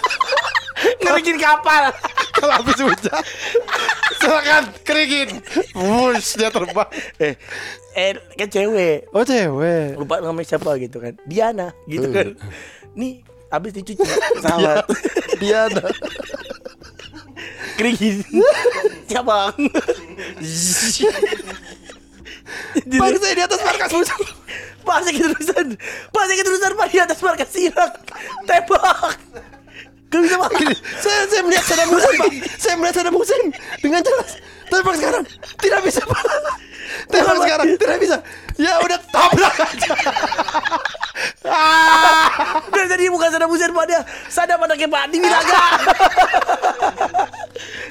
ngerikin 1.03 1.37
kapal 1.37 1.93
kalau 2.33 2.53
habis 2.57 2.79
hujan. 2.79 3.23
Silakan 4.17 4.65
keringin. 4.83 5.29
Wush, 5.73 6.37
dia 6.37 6.49
terbang. 6.49 6.89
eh 7.19 7.35
eh 7.95 8.17
kan 8.35 8.49
cewek 8.49 9.07
Oh, 9.11 9.23
cewek. 9.23 9.95
lupa 9.97 10.19
namanya 10.19 10.47
siapa 10.47 10.77
gitu 10.77 10.99
kan 10.99 11.15
Diana 11.25 11.71
gitu 11.85 12.09
kan 12.11 12.35
nih 12.95 13.23
abis 13.59 13.73
dicuci. 13.75 14.03
Pesawat 14.39 14.85
Dia 15.41 15.71
ada. 15.71 15.91
keringin 17.75 18.23
cabang. 19.11 19.55
Bang, 22.87 23.15
saya 23.19 23.35
di 23.35 23.43
atas 23.43 23.61
markas. 23.67 23.91
Musuh. 23.91 24.19
Pak 24.85 25.01
saya 25.01 25.17
keterusan 25.17 25.67
Pak 26.13 26.23
saya 26.29 26.37
keterusan 26.45 26.73
Pak 26.77 26.89
di 26.93 26.99
atas 27.01 27.19
markas. 27.25 27.51
Irak 27.57 27.93
Tembak 28.45 29.17
Gak 30.15 30.23
bisa 30.31 30.37
Pak 30.39 30.51
saya, 31.03 31.21
saya 31.27 31.43
melihat 31.43 31.65
Saddam 31.67 31.91
Hussein, 31.91 32.15
Pak. 32.23 32.31
Saya 32.55 32.75
melihat 32.79 32.95
Saddam 33.03 33.17
Hussein 33.19 33.43
dengan 33.83 34.01
jelas. 34.07 34.31
Tembak 34.71 34.95
sekarang. 34.95 35.25
Tidak 35.59 35.81
bisa, 35.83 36.01
Pak. 36.07 36.23
Tembak 37.11 37.37
sekarang. 37.43 37.67
Tidak 37.75 37.99
bisa. 37.99 38.17
Ya 38.55 38.79
udah 38.79 38.99
tabrak 39.11 39.55
aja. 39.59 39.91
Ah. 41.45 42.63
Tadi 42.71 43.11
bukan 43.11 43.29
Saddam 43.35 43.51
Hussein 43.51 43.75
Pak 43.75 43.85
dia 43.91 44.01
Saddam 44.31 44.63
anaknya 44.63 44.87
Pak 44.87 45.11
Di 45.11 45.19
Wilaga 45.19 45.63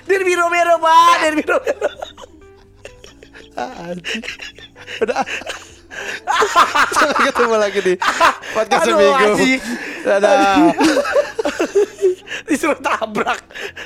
Derby 0.08 0.34
Romero 0.40 0.80
Pak 0.80 1.18
Derby 1.28 1.44
Romero. 1.44 1.90
Udah. 5.04 5.22
Sampai 6.94 7.22
ketemu 7.32 7.56
lagi 7.57 7.80
di 7.82 7.94
podcast 8.53 8.84
Aduh, 8.86 8.98
seminggu. 8.98 9.26
anjing. 9.34 9.60
Dadah. 10.03 10.36
Disuruh 12.49 12.80
tabrak 12.82 13.40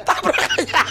Tabrak 0.07 0.41
aja 0.57 0.81